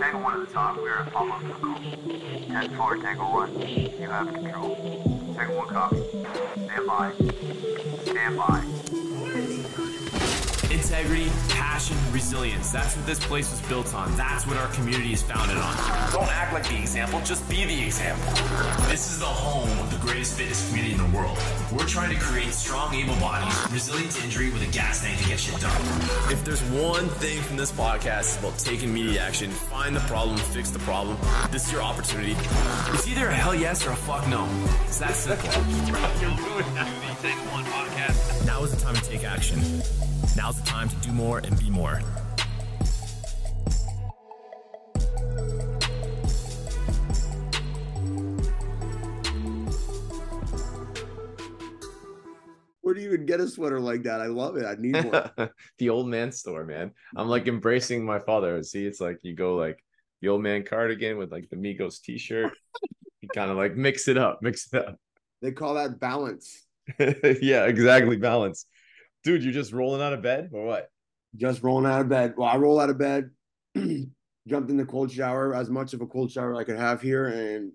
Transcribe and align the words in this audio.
Tango 0.00 0.18
1 0.22 0.40
at 0.40 0.48
the 0.48 0.54
top, 0.54 0.76
we 0.78 0.88
are 0.88 1.00
at 1.00 1.12
Pablo 1.12 1.38
Pico. 1.40 1.74
10 2.48 2.74
4, 2.74 2.96
Tango 2.96 3.24
1, 3.34 3.60
you 3.68 4.08
have 4.08 4.32
control. 4.32 5.34
Tango 5.36 5.58
1 5.58 5.68
copy. 5.68 6.02
Stand 6.64 6.86
by. 6.86 7.12
Stand 8.06 8.36
by. 8.38 9.09
Integrity, 10.90 11.30
passion, 11.50 11.96
resilience. 12.10 12.72
That's 12.72 12.96
what 12.96 13.06
this 13.06 13.24
place 13.24 13.48
was 13.48 13.60
built 13.68 13.94
on. 13.94 14.16
That's 14.16 14.44
what 14.44 14.56
our 14.56 14.66
community 14.72 15.12
is 15.12 15.22
founded 15.22 15.56
on. 15.56 15.76
Don't 16.10 16.26
act 16.26 16.52
like 16.52 16.68
the 16.68 16.80
example, 16.80 17.20
just 17.20 17.48
be 17.48 17.64
the 17.64 17.84
example. 17.84 18.26
This 18.88 19.08
is 19.08 19.20
the 19.20 19.24
home 19.24 19.70
of 19.78 19.92
the 19.92 19.98
greatest 19.98 20.36
fitness 20.36 20.66
community 20.66 20.94
in 20.94 20.98
the 20.98 21.16
world. 21.16 21.38
We're 21.70 21.86
trying 21.86 22.12
to 22.12 22.20
create 22.20 22.52
strong, 22.52 22.92
able 22.92 23.14
bodies, 23.20 23.56
resilient 23.72 24.10
to 24.14 24.24
injury 24.24 24.50
with 24.50 24.68
a 24.68 24.72
gas 24.72 25.02
tank 25.02 25.16
to 25.20 25.28
get 25.28 25.38
shit 25.38 25.60
done. 25.60 25.80
If 26.28 26.44
there's 26.44 26.62
one 26.62 27.08
thing 27.08 27.40
from 27.42 27.56
this 27.56 27.70
podcast, 27.70 28.18
it's 28.18 28.38
about 28.40 28.58
taking 28.58 28.88
immediate 28.88 29.20
action, 29.20 29.52
find 29.52 29.94
the 29.94 30.00
problem, 30.00 30.38
fix 30.38 30.70
the 30.70 30.80
problem. 30.80 31.16
This 31.52 31.68
is 31.68 31.72
your 31.72 31.82
opportunity. 31.82 32.34
It's 32.92 33.06
either 33.06 33.28
a 33.28 33.34
hell 33.34 33.54
yes 33.54 33.86
or 33.86 33.92
a 33.92 33.96
fuck 33.96 34.26
no. 34.26 34.48
It's 34.88 34.98
that 34.98 35.14
simple. 35.14 35.50
Now 38.60 38.66
is 38.66 38.74
the 38.74 38.84
time 38.84 38.94
to 38.94 39.02
take 39.08 39.24
action. 39.24 39.58
Now's 40.36 40.60
the 40.60 40.66
time 40.66 40.90
to 40.90 40.96
do 40.96 41.12
more 41.12 41.38
and 41.38 41.58
be 41.58 41.70
more. 41.70 41.98
Where 52.82 52.92
do 52.92 53.00
you 53.00 53.08
even 53.08 53.24
get 53.24 53.40
a 53.40 53.48
sweater 53.48 53.80
like 53.80 54.02
that? 54.02 54.20
I 54.20 54.26
love 54.26 54.58
it. 54.58 54.66
I 54.66 54.74
need 54.78 55.06
one. 55.06 55.50
the 55.78 55.88
old 55.88 56.08
man 56.08 56.30
store, 56.30 56.66
man. 56.66 56.90
I'm 57.16 57.28
like 57.28 57.48
embracing 57.48 58.04
my 58.04 58.18
father. 58.18 58.62
See, 58.62 58.84
it's 58.84 59.00
like 59.00 59.20
you 59.22 59.34
go 59.34 59.56
like 59.56 59.82
the 60.20 60.28
old 60.28 60.42
man 60.42 60.64
cardigan 60.64 61.16
with 61.16 61.32
like 61.32 61.48
the 61.48 61.56
Migos 61.56 62.02
t-shirt. 62.02 62.52
you 63.22 63.28
kind 63.34 63.50
of 63.50 63.56
like 63.56 63.74
mix 63.74 64.06
it 64.06 64.18
up, 64.18 64.40
mix 64.42 64.70
it 64.70 64.86
up. 64.86 65.00
they 65.40 65.50
call 65.50 65.72
that 65.76 65.98
balance. 65.98 66.66
yeah, 67.42 67.66
exactly. 67.66 68.16
Balance. 68.16 68.66
Dude, 69.24 69.44
you're 69.44 69.52
just 69.52 69.72
rolling 69.72 70.02
out 70.02 70.12
of 70.12 70.22
bed 70.22 70.50
or 70.52 70.64
what? 70.64 70.90
Just 71.36 71.62
rolling 71.62 71.90
out 71.90 72.00
of 72.00 72.08
bed. 72.08 72.34
Well, 72.36 72.48
I 72.48 72.56
roll 72.56 72.80
out 72.80 72.90
of 72.90 72.98
bed, 72.98 73.30
jumped 74.48 74.70
in 74.70 74.76
the 74.76 74.84
cold 74.84 75.12
shower, 75.12 75.54
as 75.54 75.70
much 75.70 75.94
of 75.94 76.00
a 76.00 76.06
cold 76.06 76.32
shower 76.32 76.56
I 76.56 76.64
could 76.64 76.78
have 76.78 77.00
here, 77.00 77.26
and 77.26 77.72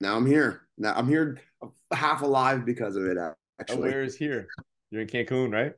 now 0.00 0.16
I'm 0.16 0.26
here. 0.26 0.62
Now 0.76 0.94
I'm 0.94 1.08
here 1.08 1.38
half 1.92 2.22
alive 2.22 2.64
because 2.64 2.96
of 2.96 3.04
it. 3.04 3.16
Oh, 3.18 3.34
Actually, 3.60 3.90
where 3.90 4.02
is 4.02 4.16
here? 4.16 4.48
You're 4.90 5.02
in 5.02 5.08
Cancun, 5.08 5.52
right? 5.52 5.72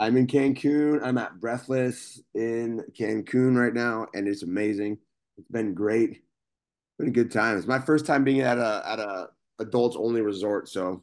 I'm 0.00 0.16
in 0.16 0.26
Cancun. 0.26 1.00
I'm 1.02 1.18
at 1.18 1.40
Breathless 1.40 2.20
in 2.34 2.84
Cancun 2.98 3.56
right 3.56 3.74
now, 3.74 4.06
and 4.14 4.28
it's 4.28 4.42
amazing. 4.42 4.98
It's 5.36 5.48
been 5.48 5.74
great. 5.74 6.22
Been 6.98 7.08
a 7.08 7.12
good 7.12 7.30
time. 7.30 7.56
It's 7.56 7.66
my 7.66 7.78
first 7.78 8.06
time 8.06 8.24
being 8.24 8.40
at 8.40 8.58
a 8.58 8.82
at 8.84 8.98
a 8.98 9.28
adults 9.60 9.96
only 9.96 10.20
resort, 10.20 10.68
so 10.68 11.02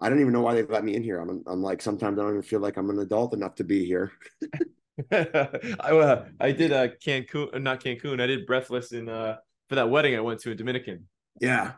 I 0.00 0.08
don't 0.08 0.20
even 0.20 0.32
know 0.32 0.40
why 0.42 0.54
they 0.54 0.62
let 0.62 0.84
me 0.84 0.94
in 0.94 1.02
here. 1.02 1.20
I'm 1.20 1.42
I'm 1.46 1.62
like 1.62 1.80
sometimes 1.80 2.18
I 2.18 2.22
don't 2.22 2.32
even 2.32 2.42
feel 2.42 2.60
like 2.60 2.76
I'm 2.76 2.90
an 2.90 2.98
adult 2.98 3.32
enough 3.34 3.54
to 3.56 3.64
be 3.64 3.84
here. 3.84 4.12
I 5.12 5.16
uh, 5.16 6.26
I 6.40 6.52
did 6.52 6.72
uh 6.72 6.88
Cancun, 7.04 7.54
uh, 7.54 7.58
not 7.58 7.80
Cancun. 7.82 8.20
I 8.20 8.26
did 8.26 8.46
Breathless 8.46 8.92
in 8.92 9.08
uh 9.08 9.36
for 9.68 9.76
that 9.76 9.88
wedding 9.90 10.14
I 10.16 10.20
went 10.20 10.40
to 10.40 10.50
in 10.50 10.56
Dominican. 10.56 11.08
Yeah, 11.40 11.72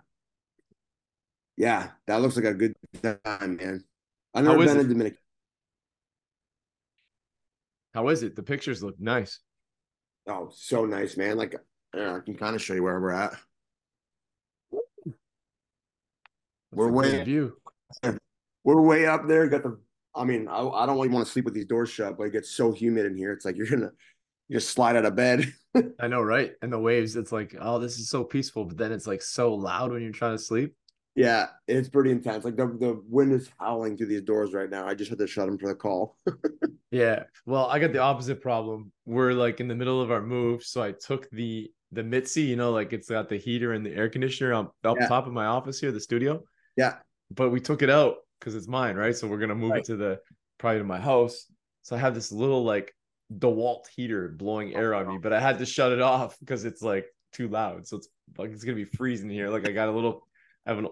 yeah, 1.57 1.91
that 2.07 2.21
looks 2.21 2.37
like 2.37 2.45
a 2.47 2.55
good 2.55 2.75
time, 3.03 3.57
man. 3.57 3.85
I've 4.35 4.45
never 4.45 4.59
been 4.59 4.77
it? 4.77 4.81
in 4.81 4.89
Dominican. 4.89 5.19
How 7.95 8.09
is 8.09 8.23
it? 8.23 8.37
The 8.37 8.43
pictures 8.43 8.83
look 8.83 9.01
nice. 9.01 9.41
Oh, 10.27 10.51
so 10.53 10.85
nice, 10.85 11.17
man. 11.17 11.37
Like 11.39 11.55
yeah, 11.95 12.17
I 12.17 12.21
can 12.21 12.35
kind 12.35 12.55
of 12.55 12.63
show 12.63 12.75
you 12.75 12.83
where 12.83 13.01
we're 13.01 13.13
at. 13.13 13.31
That's 14.73 15.17
We're 16.73 16.89
a 16.89 16.93
way- 16.93 17.25
view. 17.25 17.57
We're 18.65 18.81
way 18.81 19.07
up 19.07 19.27
there. 19.29 19.47
Got 19.49 19.63
the. 19.63 19.79
I 20.15 20.25
mean, 20.25 20.49
I, 20.49 20.67
I 20.67 20.87
don't 20.87 20.97
really 20.97 21.09
want 21.09 21.27
to 21.27 21.31
sleep 21.33 21.45
with 21.45 21.55
these 21.55 21.67
doors 21.67 21.91
shut, 21.91 22.17
but 22.17 22.25
it 22.25 22.33
gets 22.33 22.51
so 22.51 22.73
humid 22.73 23.07
in 23.07 23.17
here. 23.17 23.33
It's 23.33 23.45
like 23.45 23.57
you're 23.59 23.67
gonna 23.69 23.91
you 24.49 24.57
just 24.57 24.71
slide 24.71 24.97
out 24.97 25.05
of 25.05 25.17
bed. 25.17 25.53
I 26.01 26.09
know, 26.09 26.23
right? 26.23 26.53
And 26.63 26.73
the 26.73 26.79
waves, 26.79 27.17
it's 27.17 27.33
like, 27.33 27.55
oh, 27.61 27.79
this 27.79 27.99
is 27.99 28.09
so 28.09 28.25
peaceful, 28.25 28.65
but 28.65 28.79
then 28.79 28.93
it's 28.93 29.07
like 29.07 29.23
so 29.23 29.55
loud 29.55 29.93
when 29.93 30.03
you're 30.03 30.13
trying 30.13 30.37
to 30.37 30.43
sleep. 30.43 30.75
Yeah, 31.15 31.47
it's 31.67 31.89
pretty 31.89 32.11
intense. 32.11 32.45
Like 32.45 32.57
the 32.57 32.67
the 32.67 33.03
wind 33.09 33.33
is 33.33 33.51
howling 33.59 33.97
through 33.97 34.09
these 34.09 34.23
doors 34.23 34.53
right 34.53 34.69
now. 34.69 34.87
I 34.87 34.95
just 34.95 35.09
had 35.11 35.19
to 35.19 35.27
shut 35.27 35.47
them 35.47 35.59
for 35.59 35.69
the 35.69 35.75
call. 35.75 36.17
Yeah. 36.93 37.25
Well, 37.45 37.67
I 37.67 37.81
got 37.81 37.93
the 37.93 37.99
opposite 37.99 38.41
problem. 38.41 38.93
We're 39.07 39.33
like 39.33 39.61
in 39.61 39.67
the 39.67 39.75
middle 39.75 40.01
of 40.01 40.11
our 40.13 40.23
move, 40.23 40.63
so 40.63 40.81
I 40.83 40.93
took 40.93 41.29
the 41.31 41.71
the 41.93 42.03
Mitzi, 42.03 42.43
you 42.43 42.57
know, 42.57 42.71
like 42.71 42.93
it's 42.93 43.11
got 43.11 43.29
the 43.29 43.37
heater 43.37 43.73
and 43.73 43.85
the 43.85 43.93
air 43.93 44.09
conditioner 44.09 44.55
up, 44.55 44.75
up 44.85 44.97
Yeah. 44.99 45.09
top 45.09 45.27
of 45.27 45.33
my 45.33 45.47
office 45.47 45.81
here, 45.81 45.91
the 45.93 46.01
studio. 46.01 46.43
Yeah. 46.77 46.95
But 47.31 47.51
we 47.51 47.61
took 47.61 47.83
it 47.83 47.91
out 47.91 48.17
because 48.39 48.55
it's 48.55 48.69
mine, 48.69 48.97
right? 48.97 49.17
So 49.17 49.27
we're 49.27 49.39
gonna 49.39 49.55
move 49.55 49.73
Right. 49.73 49.81
it 49.81 49.87
to 49.87 49.97
the 49.97 50.21
probably 50.59 50.79
to 50.79 50.85
my 50.85 51.01
house. 51.01 51.47
So 51.83 51.97
I 51.97 51.99
have 51.99 52.15
this 52.15 52.33
little 52.33 52.65
like 52.65 52.95
DeWalt 53.39 53.89
heater 53.95 54.29
blowing 54.29 54.75
air 54.75 54.95
on 54.95 55.09
me, 55.09 55.19
but 55.19 55.33
I 55.33 55.41
had 55.41 55.59
to 55.59 55.67
shut 55.67 55.93
it 55.93 56.01
off 56.01 56.39
because 56.41 56.65
it's 56.65 56.83
like 56.83 57.07
too 57.33 57.49
loud. 57.49 57.87
So 57.87 57.97
it's 57.99 58.09
like 58.39 58.51
it's 58.51 58.65
gonna 58.65 58.77
be 58.77 58.85
freezing 58.85 59.31
here. 59.31 59.49
Like 59.49 59.69
I 59.69 59.73
got 59.73 59.89
a 59.89 59.93
little, 59.93 60.27
I 60.67 60.73
have 60.75 60.85
a 60.85 60.89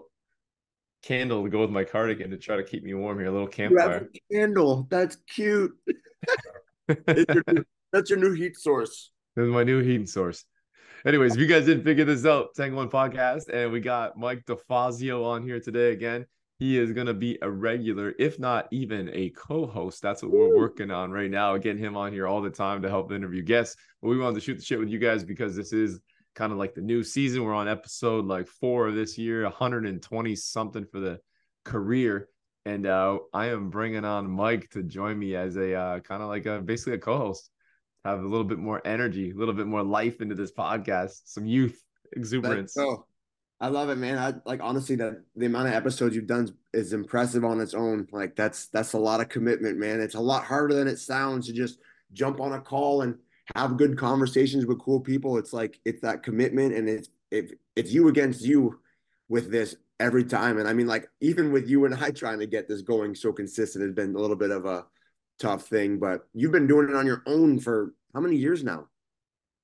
candle 1.02 1.44
to 1.44 1.50
go 1.50 1.60
with 1.60 1.70
my 1.70 1.84
cardigan 1.84 2.30
to 2.30 2.36
try 2.38 2.56
to 2.56 2.64
keep 2.64 2.82
me 2.82 2.94
warm 2.94 3.18
here. 3.18 3.28
A 3.28 3.32
little 3.32 3.48
You 3.56 3.64
have 3.64 3.70
campfire. 3.76 4.08
a 4.14 4.34
candle. 4.34 4.86
That's 4.90 5.16
cute. 5.28 5.72
It's 6.88 7.34
your 7.34 7.42
new- 7.54 7.64
that's 7.92 8.10
your 8.10 8.18
new 8.18 8.32
heat 8.32 8.56
source. 8.56 9.10
This 9.36 9.44
is 9.44 9.50
my 9.52 9.64
new 9.64 9.80
heating 9.82 10.06
source. 10.06 10.44
Anyways, 11.06 11.34
if 11.34 11.38
you 11.38 11.46
guys 11.46 11.66
didn't 11.66 11.84
figure 11.84 12.06
this 12.06 12.24
out, 12.24 12.54
Tango 12.54 12.76
One 12.76 12.88
Podcast, 12.88 13.50
and 13.52 13.70
we 13.70 13.80
got 13.80 14.16
Mike 14.16 14.46
DiFazio 14.46 15.22
on 15.22 15.42
here 15.42 15.60
today 15.60 15.92
again. 15.92 16.24
He 16.58 16.78
is 16.78 16.92
going 16.92 17.08
to 17.08 17.12
be 17.12 17.38
a 17.42 17.50
regular, 17.50 18.14
if 18.18 18.38
not 18.38 18.68
even 18.70 19.10
a 19.12 19.28
co-host. 19.28 20.00
That's 20.00 20.22
what 20.22 20.32
we're 20.32 20.56
working 20.56 20.90
on 20.90 21.10
right 21.10 21.30
now, 21.30 21.58
getting 21.58 21.84
him 21.84 21.94
on 21.94 22.10
here 22.10 22.26
all 22.26 22.40
the 22.40 22.48
time 22.48 22.80
to 22.80 22.88
help 22.88 23.12
interview 23.12 23.42
guests. 23.42 23.76
But 24.00 24.08
we 24.08 24.18
wanted 24.18 24.36
to 24.36 24.40
shoot 24.40 24.54
the 24.54 24.64
shit 24.64 24.78
with 24.78 24.88
you 24.88 24.98
guys 24.98 25.24
because 25.24 25.54
this 25.54 25.74
is 25.74 26.00
kind 26.34 26.52
of 26.52 26.58
like 26.58 26.72
the 26.72 26.80
new 26.80 27.04
season. 27.04 27.44
We're 27.44 27.52
on 27.52 27.68
episode 27.68 28.24
like 28.24 28.46
four 28.46 28.88
of 28.88 28.94
this 28.94 29.18
year, 29.18 29.42
120 29.42 30.36
something 30.36 30.86
for 30.86 31.00
the 31.00 31.18
career. 31.66 32.30
And 32.64 32.86
uh, 32.86 33.18
I 33.34 33.48
am 33.48 33.68
bringing 33.68 34.06
on 34.06 34.30
Mike 34.30 34.70
to 34.70 34.82
join 34.82 35.18
me 35.18 35.36
as 35.36 35.56
a 35.56 35.74
uh, 35.74 36.00
kind 36.00 36.22
of 36.22 36.30
like 36.30 36.46
a 36.46 36.62
basically 36.62 36.94
a 36.94 36.98
co-host 36.98 37.50
have 38.04 38.20
a 38.20 38.26
little 38.26 38.44
bit 38.44 38.58
more 38.58 38.82
energy, 38.86 39.30
a 39.30 39.34
little 39.34 39.54
bit 39.54 39.66
more 39.66 39.82
life 39.82 40.20
into 40.20 40.34
this 40.34 40.52
podcast, 40.52 41.22
some 41.24 41.46
youth 41.46 41.82
exuberance. 42.12 42.76
Oh, 42.76 43.06
I 43.60 43.68
love 43.68 43.88
it, 43.88 43.96
man. 43.96 44.18
I 44.18 44.34
like 44.44 44.60
honestly 44.62 44.96
that 44.96 45.22
the 45.36 45.46
amount 45.46 45.68
of 45.68 45.74
episodes 45.74 46.14
you've 46.14 46.26
done 46.26 46.54
is 46.72 46.92
impressive 46.92 47.44
on 47.44 47.60
its 47.60 47.72
own. 47.72 48.06
Like 48.12 48.36
that's 48.36 48.66
that's 48.66 48.92
a 48.92 48.98
lot 48.98 49.20
of 49.20 49.28
commitment, 49.28 49.78
man. 49.78 50.00
It's 50.00 50.16
a 50.16 50.20
lot 50.20 50.44
harder 50.44 50.74
than 50.74 50.88
it 50.88 50.98
sounds 50.98 51.46
to 51.46 51.52
just 51.52 51.78
jump 52.12 52.40
on 52.40 52.52
a 52.52 52.60
call 52.60 53.02
and 53.02 53.16
have 53.56 53.76
good 53.76 53.96
conversations 53.96 54.66
with 54.66 54.80
cool 54.80 55.00
people. 55.00 55.38
It's 55.38 55.52
like 55.52 55.80
it's 55.84 56.02
that 56.02 56.22
commitment 56.22 56.74
and 56.74 56.88
it's 56.88 57.08
if 57.30 57.52
it's 57.74 57.92
you 57.92 58.08
against 58.08 58.42
you 58.42 58.80
with 59.28 59.50
this 59.50 59.76
every 59.98 60.24
time. 60.24 60.58
And 60.58 60.68
I 60.68 60.72
mean, 60.72 60.86
like 60.86 61.08
even 61.20 61.52
with 61.52 61.68
you 61.68 61.84
and 61.86 61.94
I 61.94 62.10
trying 62.10 62.40
to 62.40 62.46
get 62.46 62.68
this 62.68 62.82
going 62.82 63.14
so 63.14 63.32
consistent 63.32 63.84
has 63.84 63.94
been 63.94 64.14
a 64.14 64.18
little 64.18 64.36
bit 64.36 64.50
of 64.50 64.66
a 64.66 64.84
tough 65.38 65.66
thing. 65.66 65.98
But 65.98 66.22
you've 66.32 66.52
been 66.52 66.66
doing 66.66 66.88
it 66.88 66.96
on 66.96 67.06
your 67.06 67.22
own 67.26 67.58
for 67.58 67.94
how 68.14 68.20
many 68.20 68.36
years 68.36 68.64
now? 68.64 68.86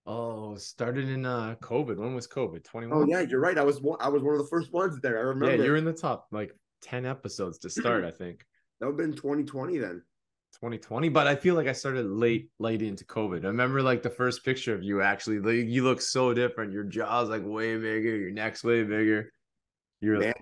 Oh, 0.06 0.56
started 0.56 1.08
in 1.08 1.26
uh 1.26 1.56
COVID. 1.60 1.96
When 1.96 2.14
was 2.14 2.26
COVID? 2.26 2.64
21? 2.64 2.98
Oh 2.98 3.06
yeah, 3.06 3.20
you're 3.20 3.40
right. 3.40 3.58
I 3.58 3.62
was 3.62 3.80
one. 3.80 3.98
I 4.00 4.08
was 4.08 4.22
one 4.22 4.34
of 4.34 4.40
the 4.40 4.48
first 4.48 4.72
ones 4.72 4.98
there. 5.00 5.18
I 5.18 5.22
remember. 5.22 5.56
Yeah, 5.56 5.64
you're 5.64 5.76
in 5.76 5.84
the 5.84 5.92
top 5.92 6.26
like 6.30 6.54
10 6.82 7.06
episodes 7.06 7.58
to 7.58 7.70
start, 7.70 8.04
I 8.04 8.10
think. 8.10 8.44
That 8.80 8.86
would 8.86 8.92
have 8.92 9.10
been 9.10 9.16
2020 9.16 9.78
then. 9.78 10.02
2020, 10.54 11.08
but 11.10 11.26
I 11.26 11.36
feel 11.36 11.54
like 11.54 11.68
I 11.68 11.72
started 11.72 12.06
late, 12.06 12.50
late 12.58 12.82
into 12.82 13.04
COVID. 13.04 13.44
I 13.44 13.48
remember 13.48 13.82
like 13.82 14.02
the 14.02 14.10
first 14.10 14.44
picture 14.44 14.74
of 14.74 14.82
you 14.82 15.00
actually, 15.00 15.38
like, 15.38 15.68
you 15.68 15.84
look 15.84 16.00
so 16.00 16.34
different. 16.34 16.72
Your 16.72 16.82
jaw's 16.84 17.28
like 17.28 17.42
way 17.44 17.76
bigger, 17.76 18.16
your 18.16 18.32
neck's 18.32 18.64
way 18.64 18.82
bigger. 18.82 19.32
You're 20.00 20.18
Man, 20.18 20.32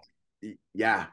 y- 0.43 0.55
yeah, 0.73 1.06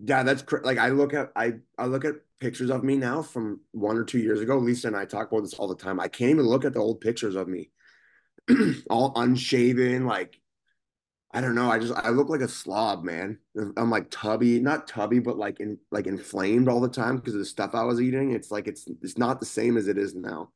yeah. 0.00 0.22
That's 0.24 0.42
cr- 0.42 0.64
like 0.64 0.78
I 0.78 0.88
look 0.88 1.14
at 1.14 1.30
I 1.36 1.54
I 1.78 1.86
look 1.86 2.04
at 2.04 2.16
pictures 2.40 2.70
of 2.70 2.84
me 2.84 2.96
now 2.96 3.22
from 3.22 3.60
one 3.72 3.96
or 3.96 4.04
two 4.04 4.18
years 4.18 4.40
ago. 4.40 4.58
Lisa 4.58 4.88
and 4.88 4.96
I 4.96 5.04
talk 5.04 5.30
about 5.30 5.42
this 5.42 5.54
all 5.54 5.68
the 5.68 5.74
time. 5.74 6.00
I 6.00 6.08
can't 6.08 6.30
even 6.30 6.46
look 6.46 6.64
at 6.64 6.74
the 6.74 6.80
old 6.80 7.00
pictures 7.00 7.34
of 7.36 7.48
me, 7.48 7.70
all 8.90 9.12
unshaven. 9.16 10.06
Like 10.06 10.40
I 11.34 11.40
don't 11.40 11.56
know. 11.56 11.68
I 11.68 11.80
just 11.80 11.92
I 11.92 12.10
look 12.10 12.28
like 12.28 12.42
a 12.42 12.48
slob, 12.48 13.02
man. 13.02 13.40
I'm 13.76 13.90
like 13.90 14.08
tubby, 14.08 14.60
not 14.60 14.86
tubby, 14.86 15.18
but 15.18 15.36
like 15.36 15.58
in 15.58 15.78
like 15.90 16.06
inflamed 16.06 16.68
all 16.68 16.80
the 16.80 16.88
time 16.88 17.16
because 17.16 17.34
of 17.34 17.40
the 17.40 17.44
stuff 17.44 17.74
I 17.74 17.82
was 17.82 18.00
eating. 18.00 18.30
It's 18.30 18.52
like 18.52 18.68
it's 18.68 18.86
it's 19.02 19.18
not 19.18 19.40
the 19.40 19.46
same 19.46 19.76
as 19.76 19.88
it 19.88 19.98
is 19.98 20.14
now. 20.14 20.50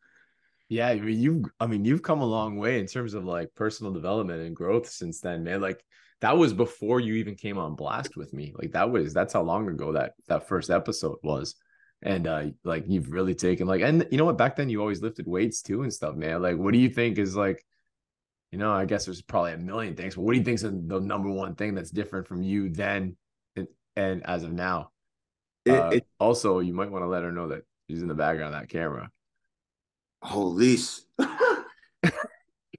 Yeah, 0.68 0.86
I 0.86 1.00
mean, 1.00 1.18
you've 1.18 1.44
I 1.58 1.66
mean, 1.66 1.84
you've 1.84 2.02
come 2.02 2.20
a 2.20 2.26
long 2.26 2.58
way 2.58 2.78
in 2.78 2.86
terms 2.86 3.14
of 3.14 3.24
like 3.24 3.56
personal 3.56 3.92
development 3.92 4.42
and 4.42 4.54
growth 4.54 4.88
since 4.88 5.20
then, 5.20 5.42
man. 5.42 5.60
Like 5.60 5.82
that 6.20 6.38
was 6.38 6.52
before 6.52 7.00
you 7.00 7.14
even 7.14 7.34
came 7.34 7.58
on 7.58 7.74
blast 7.74 8.16
with 8.16 8.32
me. 8.32 8.54
Like 8.56 8.70
that 8.72 8.88
was 8.88 9.12
that's 9.12 9.32
how 9.32 9.42
long 9.42 9.68
ago 9.68 9.92
that 9.94 10.12
that 10.28 10.46
first 10.46 10.70
episode 10.70 11.18
was. 11.24 11.56
And 12.02 12.26
uh 12.26 12.44
like 12.64 12.84
you've 12.86 13.10
really 13.10 13.34
taken 13.34 13.66
like 13.66 13.82
and 13.82 14.06
you 14.10 14.18
know 14.18 14.24
what 14.24 14.38
back 14.38 14.56
then 14.56 14.68
you 14.68 14.80
always 14.80 15.02
lifted 15.02 15.26
weights 15.26 15.62
too 15.62 15.82
and 15.82 15.92
stuff 15.92 16.14
man 16.14 16.40
like 16.40 16.56
what 16.56 16.72
do 16.72 16.78
you 16.78 16.88
think 16.88 17.18
is 17.18 17.34
like 17.34 17.64
you 18.52 18.58
know 18.58 18.72
i 18.72 18.84
guess 18.84 19.04
there's 19.04 19.22
probably 19.22 19.52
a 19.52 19.58
million 19.58 19.96
things 19.96 20.14
but 20.14 20.22
what 20.22 20.32
do 20.32 20.38
you 20.38 20.44
think 20.44 20.56
is 20.56 20.62
the 20.62 21.00
number 21.00 21.28
one 21.28 21.54
thing 21.54 21.74
that's 21.74 21.90
different 21.90 22.26
from 22.28 22.42
you 22.42 22.68
then 22.68 23.16
and, 23.56 23.66
and 23.96 24.24
as 24.26 24.44
of 24.44 24.52
now 24.52 24.90
It, 25.64 25.72
uh, 25.72 25.90
it, 25.90 26.06
also 26.20 26.60
you 26.60 26.72
might 26.72 26.90
want 26.90 27.02
to 27.02 27.08
let 27.08 27.24
her 27.24 27.32
know 27.32 27.48
that 27.48 27.62
she's 27.88 28.00
in 28.00 28.08
the 28.08 28.14
background 28.14 28.54
of 28.54 28.60
that 28.60 28.68
camera 28.68 29.10
holy. 30.22 30.76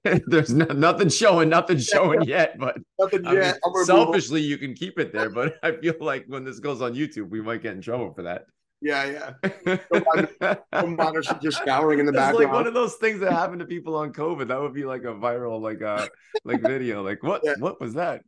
there's 0.26 0.54
no, 0.54 0.64
nothing 0.64 1.10
showing 1.10 1.50
nothing 1.50 1.76
showing 1.76 2.22
yet 2.22 2.58
but 2.58 2.78
Nothing 2.98 3.26
I 3.26 3.32
mean, 3.32 3.42
yet. 3.42 3.58
Move 3.66 3.76
on. 3.76 3.84
selfishly 3.84 4.40
you 4.40 4.56
can 4.56 4.72
keep 4.72 4.98
it 4.98 5.12
there 5.12 5.28
but 5.28 5.56
i 5.62 5.72
feel 5.72 5.94
like 6.00 6.24
when 6.26 6.42
this 6.42 6.58
goes 6.58 6.80
on 6.80 6.94
youtube 6.94 7.28
we 7.28 7.42
might 7.42 7.62
get 7.62 7.74
in 7.74 7.82
trouble 7.82 8.14
for 8.14 8.22
that 8.22 8.46
Yeah, 8.82 9.34
yeah. 9.42 10.56
Some 10.80 10.96
monitor 10.96 11.22
she's 11.22 11.38
just 11.42 11.58
scouring 11.58 11.98
in 11.98 12.06
the 12.06 12.12
background. 12.12 12.34
It's 12.42 12.44
like 12.46 12.52
one 12.54 12.66
of 12.66 12.74
those 12.74 12.94
things 12.96 13.20
that 13.20 13.32
happened 13.32 13.60
to 13.60 13.66
people 13.66 13.94
on 13.94 14.12
COVID. 14.12 14.48
That 14.48 14.60
would 14.60 14.72
be 14.72 14.84
like 14.84 15.02
a 15.02 15.08
viral, 15.14 15.60
like 15.60 15.80
a 15.82 16.08
like 16.44 16.62
video. 16.62 17.02
Like 17.02 17.22
what 17.22 17.42
Yeah. 17.44 17.54
what 17.58 17.80
was 17.80 17.94
that? 17.94 18.22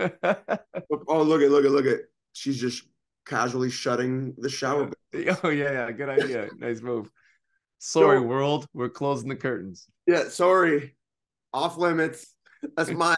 Oh, 0.00 1.22
look 1.22 1.42
at, 1.42 1.50
look 1.50 1.64
at, 1.64 1.70
look 1.70 1.86
at. 1.86 2.00
She's 2.32 2.60
just 2.60 2.84
casually 3.24 3.70
shutting 3.70 4.34
the 4.38 4.48
shower. 4.48 4.90
oh 5.44 5.48
yeah, 5.50 5.72
yeah, 5.72 5.90
good 5.92 6.08
idea. 6.08 6.48
Nice 6.58 6.80
move. 6.80 7.08
Sorry, 7.78 8.18
So- 8.18 8.22
world. 8.22 8.66
We're 8.74 8.88
closing 8.88 9.28
the 9.28 9.36
curtains. 9.36 9.86
Yeah, 10.06 10.28
sorry. 10.28 10.96
Off 11.52 11.76
limits. 11.76 12.34
That's 12.76 12.90
mine. 13.04 13.16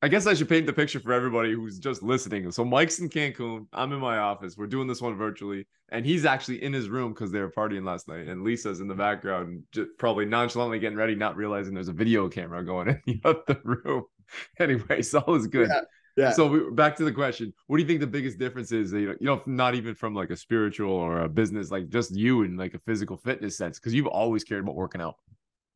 I 0.00 0.06
guess 0.06 0.26
I 0.26 0.34
should 0.34 0.48
paint 0.48 0.66
the 0.66 0.72
picture 0.72 1.00
for 1.00 1.12
everybody 1.12 1.52
who's 1.52 1.78
just 1.78 2.04
listening. 2.04 2.50
So 2.52 2.64
Mike's 2.64 3.00
in 3.00 3.08
Cancun. 3.08 3.66
I'm 3.72 3.92
in 3.92 3.98
my 3.98 4.18
office. 4.18 4.56
We're 4.56 4.68
doing 4.68 4.86
this 4.86 5.02
one 5.02 5.16
virtually, 5.16 5.66
and 5.90 6.06
he's 6.06 6.24
actually 6.24 6.62
in 6.62 6.72
his 6.72 6.88
room 6.88 7.12
because 7.12 7.32
they 7.32 7.40
were 7.40 7.50
partying 7.50 7.84
last 7.84 8.06
night. 8.06 8.28
And 8.28 8.42
Lisa's 8.42 8.80
in 8.80 8.86
the 8.86 8.94
background, 8.94 9.64
just 9.72 9.88
probably 9.98 10.24
nonchalantly 10.24 10.78
getting 10.78 10.96
ready, 10.96 11.16
not 11.16 11.36
realizing 11.36 11.74
there's 11.74 11.88
a 11.88 11.92
video 11.92 12.28
camera 12.28 12.64
going 12.64 12.88
in 12.88 13.02
the 13.06 13.20
other 13.24 13.60
room. 13.64 14.04
Anyway, 14.60 15.00
so 15.00 15.20
all 15.20 15.36
is 15.36 15.46
good. 15.46 15.70
Yeah, 15.70 15.80
yeah. 16.18 16.30
So 16.32 16.48
we, 16.48 16.70
back 16.72 16.96
to 16.96 17.04
the 17.06 17.12
question: 17.12 17.50
What 17.66 17.78
do 17.78 17.82
you 17.82 17.88
think 17.88 18.00
the 18.00 18.06
biggest 18.06 18.38
difference 18.38 18.72
is? 18.72 18.92
You 18.92 19.06
know, 19.06 19.14
you 19.18 19.26
know, 19.26 19.42
not 19.46 19.74
even 19.74 19.94
from 19.94 20.14
like 20.14 20.28
a 20.28 20.36
spiritual 20.36 20.92
or 20.92 21.20
a 21.20 21.30
business, 21.30 21.70
like 21.70 21.88
just 21.88 22.14
you 22.14 22.42
in 22.42 22.58
like 22.58 22.74
a 22.74 22.78
physical 22.80 23.16
fitness 23.16 23.56
sense, 23.56 23.78
because 23.78 23.94
you've 23.94 24.06
always 24.06 24.44
cared 24.44 24.64
about 24.64 24.74
working 24.74 25.00
out. 25.00 25.16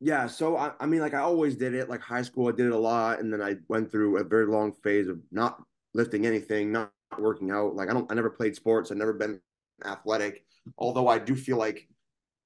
Yeah, 0.03 0.27
so 0.27 0.57
I, 0.57 0.73
I 0.81 0.85
mean, 0.85 0.99
like 0.99 1.13
I 1.13 1.19
always 1.19 1.55
did 1.55 1.73
it. 1.73 1.87
Like 1.87 2.01
high 2.01 2.23
school, 2.23 2.49
I 2.49 2.51
did 2.51 2.65
it 2.65 2.73
a 2.73 2.77
lot, 2.77 3.21
and 3.21 3.31
then 3.31 3.41
I 3.41 3.55
went 3.69 3.89
through 3.89 4.17
a 4.17 4.23
very 4.25 4.45
long 4.45 4.73
phase 4.73 5.07
of 5.07 5.21
not 5.31 5.63
lifting 5.93 6.25
anything, 6.25 6.73
not 6.73 6.91
working 7.17 7.51
out. 7.51 7.73
Like 7.77 7.89
I 7.89 7.93
don't, 7.93 8.11
I 8.11 8.13
never 8.13 8.29
played 8.29 8.53
sports. 8.53 8.91
I've 8.91 8.97
never 8.97 9.13
been 9.13 9.39
athletic. 9.85 10.43
Although 10.77 11.07
I 11.07 11.19
do 11.19 11.37
feel 11.37 11.55
like 11.55 11.87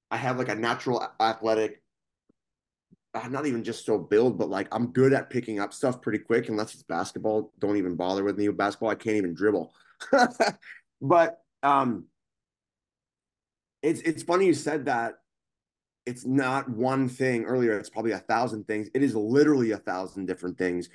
I 0.08 0.18
have 0.18 0.38
like 0.38 0.50
a 0.50 0.54
natural 0.54 1.04
athletic. 1.18 1.82
I'm 3.12 3.32
not 3.32 3.46
even 3.46 3.64
just 3.64 3.84
so 3.84 3.98
build, 3.98 4.38
but 4.38 4.48
like 4.48 4.68
I'm 4.70 4.92
good 4.92 5.12
at 5.12 5.28
picking 5.28 5.58
up 5.58 5.72
stuff 5.72 6.00
pretty 6.00 6.20
quick. 6.20 6.48
Unless 6.48 6.74
it's 6.74 6.84
basketball, 6.84 7.52
don't 7.58 7.76
even 7.76 7.96
bother 7.96 8.22
with 8.22 8.38
me 8.38 8.46
with 8.46 8.56
basketball. 8.56 8.90
I 8.90 8.94
can't 8.94 9.16
even 9.16 9.34
dribble. 9.34 9.74
but 11.02 11.40
um, 11.64 12.04
it's 13.82 14.00
it's 14.02 14.22
funny 14.22 14.46
you 14.46 14.54
said 14.54 14.84
that 14.84 15.14
it's 16.08 16.24
not 16.24 16.68
one 16.70 17.06
thing 17.06 17.44
earlier 17.44 17.78
it's 17.78 17.90
probably 17.90 18.12
a 18.12 18.18
thousand 18.18 18.66
things 18.66 18.88
it 18.94 19.02
is 19.02 19.14
literally 19.14 19.72
a 19.72 19.76
thousand 19.76 20.26
different 20.26 20.56
things. 20.56 20.88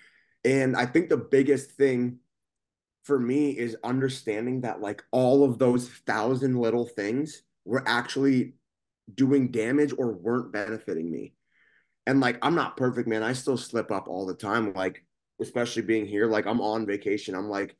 And 0.43 0.75
i 0.75 0.85
think 0.85 1.07
the 1.07 1.17
biggest 1.17 1.71
thing 1.71 2.17
for 3.03 3.19
me 3.19 3.51
is 3.51 3.77
understanding 3.83 4.61
that 4.61 4.81
like 4.81 5.03
all 5.11 5.43
of 5.43 5.59
those 5.59 5.87
thousand 5.87 6.57
little 6.57 6.85
things 6.85 7.43
were 7.63 7.83
actually 7.85 8.53
doing 9.13 9.51
damage 9.51 9.93
or 9.97 10.13
weren't 10.13 10.51
benefiting 10.51 11.11
me. 11.11 11.33
And 12.07 12.19
like 12.19 12.39
i'm 12.41 12.55
not 12.55 12.75
perfect 12.75 13.07
man 13.07 13.23
i 13.23 13.33
still 13.33 13.57
slip 13.57 13.91
up 13.91 14.07
all 14.07 14.25
the 14.25 14.33
time 14.33 14.73
like 14.73 15.05
especially 15.39 15.83
being 15.83 16.05
here 16.05 16.27
like 16.27 16.47
i'm 16.47 16.59
on 16.59 16.85
vacation 16.85 17.35
i'm 17.35 17.49
like 17.49 17.77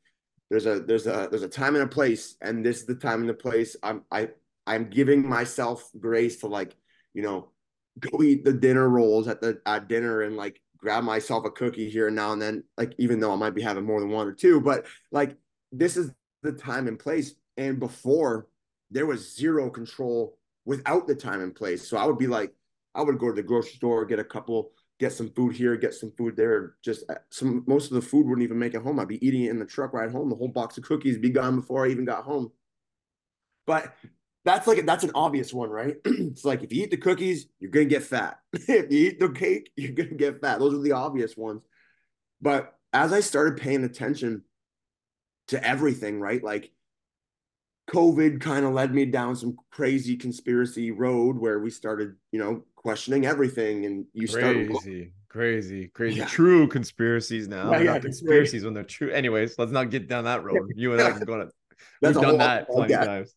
there's 0.50 0.66
a 0.66 0.80
there's 0.80 1.06
a 1.06 1.28
there's 1.30 1.42
a 1.42 1.48
time 1.48 1.74
and 1.74 1.84
a 1.84 1.88
place 1.88 2.36
and 2.40 2.64
this 2.64 2.78
is 2.78 2.86
the 2.86 2.94
time 2.94 3.20
and 3.20 3.28
the 3.28 3.34
place 3.34 3.76
i'm 3.82 4.02
i 4.10 4.28
i'm 4.66 4.88
giving 4.88 5.26
myself 5.28 5.90
grace 5.98 6.36
to 6.38 6.46
like 6.46 6.76
you 7.14 7.22
know, 7.22 7.48
go 8.00 8.22
eat 8.22 8.44
the 8.44 8.52
dinner 8.52 8.88
rolls 8.88 9.28
at 9.28 9.40
the 9.40 9.60
at 9.66 9.88
dinner 9.88 10.22
and 10.22 10.36
like 10.36 10.60
grab 10.76 11.04
myself 11.04 11.46
a 11.46 11.50
cookie 11.50 11.88
here 11.88 12.08
and 12.08 12.16
now 12.16 12.32
and 12.32 12.42
then, 12.42 12.62
like 12.76 12.94
even 12.98 13.20
though 13.20 13.32
I 13.32 13.36
might 13.36 13.54
be 13.54 13.62
having 13.62 13.84
more 13.84 14.00
than 14.00 14.10
one 14.10 14.26
or 14.26 14.32
two, 14.32 14.60
but 14.60 14.86
like 15.10 15.36
this 15.72 15.96
is 15.96 16.10
the 16.42 16.52
time 16.52 16.88
and 16.88 16.98
place. 16.98 17.34
And 17.56 17.80
before 17.80 18.48
there 18.90 19.06
was 19.06 19.34
zero 19.34 19.70
control 19.70 20.38
without 20.64 21.06
the 21.06 21.14
time 21.14 21.40
and 21.40 21.54
place. 21.54 21.88
So 21.88 21.96
I 21.96 22.04
would 22.06 22.18
be 22.18 22.26
like, 22.26 22.52
I 22.94 23.02
would 23.02 23.18
go 23.18 23.28
to 23.28 23.32
the 23.32 23.42
grocery 23.42 23.72
store, 23.72 24.04
get 24.04 24.18
a 24.18 24.24
couple, 24.24 24.72
get 25.00 25.12
some 25.12 25.30
food 25.30 25.54
here, 25.56 25.76
get 25.76 25.94
some 25.94 26.12
food 26.16 26.36
there. 26.36 26.76
Just 26.82 27.08
uh, 27.10 27.16
some 27.30 27.64
most 27.66 27.90
of 27.90 27.94
the 27.94 28.02
food 28.02 28.26
wouldn't 28.26 28.44
even 28.44 28.58
make 28.58 28.74
it 28.74 28.82
home. 28.82 29.00
I'd 29.00 29.08
be 29.08 29.24
eating 29.26 29.44
it 29.44 29.50
in 29.50 29.58
the 29.58 29.64
truck 29.64 29.92
ride 29.92 30.12
home. 30.12 30.30
The 30.30 30.36
whole 30.36 30.48
box 30.48 30.78
of 30.78 30.84
cookies 30.84 31.18
be 31.18 31.30
gone 31.30 31.56
before 31.56 31.84
I 31.84 31.90
even 31.90 32.04
got 32.04 32.24
home. 32.24 32.52
But 33.66 33.94
that's 34.44 34.66
like 34.66 34.84
that's 34.84 35.04
an 35.04 35.12
obvious 35.14 35.52
one, 35.52 35.70
right? 35.70 35.96
it's 36.04 36.44
like 36.44 36.62
if 36.62 36.72
you 36.72 36.84
eat 36.84 36.90
the 36.90 36.96
cookies, 36.96 37.46
you're 37.60 37.70
gonna 37.70 37.86
get 37.86 38.02
fat. 38.02 38.38
if 38.52 38.92
you 38.92 39.08
eat 39.08 39.20
the 39.20 39.30
cake, 39.30 39.70
you're 39.76 39.92
gonna 39.92 40.10
get 40.10 40.40
fat. 40.40 40.58
Those 40.58 40.74
are 40.74 40.82
the 40.82 40.92
obvious 40.92 41.36
ones. 41.36 41.62
But 42.40 42.74
as 42.92 43.12
I 43.12 43.20
started 43.20 43.60
paying 43.60 43.84
attention 43.84 44.42
to 45.48 45.66
everything, 45.66 46.20
right? 46.20 46.42
Like 46.42 46.70
COVID 47.90 48.40
kind 48.40 48.64
of 48.64 48.72
led 48.72 48.94
me 48.94 49.06
down 49.06 49.36
some 49.36 49.56
crazy 49.70 50.16
conspiracy 50.16 50.90
road 50.90 51.38
where 51.38 51.58
we 51.58 51.70
started, 51.70 52.14
you 52.32 52.38
know, 52.38 52.64
questioning 52.76 53.26
everything, 53.26 53.86
and 53.86 54.06
you 54.12 54.26
started. 54.26 54.68
Crazy, 54.68 55.12
crazy, 55.28 55.88
crazy. 55.88 56.18
Yeah. 56.18 56.26
True 56.26 56.68
conspiracies 56.68 57.48
now. 57.48 57.72
Yeah, 57.72 57.80
yeah, 57.80 57.98
conspiracies 57.98 58.64
when 58.64 58.74
they're 58.74 58.84
true. 58.84 59.10
Anyways, 59.10 59.58
let's 59.58 59.72
not 59.72 59.90
get 59.90 60.08
down 60.08 60.24
that 60.24 60.44
road. 60.44 60.70
You 60.76 60.92
and 60.92 61.02
I 61.02 61.12
can 61.12 61.24
go. 61.24 61.38
That's 62.00 62.16
We've 62.16 62.24
done 62.24 62.38
that 62.38 62.68
plenty 62.68 62.94
of 62.94 63.04
times. 63.04 63.34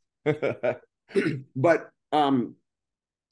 but 1.56 1.90
um 2.12 2.56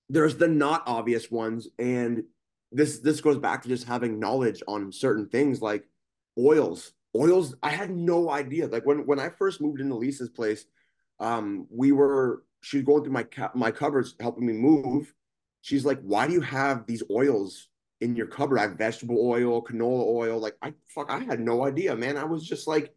there's 0.10 0.38
the 0.38 0.48
not 0.48 0.83
obvious 0.86 1.31
ones 1.31 1.68
and 1.80 2.24
this 2.72 3.00
this 3.00 3.22
goes 3.22 3.38
back 3.38 3.63
to 3.63 3.69
just 3.69 3.88
having 3.88 4.19
knowledge 4.19 4.62
on 4.68 4.92
certain 4.92 5.27
things 5.27 5.62
like 5.62 5.86
oils. 6.38 6.92
Oils 7.16 7.56
i 7.63 7.69
had 7.69 7.89
no 7.89 8.30
idea. 8.30 8.68
Like 8.68 8.86
when 8.86 9.06
when 9.06 9.19
i 9.19 9.30
first 9.30 9.62
moved 9.62 9.80
into 9.80 9.95
lisa's 9.95 10.30
place 10.30 10.66
um 11.19 11.68
we 11.69 11.92
were 11.92 12.44
she 12.62 12.77
was 12.77 12.86
going 12.86 13.04
through 13.04 13.13
my 13.13 13.24
ca- 13.24 13.51
my 13.56 13.72
cupboards 13.72 14.16
helping 14.19 14.45
me 14.45 14.54
move. 14.54 15.13
She's 15.62 15.86
like 15.86 16.01
why 16.01 16.28
do 16.28 16.33
you 16.33 16.42
have 16.42 16.86
these 16.86 17.04
oils 17.10 17.69
in 18.02 18.16
your 18.16 18.28
cupboard? 18.28 18.59
I 18.59 18.64
have 18.64 18.78
vegetable 18.78 19.26
oil 19.26 19.64
canola 19.64 20.06
oil. 20.06 20.40
Like 20.40 20.57
i 20.61 20.73
fuck 20.94 21.09
i 21.09 21.19
had 21.19 21.40
no 21.40 21.66
idea 21.66 21.95
man. 21.95 22.18
I 22.18 22.26
was 22.26 22.45
just 22.45 22.68
like 22.68 22.94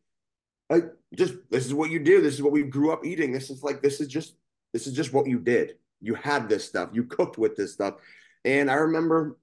like 0.69 0.85
just 1.15 1.35
this 1.51 1.65
is 1.65 1.73
what 1.73 1.91
you 1.91 2.01
do. 2.01 2.21
This 2.21 2.35
is 2.35 2.43
what 2.43 2.53
we 2.53 2.65
grew 2.65 2.91
up 2.93 3.07
eating. 3.07 3.33
This 3.33 3.51
is 3.51 3.63
like 3.63 3.81
this 3.81 4.01
is 4.01 4.09
just 4.09 4.35
this 4.73 4.87
is 4.87 4.93
just 4.95 5.13
what 5.13 5.27
you 5.27 5.39
did. 5.39 5.77
You 6.01 6.15
had 6.15 6.49
this 6.49 6.65
stuff. 6.65 6.91
You 6.93 7.05
cooked 7.05 7.39
with 7.39 7.57
this 7.57 7.73
stuff. 7.73 7.95
And 8.45 8.71
I 8.71 8.75
remember 8.75 9.39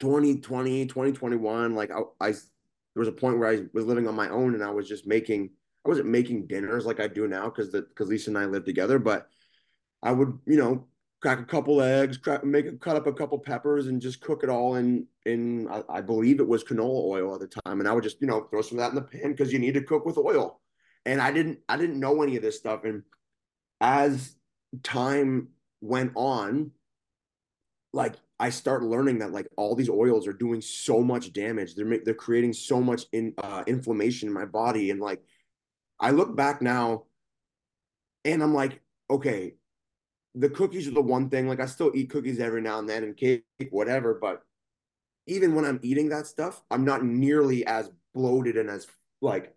2020, 0.00 0.86
2021, 0.86 1.74
like 1.74 1.90
I, 1.90 2.00
I 2.20 2.30
there 2.30 3.00
was 3.00 3.08
a 3.08 3.12
point 3.12 3.38
where 3.38 3.48
I 3.48 3.62
was 3.72 3.84
living 3.84 4.08
on 4.08 4.14
my 4.14 4.28
own 4.28 4.54
and 4.54 4.64
I 4.64 4.70
was 4.70 4.88
just 4.88 5.06
making 5.06 5.50
I 5.84 5.88
wasn't 5.88 6.08
making 6.08 6.46
dinners 6.46 6.84
like 6.84 7.00
I 7.00 7.06
do 7.06 7.26
now 7.26 7.44
because 7.44 7.70
the 7.72 7.82
because 7.82 8.08
Lisa 8.08 8.30
and 8.30 8.38
I 8.38 8.46
live 8.46 8.64
together, 8.64 8.98
but 8.98 9.28
I 10.02 10.12
would, 10.12 10.38
you 10.46 10.56
know, 10.56 10.86
crack 11.20 11.38
a 11.38 11.44
couple 11.44 11.80
eggs, 11.82 12.18
crack, 12.18 12.44
make 12.44 12.80
cut 12.80 12.96
up 12.96 13.06
a 13.06 13.12
couple 13.12 13.38
peppers 13.38 13.86
and 13.86 14.00
just 14.00 14.20
cook 14.20 14.42
it 14.42 14.50
all 14.50 14.76
in 14.76 15.06
in 15.26 15.68
I, 15.68 15.82
I 15.88 16.00
believe 16.00 16.40
it 16.40 16.48
was 16.48 16.64
canola 16.64 17.04
oil 17.04 17.34
at 17.34 17.40
the 17.40 17.60
time. 17.64 17.80
And 17.80 17.88
I 17.88 17.92
would 17.92 18.04
just, 18.04 18.20
you 18.20 18.26
know, 18.26 18.42
throw 18.50 18.62
some 18.62 18.78
of 18.78 18.82
that 18.82 18.90
in 18.90 18.94
the 18.96 19.02
pan 19.02 19.30
because 19.30 19.52
you 19.52 19.58
need 19.58 19.74
to 19.74 19.82
cook 19.82 20.04
with 20.04 20.18
oil. 20.18 20.60
And 21.06 21.20
I 21.20 21.30
didn't 21.32 21.60
I 21.68 21.76
didn't 21.76 22.00
know 22.00 22.22
any 22.22 22.36
of 22.36 22.42
this 22.42 22.58
stuff. 22.58 22.84
And 22.84 23.02
as 23.80 24.34
time 24.82 25.48
went 25.80 26.12
on, 26.14 26.72
like 27.92 28.14
I 28.38 28.50
start 28.50 28.82
learning 28.82 29.18
that 29.18 29.32
like 29.32 29.48
all 29.56 29.74
these 29.74 29.90
oils 29.90 30.26
are 30.26 30.32
doing 30.32 30.60
so 30.60 31.02
much 31.02 31.32
damage. 31.32 31.74
They're 31.74 31.98
they're 32.04 32.14
creating 32.14 32.52
so 32.52 32.80
much 32.80 33.04
in 33.12 33.34
uh, 33.38 33.64
inflammation 33.66 34.28
in 34.28 34.34
my 34.34 34.44
body, 34.44 34.90
and 34.90 35.00
like 35.00 35.22
I 35.98 36.10
look 36.10 36.36
back 36.36 36.62
now, 36.62 37.04
and 38.24 38.42
I'm 38.42 38.54
like, 38.54 38.80
okay, 39.10 39.54
the 40.34 40.48
cookies 40.48 40.86
are 40.88 40.92
the 40.92 41.02
one 41.02 41.28
thing. 41.28 41.48
Like 41.48 41.60
I 41.60 41.66
still 41.66 41.90
eat 41.94 42.10
cookies 42.10 42.38
every 42.38 42.62
now 42.62 42.78
and 42.78 42.88
then, 42.88 43.02
and 43.04 43.16
cake, 43.16 43.44
whatever. 43.70 44.18
But 44.20 44.42
even 45.26 45.54
when 45.54 45.64
I'm 45.64 45.80
eating 45.82 46.08
that 46.10 46.26
stuff, 46.26 46.62
I'm 46.70 46.84
not 46.84 47.04
nearly 47.04 47.66
as 47.66 47.90
bloated 48.14 48.56
and 48.56 48.70
as 48.70 48.86
like 49.20 49.54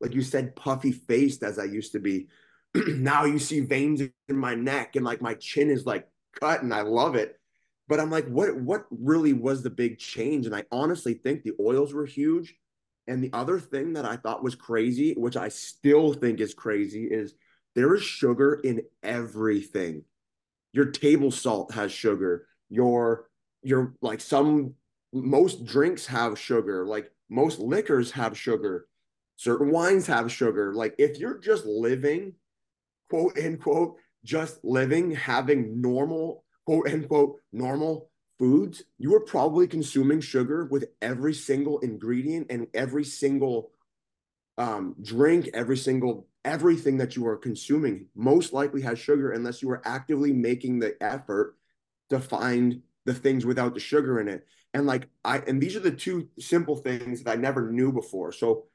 like 0.00 0.14
you 0.14 0.22
said, 0.22 0.56
puffy 0.56 0.92
faced 0.92 1.42
as 1.42 1.58
I 1.58 1.64
used 1.64 1.92
to 1.92 2.00
be. 2.00 2.28
now 2.88 3.24
you 3.24 3.38
see 3.38 3.60
veins 3.60 4.02
in 4.28 4.36
my 4.36 4.54
neck 4.54 4.96
and 4.96 5.04
like 5.04 5.20
my 5.20 5.34
chin 5.34 5.70
is 5.70 5.86
like 5.86 6.06
cut 6.38 6.62
and 6.62 6.72
I 6.72 6.82
love 6.82 7.14
it. 7.14 7.38
But 7.88 8.00
I'm 8.00 8.10
like, 8.10 8.26
what 8.26 8.56
what 8.56 8.86
really 8.90 9.32
was 9.32 9.62
the 9.62 9.70
big 9.70 9.98
change? 9.98 10.46
And 10.46 10.54
I 10.54 10.64
honestly 10.72 11.14
think 11.14 11.42
the 11.42 11.54
oils 11.60 11.94
were 11.94 12.06
huge. 12.06 12.54
And 13.06 13.22
the 13.22 13.30
other 13.32 13.60
thing 13.60 13.92
that 13.92 14.04
I 14.04 14.16
thought 14.16 14.42
was 14.42 14.56
crazy, 14.56 15.14
which 15.14 15.36
I 15.36 15.48
still 15.48 16.12
think 16.12 16.40
is 16.40 16.54
crazy, 16.54 17.04
is 17.04 17.34
there 17.76 17.94
is 17.94 18.02
sugar 18.02 18.54
in 18.64 18.82
everything. 19.02 20.02
Your 20.72 20.86
table 20.86 21.30
salt 21.30 21.72
has 21.74 21.92
sugar. 21.92 22.48
Your 22.68 23.28
your 23.62 23.94
like 24.02 24.20
some 24.20 24.74
most 25.12 25.64
drinks 25.64 26.06
have 26.06 26.38
sugar. 26.38 26.84
Like 26.84 27.12
most 27.28 27.60
liquors 27.60 28.10
have 28.12 28.36
sugar. 28.36 28.88
Certain 29.36 29.70
wines 29.70 30.06
have 30.06 30.32
sugar. 30.32 30.74
Like 30.74 30.94
if 30.98 31.18
you're 31.18 31.38
just 31.38 31.66
living, 31.66 32.32
quote 33.08 33.38
unquote, 33.38 33.96
just 34.24 34.64
living, 34.64 35.12
having 35.12 35.80
normal, 35.80 36.44
quote 36.64 36.88
unquote, 36.88 37.36
normal 37.52 38.10
foods, 38.38 38.82
you 38.98 39.14
are 39.14 39.20
probably 39.20 39.66
consuming 39.66 40.20
sugar 40.20 40.66
with 40.66 40.86
every 41.00 41.34
single 41.34 41.78
ingredient 41.80 42.48
and 42.50 42.66
every 42.74 43.04
single 43.04 43.70
um, 44.58 44.94
drink, 45.02 45.50
every 45.54 45.76
single 45.76 46.26
everything 46.44 46.96
that 46.98 47.16
you 47.16 47.26
are 47.26 47.36
consuming 47.36 48.06
most 48.14 48.52
likely 48.52 48.80
has 48.80 49.00
sugar 49.00 49.32
unless 49.32 49.62
you 49.62 49.70
are 49.70 49.82
actively 49.84 50.32
making 50.32 50.78
the 50.78 50.94
effort 51.02 51.56
to 52.08 52.20
find 52.20 52.80
the 53.04 53.12
things 53.12 53.44
without 53.44 53.74
the 53.74 53.80
sugar 53.80 54.20
in 54.20 54.28
it. 54.28 54.46
And 54.72 54.86
like 54.86 55.08
I 55.24 55.38
and 55.38 55.60
these 55.60 55.74
are 55.74 55.80
the 55.80 55.90
two 55.90 56.28
simple 56.38 56.76
things 56.76 57.22
that 57.22 57.30
I 57.32 57.34
never 57.34 57.72
knew 57.72 57.92
before. 57.92 58.32
So 58.32 58.66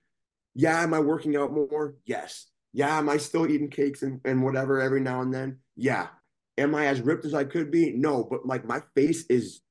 yeah, 0.54 0.82
am 0.82 0.94
I 0.94 1.00
working 1.00 1.38
out 1.38 1.54
more? 1.54 1.96
Yes. 2.06 2.51
Yeah, 2.74 2.98
am 2.98 3.10
I 3.10 3.18
still 3.18 3.50
eating 3.50 3.70
cakes 3.70 4.02
and, 4.02 4.22
and 4.24 4.44
whatever 4.44 4.80
every 4.80 5.02
now 5.02 5.22
and 5.22 5.34
then? 5.34 5.58
Yeah. 5.76 6.08
Am 6.58 6.74
I 6.76 6.88
as 6.88 7.02
ripped 7.02 7.26
as 7.26 7.34
I 7.34 7.44
could 7.44 7.72
be? 7.72 7.92
No, 7.92 8.24
but 8.24 8.46
like 8.46 8.66
my 8.66 8.82
face 8.96 9.26
is 9.30 9.62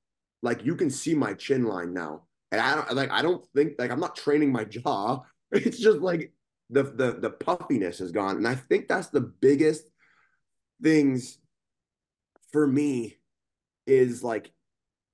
like 0.43 0.65
you 0.65 0.75
can 0.75 0.91
see 0.91 1.15
my 1.15 1.35
chin 1.35 1.65
line 1.65 1.93
now. 1.93 2.23
And 2.53 2.61
I 2.61 2.75
don't 2.75 2.95
like 2.95 3.11
I 3.11 3.23
don't 3.23 3.45
think 3.55 3.75
like 3.79 3.91
I'm 3.91 4.01
not 4.01 4.17
training 4.17 4.53
my 4.53 4.65
jaw. 4.77 5.21
It's 5.53 5.79
just 5.79 5.99
like 5.99 6.33
the 6.69 6.83
the 6.83 7.19
the 7.21 7.31
puffiness 7.31 8.01
is 8.01 8.13
gone. 8.13 8.37
And 8.37 8.49
I 8.49 8.55
think 8.55 8.89
that's 8.89 9.09
the 9.09 9.21
biggest 9.21 9.89
things 10.83 11.39
for 12.53 12.67
me 12.67 13.19
is 13.87 14.23
like 14.23 14.53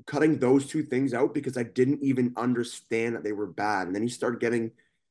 cutting 0.07 0.39
those 0.39 0.67
two 0.67 0.83
things 0.83 1.13
out 1.13 1.35
because 1.35 1.57
I 1.57 1.65
didn't 1.65 2.03
even 2.03 2.33
understand 2.37 3.17
that 3.17 3.25
they 3.25 3.33
were 3.33 3.47
bad. 3.47 3.87
And 3.87 3.95
then 3.95 4.03
you 4.03 4.09
start 4.09 4.41
getting 4.41 4.67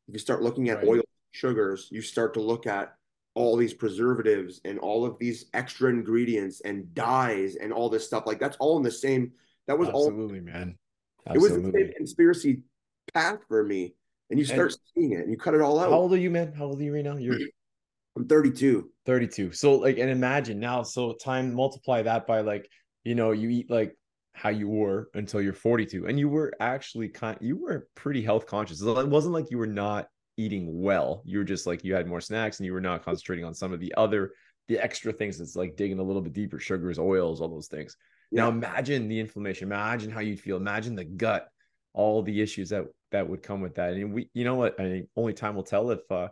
if 0.08 0.14
you 0.14 0.20
start 0.20 0.42
looking 0.42 0.70
at 0.70 0.78
right. 0.78 0.88
oil 0.88 1.02
sugars, 1.36 1.90
you 1.92 2.02
start 2.02 2.34
to 2.36 2.42
look 2.42 2.66
at 2.66 2.96
all 3.36 3.58
these 3.58 3.74
preservatives 3.74 4.62
and 4.64 4.80
all 4.80 5.06
of 5.06 5.20
these 5.20 5.46
extra 5.54 5.90
ingredients 5.90 6.62
and 6.62 6.94
dyes 6.94 7.56
and 7.58 7.74
all 7.74 7.90
this 7.90 8.06
stuff. 8.06 8.24
Like 8.26 8.40
that's 8.40 8.58
all 8.58 8.78
in 8.78 8.84
the 8.84 8.92
same. 8.92 9.32
That 9.68 9.78
was 9.78 9.90
absolutely, 9.90 10.40
all, 10.40 10.46
man. 10.46 10.78
Absolutely. 11.28 11.36
It 11.36 11.64
was 11.64 11.74
the 11.74 11.78
same 11.80 11.94
conspiracy 11.98 12.62
path 13.14 13.40
for 13.48 13.64
me. 13.64 13.94
And 14.30 14.40
you 14.40 14.46
start 14.46 14.72
and 14.72 14.80
seeing 14.96 15.12
it 15.12 15.20
and 15.20 15.32
you 15.32 15.38
cut 15.38 15.54
it 15.54 15.62
all 15.62 15.80
out. 15.80 15.92
How 15.92 15.98
old 15.98 16.14
are 16.14 16.18
you, 16.18 16.32
man? 16.32 16.54
How 16.54 16.66
old 16.66 16.80
are 16.80 16.84
you 16.84 16.94
right 16.96 17.04
now? 17.04 17.18
You're 17.18 17.38
I'm 18.18 18.28
32. 18.28 18.90
32. 19.06 19.52
So 19.52 19.76
like 19.76 19.98
and 19.98 20.10
imagine 20.10 20.60
now, 20.60 20.84
so 20.84 21.14
time 21.14 21.54
multiply 21.54 22.02
that 22.04 22.26
by 22.26 22.42
like, 22.42 22.70
you 23.04 23.14
know, 23.14 23.32
you 23.32 23.50
eat 23.50 23.70
like 23.70 23.96
how 24.36 24.50
you 24.50 24.68
were 24.68 25.10
until 25.14 25.42
you're 25.42 25.54
42 25.54 26.08
and 26.08 26.20
you 26.20 26.28
were 26.28 26.54
actually 26.60 27.08
kind 27.08 27.38
you 27.40 27.56
were 27.56 27.88
pretty 27.96 28.22
health 28.22 28.46
conscious 28.46 28.82
it 28.82 29.08
wasn't 29.08 29.34
like 29.34 29.50
you 29.50 29.58
were 29.58 29.66
not 29.66 30.10
eating 30.38 30.82
well 30.82 31.22
you 31.26 31.38
were 31.38 31.44
just 31.44 31.66
like 31.66 31.84
you 31.84 31.94
had 31.94 32.08
more 32.08 32.22
snacks 32.22 32.60
and 32.60 32.66
you 32.66 32.74
were 32.74 32.82
not 32.82 33.04
concentrating 33.04 33.46
on 33.46 33.54
some 33.54 33.74
of 33.74 33.80
the 33.80 33.94
other 33.96 34.32
the 34.68 34.78
extra 34.80 35.14
things 35.14 35.38
that's 35.38 35.56
like 35.56 35.76
digging 35.76 36.00
a 36.00 36.04
little 36.04 36.22
bit 36.22 36.34
deeper 36.34 36.60
sugars 36.60 37.00
oils 37.00 37.42
all 37.42 37.48
those 37.48 37.68
things 37.68 37.98
yeah. 38.32 38.44
now 38.44 38.50
imagine 38.50 39.08
the 39.08 39.20
inflammation 39.20 39.68
imagine 39.68 40.12
how 40.12 40.20
you'd 40.20 40.40
feel 40.40 40.58
imagine 40.58 40.96
the 40.96 41.06
gut 41.06 41.48
all 41.94 42.22
the 42.22 42.42
issues 42.42 42.70
that 42.70 42.86
that 43.12 43.28
would 43.28 43.42
come 43.42 43.62
with 43.62 43.76
that 43.76 43.94
and 43.94 44.14
we 44.14 44.30
you 44.34 44.44
know 44.44 44.56
what 44.56 44.80
i 44.80 44.84
mean 44.84 45.08
only 45.16 45.34
time 45.34 45.56
will 45.56 45.64
tell 45.64 45.92
if 45.92 46.00
uh 46.12 46.28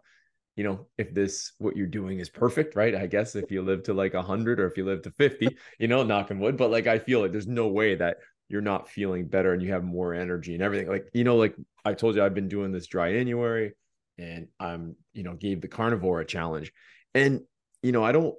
you 0.56 0.64
know, 0.64 0.86
if 0.98 1.14
this 1.14 1.54
what 1.58 1.76
you're 1.76 1.88
doing 1.88 2.20
is 2.20 2.30
perfect, 2.30 2.76
right? 2.76 2.94
I 2.94 3.08
guess 3.08 3.36
if 3.36 3.52
you 3.52 3.62
live 3.62 3.84
to 3.84 3.94
like 3.94 4.14
100 4.14 4.60
or 4.60 4.68
if 4.68 4.78
you 4.78 4.86
live 4.86 5.02
to 5.04 5.12
50, 5.12 5.58
you 5.80 5.88
know, 5.88 6.04
knock 6.04 6.32
on 6.32 6.40
wood. 6.40 6.58
But 6.58 6.72
like, 6.72 6.88
I 6.88 7.00
feel 7.00 7.22
like 7.22 7.32
there's 7.32 7.48
no 7.48 7.68
way 7.68 7.96
that 7.96 8.18
you're 8.50 8.62
not 8.62 8.90
feeling 8.90 9.28
better 9.28 9.54
and 9.54 9.62
you 9.62 9.72
have 9.72 9.84
more 9.84 10.14
energy 10.14 10.54
and 10.54 10.62
everything. 10.62 10.88
Like, 10.88 11.08
you 11.14 11.24
know, 11.24 11.38
like 11.38 11.56
I 11.84 11.94
told 11.94 12.16
you, 12.16 12.24
I've 12.24 12.36
been 12.36 12.50
doing 12.50 12.72
this 12.72 12.88
dry 12.88 13.12
January 13.12 13.74
and 14.18 14.48
I'm, 14.60 14.96
you 15.14 15.24
know, 15.24 15.34
gave 15.34 15.62
the 15.62 15.68
carnivore 15.68 16.22
a 16.22 16.26
challenge. 16.26 16.72
And, 17.14 17.42
you 17.82 17.92
know, 17.92 18.04
I 18.04 18.12
don't, 18.12 18.36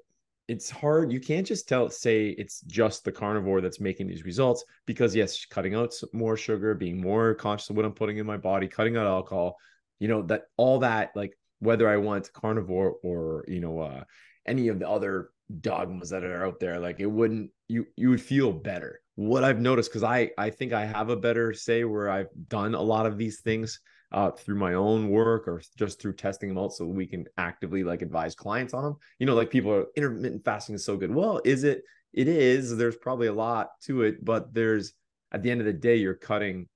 it's 0.46 0.70
hard. 0.70 1.12
You 1.12 1.20
can't 1.20 1.46
just 1.46 1.68
tell, 1.68 1.88
say 1.88 2.28
it's 2.28 2.60
just 2.62 3.04
the 3.04 3.12
carnivore 3.12 3.60
that's 3.60 3.80
making 3.80 4.06
these 4.06 4.24
results 4.24 4.64
because, 4.86 5.14
yes, 5.14 5.44
cutting 5.46 5.74
out 5.74 5.94
more 6.12 6.36
sugar, 6.36 6.74
being 6.74 7.00
more 7.00 7.34
conscious 7.34 7.70
of 7.70 7.76
what 7.76 7.84
I'm 7.84 7.92
putting 7.92 8.18
in 8.18 8.26
my 8.26 8.36
body, 8.36 8.68
cutting 8.68 8.96
out 8.96 9.06
alcohol, 9.06 9.56
you 9.98 10.08
know, 10.08 10.22
that 10.22 10.42
all 10.56 10.80
that, 10.80 11.10
like, 11.14 11.34
whether 11.64 11.88
I 11.88 11.96
want 11.96 12.32
carnivore 12.32 12.96
or 13.02 13.44
you 13.48 13.60
know 13.60 13.80
uh, 13.80 14.04
any 14.46 14.68
of 14.68 14.78
the 14.78 14.88
other 14.88 15.30
dogmas 15.60 16.10
that 16.10 16.24
are 16.24 16.46
out 16.46 16.60
there, 16.60 16.78
like 16.78 17.00
it 17.00 17.06
wouldn't 17.06 17.50
you 17.68 17.86
you 17.96 18.10
would 18.10 18.20
feel 18.20 18.52
better. 18.52 19.00
What 19.16 19.44
I've 19.44 19.60
noticed 19.60 19.90
because 19.90 20.04
I 20.04 20.30
I 20.38 20.50
think 20.50 20.72
I 20.72 20.84
have 20.84 21.08
a 21.08 21.16
better 21.16 21.52
say 21.52 21.84
where 21.84 22.10
I've 22.10 22.28
done 22.48 22.74
a 22.74 22.82
lot 22.82 23.06
of 23.06 23.18
these 23.18 23.40
things 23.40 23.80
uh, 24.14 24.30
through 24.30 24.54
my 24.54 24.74
own 24.74 25.10
work 25.10 25.48
or 25.48 25.60
just 25.76 26.00
through 26.00 26.14
testing 26.14 26.48
them 26.48 26.56
out 26.56 26.72
so 26.72 26.86
we 26.86 27.04
can 27.04 27.26
actively 27.36 27.82
like 27.82 28.00
advise 28.00 28.34
clients 28.34 28.72
on 28.72 28.84
them. 28.84 28.96
You 29.18 29.26
know, 29.26 29.34
like 29.34 29.50
people 29.50 29.72
are 29.72 29.86
intermittent 29.96 30.44
fasting 30.44 30.76
is 30.76 30.84
so 30.84 30.96
good. 30.96 31.12
Well, 31.12 31.40
is 31.44 31.64
it? 31.64 31.82
It 32.12 32.28
is. 32.28 32.76
There's 32.76 32.96
probably 32.96 33.26
a 33.26 33.32
lot 33.32 33.70
to 33.86 34.02
it, 34.02 34.24
but 34.24 34.54
there's 34.54 34.92
at 35.32 35.42
the 35.42 35.50
end 35.50 35.60
of 35.60 35.66
the 35.66 35.72
day, 35.72 35.96
you're 35.96 36.14
cutting 36.14 36.68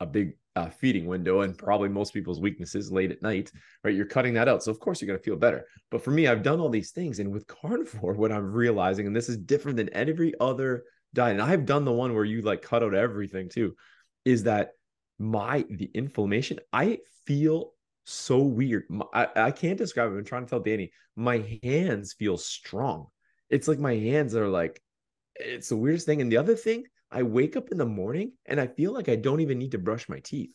a 0.00 0.06
big 0.06 0.32
uh, 0.56 0.70
feeding 0.70 1.06
window 1.06 1.42
and 1.42 1.58
probably 1.58 1.90
most 1.90 2.14
people's 2.14 2.40
weaknesses 2.40 2.90
late 2.90 3.10
at 3.10 3.20
night, 3.20 3.52
right? 3.84 3.94
You're 3.94 4.06
cutting 4.06 4.32
that 4.34 4.48
out. 4.48 4.62
So, 4.62 4.70
of 4.70 4.80
course, 4.80 5.02
you're 5.02 5.08
going 5.08 5.18
to 5.18 5.24
feel 5.24 5.36
better. 5.36 5.66
But 5.90 6.02
for 6.02 6.10
me, 6.10 6.26
I've 6.26 6.42
done 6.42 6.58
all 6.58 6.70
these 6.70 6.90
things. 6.90 7.18
And 7.18 7.30
with 7.30 7.46
carnivore, 7.46 8.14
what 8.14 8.32
I'm 8.32 8.50
realizing, 8.50 9.06
and 9.06 9.14
this 9.14 9.28
is 9.28 9.36
different 9.36 9.76
than 9.76 9.92
every 9.92 10.32
other 10.40 10.84
diet, 11.12 11.38
and 11.38 11.42
I've 11.42 11.66
done 11.66 11.84
the 11.84 11.92
one 11.92 12.14
where 12.14 12.24
you 12.24 12.40
like 12.40 12.62
cut 12.62 12.82
out 12.82 12.94
everything 12.94 13.50
too, 13.50 13.76
is 14.24 14.44
that 14.44 14.70
my, 15.18 15.64
the 15.70 15.90
inflammation, 15.94 16.58
I 16.72 16.98
feel 17.26 17.72
so 18.04 18.38
weird. 18.38 18.84
I, 19.12 19.28
I 19.36 19.50
can't 19.50 19.78
describe 19.78 20.12
it. 20.12 20.16
I'm 20.16 20.24
trying 20.24 20.44
to 20.44 20.50
tell 20.50 20.60
Danny, 20.60 20.92
my 21.16 21.58
hands 21.62 22.14
feel 22.14 22.36
strong. 22.36 23.06
It's 23.50 23.68
like 23.68 23.78
my 23.78 23.94
hands 23.94 24.34
are 24.34 24.48
like, 24.48 24.80
it's 25.36 25.68
the 25.68 25.76
weirdest 25.76 26.06
thing. 26.06 26.20
And 26.20 26.30
the 26.30 26.36
other 26.36 26.54
thing, 26.54 26.84
I 27.10 27.22
wake 27.22 27.56
up 27.56 27.70
in 27.70 27.78
the 27.78 27.86
morning 27.86 28.32
and 28.46 28.60
I 28.60 28.66
feel 28.66 28.92
like 28.92 29.08
I 29.08 29.16
don't 29.16 29.40
even 29.40 29.58
need 29.58 29.72
to 29.72 29.78
brush 29.78 30.08
my 30.08 30.20
teeth. 30.20 30.50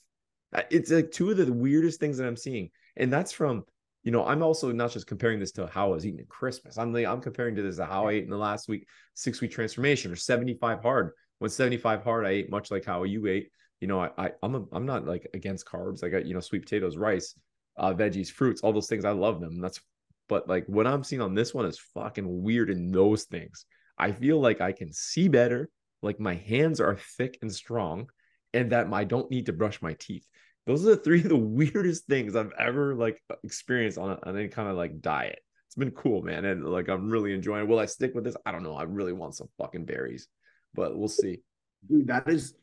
It's 0.70 0.92
like 0.92 1.12
two 1.12 1.32
of 1.32 1.38
the 1.38 1.52
weirdest 1.52 2.00
things 2.00 2.18
that 2.18 2.28
I'm 2.28 2.38
seeing. 2.38 2.70
And 2.96 3.12
that's 3.12 3.32
from, 3.32 3.64
you 4.04 4.12
know, 4.12 4.26
I'm 4.26 4.44
also 4.44 4.72
not 4.72 4.92
just 4.92 5.08
comparing 5.08 5.40
this 5.40 5.52
to 5.54 5.66
how 5.66 5.88
I 5.88 5.96
was 5.96 6.06
eating 6.06 6.20
at 6.20 6.30
Christmas. 6.30 6.78
I'm 6.78 6.94
like, 6.94 7.08
I'm 7.08 7.22
comparing 7.22 7.56
to 7.56 7.64
this 7.64 7.78
to 7.78 7.86
how 7.86 8.08
I 8.08 8.14
ate 8.14 8.24
in 8.24 8.30
the 8.30 8.38
last 8.38 8.68
week, 8.68 8.88
six 9.16 9.42
week 9.42 9.52
transformation 9.52 10.12
or 10.12 10.16
75 10.16 10.82
hard. 10.82 11.12
When 11.40 11.50
75 11.50 12.04
hard, 12.04 12.26
I 12.26 12.32
ate 12.32 12.52
much 12.52 12.70
like 12.70 12.86
how 12.86 13.04
you 13.04 13.26
ate. 13.26 13.50
You 13.84 13.88
know, 13.88 14.00
I, 14.00 14.12
I 14.18 14.32
I'm 14.42 14.56
a, 14.56 14.64
I'm 14.72 14.86
not 14.86 15.06
like 15.06 15.28
against 15.34 15.66
carbs. 15.66 16.06
I 16.06 16.08
got, 16.08 16.26
you 16.26 16.34
know, 16.34 16.40
sweet 16.40 16.62
potatoes, 16.62 16.96
rice, 16.96 17.36
uh, 17.76 17.94
veggies, 17.94 18.32
fruits, 18.32 18.62
all 18.62 18.72
those 18.72 18.88
things. 18.88 19.04
I 19.04 19.12
love 19.12 19.42
them. 19.42 19.60
That's 19.60 19.82
but 20.30 20.48
like 20.48 20.66
what 20.68 20.88
I'm 20.88 21.04
seeing 21.04 21.22
on 21.22 21.36
this 21.36 21.54
one 21.54 21.66
is 21.66 21.78
fucking 21.94 22.44
weird 22.44 22.70
in 22.70 22.94
those 22.94 23.26
things. 23.26 23.66
I 23.98 24.14
feel 24.14 24.40
like 24.40 24.62
I 24.62 24.72
can 24.72 24.94
see 24.94 25.28
better 25.28 25.70
like 26.02 26.18
my 26.18 26.36
hands 26.36 26.80
are 26.80 26.98
thick 27.18 27.40
and 27.42 27.54
strong 27.54 28.08
and 28.54 28.72
that 28.72 28.88
I 28.94 29.04
don't 29.04 29.30
need 29.30 29.48
to 29.48 29.54
brush 29.54 29.82
my 29.82 29.96
teeth. 30.00 30.26
Those 30.66 30.86
are 30.88 30.92
the 30.92 30.98
three 31.04 31.20
of 31.20 31.28
the 31.30 31.36
weirdest 31.36 32.06
things 32.06 32.38
I've 32.38 32.54
ever 32.58 32.96
like 32.96 33.22
experienced 33.44 33.98
on, 33.98 34.18
on 34.24 34.38
any 34.38 34.48
kind 34.48 34.70
of 34.70 34.78
like 34.78 35.02
diet. 35.02 35.40
It's 35.68 35.76
been 35.76 35.92
cool, 35.92 36.22
man. 36.22 36.46
And 36.46 36.64
like 36.64 36.88
I'm 36.88 37.10
really 37.10 37.34
enjoying 37.34 37.64
it. 37.64 37.68
Will 37.68 37.80
I 37.80 37.86
stick 37.86 38.16
with 38.16 38.24
this? 38.24 38.38
I 38.46 38.54
don't 38.54 38.64
know. 38.64 38.76
I 38.76 38.84
really 38.84 39.12
want 39.12 39.36
some 39.36 39.50
fucking 39.58 39.84
berries, 39.84 40.30
but 40.74 40.98
we'll 40.98 41.10
see. 41.10 41.42
Dude, 41.90 42.08
that 42.08 42.30
is 42.30 42.54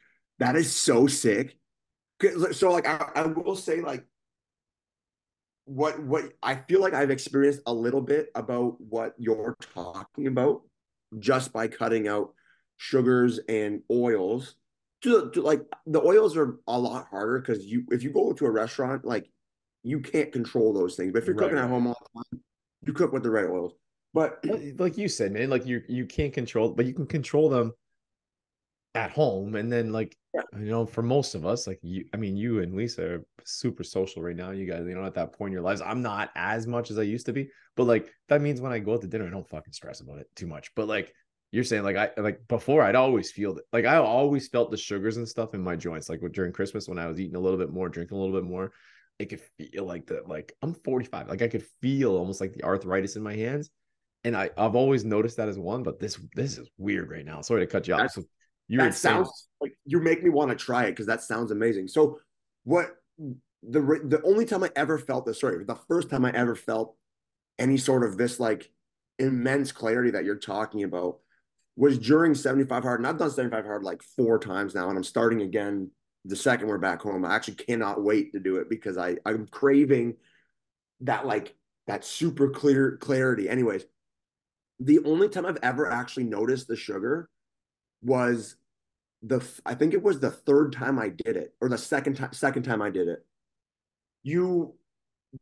that 0.41 0.57
is 0.57 0.75
so 0.75 1.07
sick. 1.07 1.57
So 2.53 2.73
like 2.73 2.87
I, 2.87 3.11
I 3.15 3.27
will 3.27 3.57
say 3.57 3.81
like 3.81 4.05
what 5.65 6.03
what 6.03 6.33
I 6.43 6.57
feel 6.57 6.81
like 6.81 6.95
I've 6.95 7.11
experienced 7.11 7.61
a 7.67 7.73
little 7.73 8.01
bit 8.01 8.31
about 8.35 8.81
what 8.81 9.15
you're 9.19 9.57
talking 9.75 10.27
about 10.27 10.63
just 11.19 11.53
by 11.53 11.69
cutting 11.69 12.09
out 12.09 12.35
sugars 12.77 13.39
and 13.49 13.83
oils 13.91 14.57
to, 15.03 15.31
to 15.31 15.43
like 15.43 15.63
the 15.87 16.01
oils 16.01 16.37
are 16.37 16.59
a 16.67 16.79
lot 16.79 17.07
harder 17.09 17.39
because 17.39 17.65
you 17.65 17.85
if 17.91 18.03
you 18.03 18.11
go 18.11 18.33
to 18.33 18.47
a 18.47 18.51
restaurant 18.51 19.05
like 19.05 19.31
you 19.83 20.01
can't 20.01 20.33
control 20.33 20.73
those 20.73 20.97
things 20.97 21.13
but 21.13 21.21
if 21.21 21.27
you're 21.27 21.37
right. 21.37 21.45
cooking 21.45 21.59
at 21.59 21.69
home 21.69 21.87
all 21.87 21.97
the 22.15 22.21
time 22.21 22.43
you 22.87 22.93
cook 22.93 23.13
with 23.13 23.23
the 23.23 23.31
right 23.31 23.49
oils 23.49 23.73
but 24.13 24.45
like 24.79 24.99
you 24.99 25.09
said 25.09 25.33
man 25.33 25.49
like 25.49 25.67
you 25.67 25.83
you 25.89 26.07
can't 26.07 26.33
control 26.33 26.71
but 26.71 26.87
you 26.87 26.93
can 26.93 27.07
control 27.07 27.49
them 27.49 27.73
at 28.95 29.11
home 29.11 29.55
and 29.55 29.73
then 29.73 29.93
like 29.93 30.17
yeah. 30.35 30.43
you 30.59 30.67
know 30.67 30.87
for 30.87 31.03
most 31.03 31.35
of 31.35 31.45
us 31.45 31.67
like 31.67 31.79
you 31.83 32.05
i 32.15 32.17
mean 32.17 32.37
you 32.37 32.61
and 32.61 32.75
lisa 32.75 33.15
are 33.15 33.25
super 33.45 33.83
social 33.83 34.23
right 34.23 34.37
now 34.37 34.51
you 34.51 34.65
guys 34.65 34.85
you 34.87 34.95
know 34.95 35.05
at 35.05 35.15
that 35.15 35.33
point 35.33 35.51
in 35.51 35.53
your 35.53 35.63
lives 35.63 35.81
i'm 35.81 36.03
not 36.03 36.31
as 36.37 36.67
much 36.67 36.91
as 36.91 36.99
i 36.99 37.03
used 37.03 37.27
to 37.27 37.33
be 37.33 37.49
but 37.77 37.85
like 37.85 38.13
that 38.29 38.41
means 38.41 38.61
when 38.61 38.73
i 38.73 38.79
go 38.79 38.95
out 38.95 39.01
to 39.01 39.07
dinner 39.07 39.27
i 39.27 39.31
don't 39.31 39.49
fucking 39.49 39.73
stress 39.73 40.01
about 40.01 40.19
it 40.19 40.29
too 40.37 40.47
much 40.47 40.73
but 40.75 40.87
like 40.87 41.13
you're 41.53 41.65
saying 41.65 41.83
like 41.83 41.97
I 41.97 42.11
like 42.17 42.47
before 42.49 42.83
I'd 42.83 42.95
always 42.95 43.33
feel 43.33 43.57
it. 43.57 43.65
Like 43.73 43.85
I 43.85 43.97
always 43.97 44.49
felt 44.49 44.71
the 44.71 44.77
sugars 44.77 45.17
and 45.17 45.29
stuff 45.29 45.55
in 45.55 45.63
my 45.63 45.77
joints. 45.77 46.09
Like 46.09 46.21
during 46.33 46.53
Christmas 46.53 46.89
when 46.89 46.99
I 46.99 47.07
was 47.07 47.19
eating 47.19 47.37
a 47.37 47.41
little 47.41 47.59
bit 47.59 47.73
more, 47.73 47.89
drinking 47.89 48.17
a 48.17 48.21
little 48.21 48.39
bit 48.41 48.49
more, 48.49 48.73
it 49.19 49.27
could 49.27 49.41
feel 49.59 49.85
like 49.85 50.07
that. 50.07 50.29
like 50.29 50.53
I'm 50.63 50.75
45. 50.75 51.29
Like 51.29 51.43
I 51.43 51.49
could 51.49 51.65
feel 51.83 52.17
almost 52.17 52.41
like 52.41 52.53
the 52.53 52.63
arthritis 52.63 53.17
in 53.17 53.23
my 53.23 53.35
hands. 53.35 53.71
and 54.23 54.37
I 54.37 54.51
I've 54.57 54.77
always 54.77 55.05
noticed 55.05 55.39
that 55.39 55.49
as 55.49 55.59
one, 55.59 55.83
but 55.83 55.99
this 55.99 56.19
this 56.35 56.57
is 56.57 56.69
weird 56.79 57.11
right 57.11 57.25
now. 57.25 57.41
Sorry 57.41 57.61
to 57.61 57.67
cut 57.67 57.89
you 57.89 57.95
off. 57.95 58.13
So 58.13 58.23
you 58.71 58.79
that 58.79 58.95
sounds 58.95 59.49
like 59.61 59.77
you 59.85 60.01
make 60.01 60.23
me 60.23 60.31
want 60.31 60.51
to 60.51 60.57
try 60.57 60.85
it 60.85 60.93
because 60.93 61.07
that 61.07 61.23
sounds 61.23 61.51
amazing. 61.51 61.89
So 61.89 62.21
what 62.63 62.95
the 63.19 63.81
the 63.81 64.23
only 64.25 64.45
time 64.45 64.63
I 64.63 64.71
ever 64.77 64.97
felt 64.97 65.27
this, 65.27 65.41
sorry, 65.41 65.65
the 65.65 65.75
first 65.89 66.09
time 66.09 66.25
I 66.25 66.31
ever 66.31 66.55
felt 66.55 66.95
any 67.59 67.77
sort 67.77 68.05
of 68.05 68.17
this 68.17 68.39
like 68.39 68.71
immense 69.19 69.73
clarity 69.73 70.13
that 70.13 70.25
you're 70.25 70.37
talking 70.37 70.85
about 70.85 71.19
was 71.75 71.99
during 71.99 72.33
75 72.33 72.85
hard. 72.85 73.01
And 73.01 73.09
I've 73.09 73.19
done 73.19 73.33
75 73.33 73.65
hard 73.65 73.83
like 73.83 74.03
four 74.17 74.39
times 74.39 74.73
now, 74.73 74.89
and 74.89 74.97
I'm 74.97 75.03
starting 75.03 75.43
again 75.43 75.91
the 76.25 76.37
second 76.37 76.69
we're 76.69 76.79
back 76.79 77.03
home. 77.03 77.25
I 77.25 77.35
actually 77.35 77.55
cannot 77.55 78.05
wait 78.05 78.33
to 78.35 78.39
do 78.39 78.59
it 78.59 78.71
because 78.71 78.97
I 78.97 79.17
I'm 79.27 79.49
craving 79.49 80.15
that 81.01 81.27
like 81.27 81.57
that 81.89 82.05
super 82.05 82.51
clear 82.51 82.99
clarity. 82.99 83.49
Anyways, 83.49 83.85
the 84.79 85.01
only 85.05 85.29
time 85.29 85.45
I've 85.45 85.59
ever 85.61 85.91
actually 85.91 86.25
noticed 86.25 86.69
the 86.69 86.77
sugar 86.77 87.29
was 88.01 88.57
the 89.23 89.47
I 89.67 89.75
think 89.75 89.95
it 89.95 90.03
was 90.03 90.21
the 90.21 90.31
third 90.31 90.73
time 90.73 90.99
I 90.99 91.09
did 91.09 91.37
it 91.37 91.55
or 91.61 91.69
the 91.69 91.79
second 91.79 92.15
time 92.15 92.33
second 92.33 92.63
time 92.63 92.83
I 92.83 92.91
did 92.91 93.09
it. 93.09 93.25
You 94.23 94.75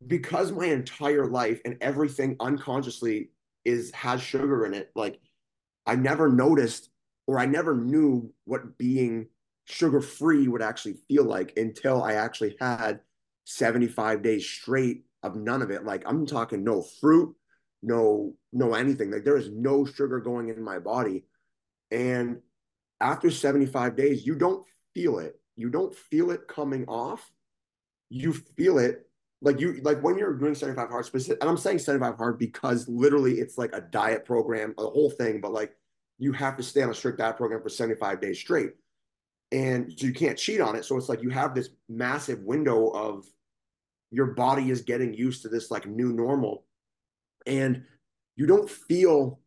because 0.07 0.53
my 0.53 0.67
entire 0.67 1.27
life 1.27 1.61
and 1.65 1.77
everything 1.81 2.37
unconsciously 2.41 3.31
is 3.65 3.91
has 3.93 4.21
sugar 4.21 4.67
in 4.67 4.75
it 4.75 4.91
like 4.95 5.19
I 5.87 5.95
never 5.95 6.29
noticed 6.29 6.91
or 7.27 7.39
I 7.39 7.47
never 7.47 7.75
knew 7.75 8.33
what 8.45 8.77
being 8.79 9.29
sugar 9.65 10.01
free 10.01 10.49
would 10.49 10.63
actually 10.63 10.99
feel 11.09 11.25
like 11.25 11.57
until 11.57 12.03
I 12.03 12.15
actually 12.15 12.57
had 12.61 13.01
75 13.45 14.23
days 14.23 14.47
straight 14.47 15.05
of 15.23 15.37
none 15.37 15.63
of 15.63 15.71
it. 15.71 15.85
Like 15.85 16.03
I'm 16.07 16.27
talking 16.27 16.65
no 16.65 16.83
fruit 17.01 17.35
no 17.83 18.35
no 18.53 18.75
anything. 18.75 19.11
Like 19.11 19.25
there 19.25 19.37
is 19.37 19.51
no 19.51 19.85
sugar 19.85 20.21
going 20.21 20.49
in 20.49 20.63
my 20.63 20.79
body. 20.79 21.25
And 21.91 22.39
after 23.01 23.31
75 23.31 23.97
days 23.97 24.27
you 24.27 24.35
don't 24.35 24.67
feel 24.95 25.19
it. 25.19 25.41
You 25.57 25.71
don't 25.71 25.95
feel 25.95 26.31
it 26.31 26.49
coming 26.49 26.87
off. 26.87 27.31
You 28.11 28.33
feel 28.33 28.79
it 28.79 29.07
like 29.41 29.61
you 29.61 29.81
like 29.83 30.03
when 30.03 30.19
you're 30.19 30.35
doing 30.35 30.55
75 30.55 30.89
hard 30.89 31.05
specific 31.05 31.39
and 31.41 31.49
i'm 31.49 31.57
saying 31.57 31.79
75 31.79 32.17
hard 32.17 32.39
because 32.41 32.89
literally 32.89 33.35
it's 33.35 33.57
like 33.57 33.73
a 33.73 33.81
diet 33.81 34.25
program 34.25 34.75
a 34.79 34.83
whole 34.83 35.11
thing 35.11 35.41
but 35.41 35.53
like 35.53 35.77
you 36.19 36.33
have 36.33 36.57
to 36.57 36.63
stay 36.63 36.83
on 36.83 36.91
a 36.91 36.95
strict 36.95 37.19
diet 37.19 37.37
program 37.37 37.63
for 37.63 37.69
75 37.69 38.21
days 38.21 38.39
straight. 38.39 38.73
And 39.51 39.93
so 39.97 40.07
you 40.07 40.13
can't 40.13 40.37
cheat 40.37 40.61
on 40.61 40.77
it. 40.77 40.85
So 40.85 40.97
it's 40.97 41.09
like 41.09 41.23
you 41.23 41.31
have 41.31 41.55
this 41.55 41.71
massive 41.89 42.41
window 42.41 42.89
of 42.89 43.25
your 44.11 44.27
body 44.27 44.71
is 44.71 44.83
getting 44.83 45.15
used 45.15 45.43
to 45.43 45.49
this 45.49 45.71
like 45.71 45.87
new 45.87 46.13
normal. 46.13 46.65
And 47.47 47.85
you 48.37 48.47
don't 48.47 48.69
feel 48.69 49.41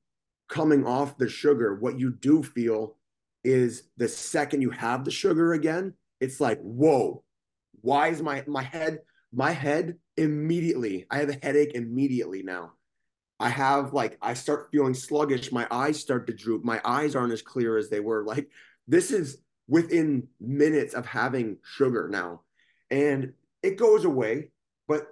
coming 0.49 0.85
off 0.87 1.17
the 1.17 1.29
sugar. 1.29 1.75
What 1.75 1.99
you 1.99 2.11
do 2.11 2.41
feel 2.41 2.95
is 3.43 3.83
the 3.97 4.07
second 4.07 4.61
you 4.61 4.69
have 4.69 5.03
the 5.03 5.11
sugar 5.11 5.53
again 5.53 5.93
it's 6.19 6.39
like 6.39 6.59
whoa 6.61 7.23
why 7.81 8.07
is 8.07 8.21
my 8.21 8.43
my 8.47 8.61
head 8.61 8.99
my 9.33 9.51
head 9.51 9.95
immediately 10.17 11.05
i 11.09 11.17
have 11.17 11.29
a 11.29 11.37
headache 11.41 11.73
immediately 11.73 12.43
now. 12.43 12.73
I 13.39 13.49
have 13.49 13.91
like 13.91 14.19
i 14.21 14.35
start 14.35 14.69
feeling 14.71 14.93
sluggish 14.93 15.51
my 15.51 15.67
eyes 15.71 15.99
start 15.99 16.27
to 16.27 16.33
droop 16.33 16.63
my 16.63 16.79
eyes 16.85 17.15
aren't 17.15 17.33
as 17.33 17.41
clear 17.41 17.77
as 17.77 17.89
they 17.89 17.99
were. 17.99 18.23
Like 18.23 18.47
this 18.87 19.11
is 19.11 19.37
within 19.67 20.27
minutes 20.39 20.93
of 20.93 21.05
having 21.07 21.57
sugar 21.63 22.07
now. 22.07 22.41
And 22.91 23.33
it 23.63 23.77
goes 23.77 24.05
away 24.05 24.51
but 24.87 25.07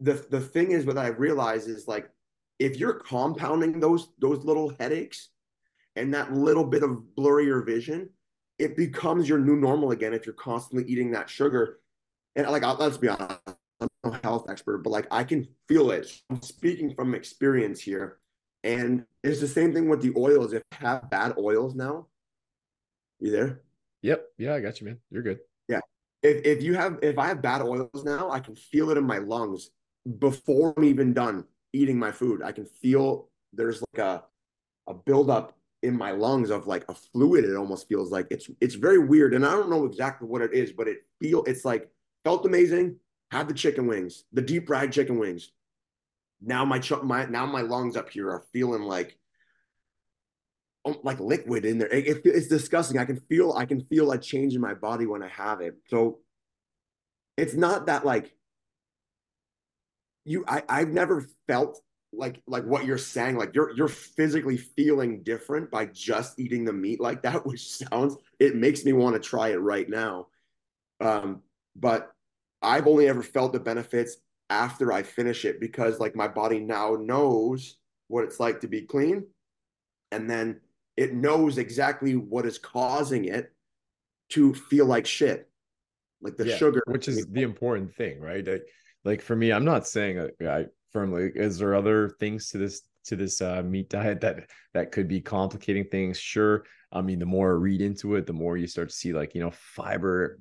the 0.00 0.14
the 0.30 0.40
thing 0.40 0.70
is 0.70 0.84
what 0.86 0.98
i 0.98 1.08
realize 1.08 1.66
is 1.66 1.88
like 1.88 2.08
if 2.58 2.76
you're 2.76 3.00
compounding 3.00 3.80
those 3.80 4.08
those 4.18 4.44
little 4.44 4.72
headaches 4.78 5.30
and 5.96 6.12
that 6.14 6.32
little 6.32 6.64
bit 6.64 6.82
of 6.82 7.02
blurrier 7.16 7.64
vision 7.64 8.08
it 8.58 8.76
becomes 8.76 9.28
your 9.28 9.38
new 9.38 9.56
normal 9.56 9.90
again 9.90 10.14
if 10.14 10.24
you're 10.24 10.34
constantly 10.34 10.88
eating 10.90 11.10
that 11.10 11.28
sugar 11.28 11.80
and 12.36 12.46
like 12.48 12.62
I'll, 12.62 12.76
let's 12.76 12.96
be 12.96 13.08
honest 13.08 13.40
i'm 13.80 13.88
no 14.04 14.18
health 14.22 14.48
expert 14.48 14.78
but 14.78 14.90
like 14.90 15.06
i 15.10 15.24
can 15.24 15.46
feel 15.68 15.90
it 15.90 16.10
i'm 16.30 16.42
speaking 16.42 16.94
from 16.94 17.14
experience 17.14 17.80
here 17.80 18.18
and 18.64 19.04
it's 19.22 19.40
the 19.40 19.48
same 19.48 19.72
thing 19.72 19.88
with 19.88 20.00
the 20.00 20.12
oils 20.16 20.52
if 20.52 20.62
you 20.72 20.86
have 20.86 21.10
bad 21.10 21.34
oils 21.38 21.74
now 21.74 22.06
you 23.20 23.30
there 23.30 23.62
Yep. 24.06 24.24
Yeah, 24.38 24.54
I 24.54 24.60
got 24.60 24.80
you, 24.80 24.86
man. 24.86 24.98
You're 25.10 25.24
good. 25.24 25.40
Yeah. 25.68 25.80
If 26.22 26.46
if 26.46 26.62
you 26.62 26.74
have 26.74 27.00
if 27.02 27.18
I 27.18 27.26
have 27.26 27.42
bad 27.42 27.60
oils 27.60 28.04
now, 28.04 28.30
I 28.30 28.38
can 28.38 28.54
feel 28.54 28.90
it 28.90 28.98
in 28.98 29.04
my 29.04 29.18
lungs 29.18 29.70
before 30.20 30.72
I'm 30.76 30.84
even 30.84 31.12
done 31.12 31.44
eating 31.72 31.98
my 31.98 32.12
food. 32.12 32.40
I 32.40 32.52
can 32.52 32.66
feel 32.66 33.28
there's 33.52 33.82
like 33.92 34.06
a 34.06 34.22
a 34.86 34.94
buildup 34.94 35.55
in 35.86 35.96
my 35.96 36.10
lungs 36.12 36.50
of 36.50 36.66
like 36.66 36.84
a 36.88 36.94
fluid. 36.94 37.44
It 37.44 37.56
almost 37.56 37.88
feels 37.88 38.10
like 38.10 38.26
it's 38.30 38.48
it's 38.60 38.74
very 38.74 38.98
weird, 38.98 39.34
and 39.34 39.46
I 39.46 39.52
don't 39.52 39.70
know 39.70 39.84
exactly 39.86 40.28
what 40.28 40.42
it 40.42 40.52
is, 40.52 40.72
but 40.72 40.88
it 40.88 40.98
feel 41.20 41.44
it's 41.44 41.64
like 41.64 41.90
felt 42.24 42.46
amazing. 42.46 42.96
Had 43.30 43.48
the 43.48 43.54
chicken 43.54 43.86
wings, 43.86 44.24
the 44.32 44.42
deep 44.42 44.66
fried 44.68 44.92
chicken 44.92 45.18
wings. 45.18 45.50
Now 46.40 46.64
my 46.64 46.82
my 47.02 47.26
now 47.26 47.46
my 47.46 47.62
lungs 47.62 47.96
up 47.96 48.10
here 48.10 48.30
are 48.30 48.44
feeling 48.52 48.82
like 48.82 49.18
um, 50.84 50.98
like 51.02 51.20
liquid 51.20 51.64
in 51.64 51.78
there. 51.78 51.88
It, 51.88 52.06
it- 52.06 52.22
it's 52.26 52.48
disgusting. 52.48 52.98
I 52.98 53.04
can 53.04 53.20
feel 53.28 53.52
I 53.52 53.66
can 53.66 53.84
feel 53.86 54.12
a 54.12 54.18
change 54.18 54.54
in 54.54 54.60
my 54.60 54.74
body 54.74 55.06
when 55.06 55.22
I 55.22 55.28
have 55.28 55.60
it. 55.60 55.76
So 55.88 56.18
it's 57.36 57.54
not 57.54 57.86
that 57.86 58.04
like 58.04 58.34
you 60.24 60.44
I 60.46 60.62
I've 60.68 60.88
never 60.88 61.26
felt 61.46 61.80
like 62.16 62.40
like 62.46 62.64
what 62.64 62.84
you're 62.84 62.98
saying 62.98 63.36
like 63.36 63.54
you're 63.54 63.72
you're 63.76 63.88
physically 63.88 64.56
feeling 64.56 65.22
different 65.22 65.70
by 65.70 65.86
just 65.86 66.38
eating 66.38 66.64
the 66.64 66.72
meat 66.72 67.00
like 67.00 67.22
that 67.22 67.44
which 67.46 67.68
sounds 67.76 68.16
it 68.38 68.56
makes 68.56 68.84
me 68.84 68.92
want 68.92 69.14
to 69.14 69.20
try 69.20 69.48
it 69.48 69.56
right 69.56 69.88
now 69.88 70.26
um 71.00 71.42
but 71.74 72.12
I've 72.62 72.86
only 72.86 73.08
ever 73.08 73.22
felt 73.22 73.52
the 73.52 73.60
benefits 73.60 74.16
after 74.48 74.92
I 74.92 75.02
finish 75.02 75.44
it 75.44 75.60
because 75.60 76.00
like 76.00 76.16
my 76.16 76.28
body 76.28 76.58
now 76.58 76.96
knows 76.98 77.76
what 78.08 78.24
it's 78.24 78.40
like 78.40 78.60
to 78.60 78.68
be 78.68 78.82
clean 78.82 79.26
and 80.10 80.30
then 80.30 80.60
it 80.96 81.12
knows 81.12 81.58
exactly 81.58 82.16
what 82.16 82.46
is 82.46 82.58
causing 82.58 83.26
it 83.26 83.52
to 84.30 84.54
feel 84.54 84.86
like 84.86 85.06
shit 85.06 85.48
like 86.22 86.36
the 86.36 86.46
Yeah, 86.46 86.56
sugar 86.56 86.82
which 86.86 87.08
is 87.08 87.26
the 87.26 87.42
important 87.42 87.94
thing, 87.94 88.20
right? 88.20 88.46
Like, 88.46 88.66
like 89.04 89.22
for 89.22 89.36
me, 89.36 89.52
I'm 89.52 89.64
not 89.64 89.86
saying 89.86 90.30
I 90.40 90.66
firmly. 90.96 91.30
Is 91.34 91.58
there 91.58 91.74
other 91.74 92.08
things 92.08 92.48
to 92.48 92.56
this 92.56 92.80
to 93.04 93.16
this 93.16 93.42
uh, 93.42 93.62
meat 93.62 93.90
diet 93.90 94.22
that 94.22 94.48
that 94.72 94.92
could 94.92 95.06
be 95.06 95.20
complicating 95.20 95.84
things? 95.84 96.18
Sure. 96.18 96.64
I 96.90 97.02
mean, 97.02 97.18
the 97.18 97.26
more 97.26 97.50
I 97.50 97.58
read 97.58 97.82
into 97.82 98.14
it, 98.14 98.24
the 98.24 98.32
more 98.32 98.56
you 98.56 98.66
start 98.66 98.88
to 98.88 98.94
see 98.94 99.12
like 99.12 99.34
you 99.34 99.42
know 99.42 99.50
fiber. 99.50 100.38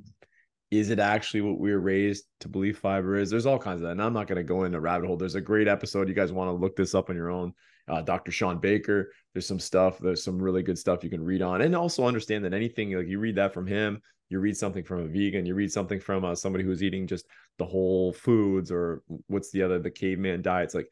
Is 0.72 0.92
it 0.92 1.00
actually 1.00 1.42
what 1.42 1.60
we 1.60 1.74
were 1.74 1.80
raised 1.82 2.24
to 2.40 2.48
believe 2.48 2.78
fiber 2.78 3.18
is? 3.18 3.30
There's 3.30 3.46
all 3.46 3.60
kinds 3.60 3.82
of 3.82 3.88
that, 3.88 3.92
and 3.92 4.02
I'm 4.02 4.14
not 4.14 4.28
going 4.28 4.38
to 4.38 4.44
go 4.44 4.64
into 4.64 4.80
rabbit 4.80 5.08
hole. 5.08 5.18
There's 5.18 5.36
a 5.36 5.42
great 5.42 5.68
episode. 5.68 6.08
You 6.08 6.16
guys 6.16 6.32
want 6.32 6.48
to 6.48 6.54
look 6.54 6.78
this 6.78 6.96
up 6.96 7.10
on 7.10 7.18
your 7.18 7.32
own. 7.32 7.54
Uh, 7.90 8.02
Dr. 8.02 8.32
Shawn 8.32 8.60
Baker. 8.60 9.12
There's 9.34 9.46
some 9.46 9.60
stuff. 9.60 10.00
There's 10.00 10.24
some 10.24 10.42
really 10.42 10.64
good 10.64 10.80
stuff 10.80 11.04
you 11.04 11.10
can 11.10 11.24
read 11.24 11.42
on, 11.42 11.62
and 11.64 11.76
also 11.76 12.06
understand 12.06 12.46
that 12.46 12.54
anything 12.54 12.94
like 12.94 13.08
you 13.08 13.20
read 13.20 13.36
that 13.36 13.54
from 13.54 13.68
him, 13.68 14.02
you 14.30 14.40
read 14.40 14.58
something 14.58 14.84
from 14.84 15.02
a 15.02 15.08
vegan, 15.08 15.46
you 15.46 15.54
read 15.54 15.72
something 15.72 16.00
from 16.00 16.26
uh, 16.26 16.36
somebody 16.36 16.64
who's 16.64 16.84
eating 16.84 17.08
just 17.08 17.26
the 17.58 17.66
whole 17.66 18.14
foods 18.14 18.72
or 18.72 19.04
what's 19.28 19.52
the 19.52 19.62
other 19.62 19.80
the 19.80 19.92
caveman 19.92 20.42
diets. 20.42 20.74
Like 20.74 20.90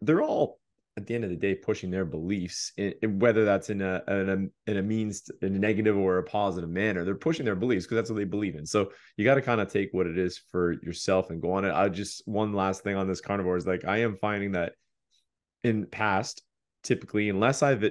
they're 0.00 0.22
all 0.22 0.58
at 0.96 1.06
the 1.06 1.14
end 1.14 1.24
of 1.24 1.30
the 1.30 1.36
day 1.36 1.54
pushing 1.54 1.90
their 1.90 2.04
beliefs, 2.04 2.72
in, 2.76 2.92
in 3.02 3.18
whether 3.18 3.44
that's 3.44 3.70
in 3.70 3.80
a, 3.80 4.02
in 4.08 4.28
a 4.28 4.70
in 4.70 4.76
a 4.76 4.82
means 4.82 5.30
in 5.40 5.54
a 5.54 5.58
negative 5.58 5.96
or 5.96 6.18
a 6.18 6.22
positive 6.22 6.68
manner. 6.68 7.04
They're 7.04 7.14
pushing 7.14 7.46
their 7.46 7.56
beliefs 7.56 7.86
because 7.86 7.96
that's 7.96 8.10
what 8.10 8.16
they 8.16 8.24
believe 8.24 8.56
in. 8.56 8.66
So 8.66 8.90
you 9.16 9.24
got 9.24 9.36
to 9.36 9.42
kind 9.42 9.60
of 9.60 9.72
take 9.72 9.88
what 9.92 10.06
it 10.06 10.18
is 10.18 10.38
for 10.50 10.74
yourself 10.82 11.30
and 11.30 11.40
go 11.40 11.52
on 11.52 11.64
it. 11.64 11.72
I 11.72 11.88
just 11.88 12.22
one 12.26 12.52
last 12.52 12.82
thing 12.82 12.96
on 12.96 13.08
this 13.08 13.20
carnivore 13.20 13.56
is 13.56 13.66
like 13.66 13.84
I 13.84 13.98
am 13.98 14.16
finding 14.16 14.52
that 14.52 14.74
in 15.64 15.86
past 15.86 16.42
typically 16.82 17.28
unless 17.28 17.62
I've 17.62 17.84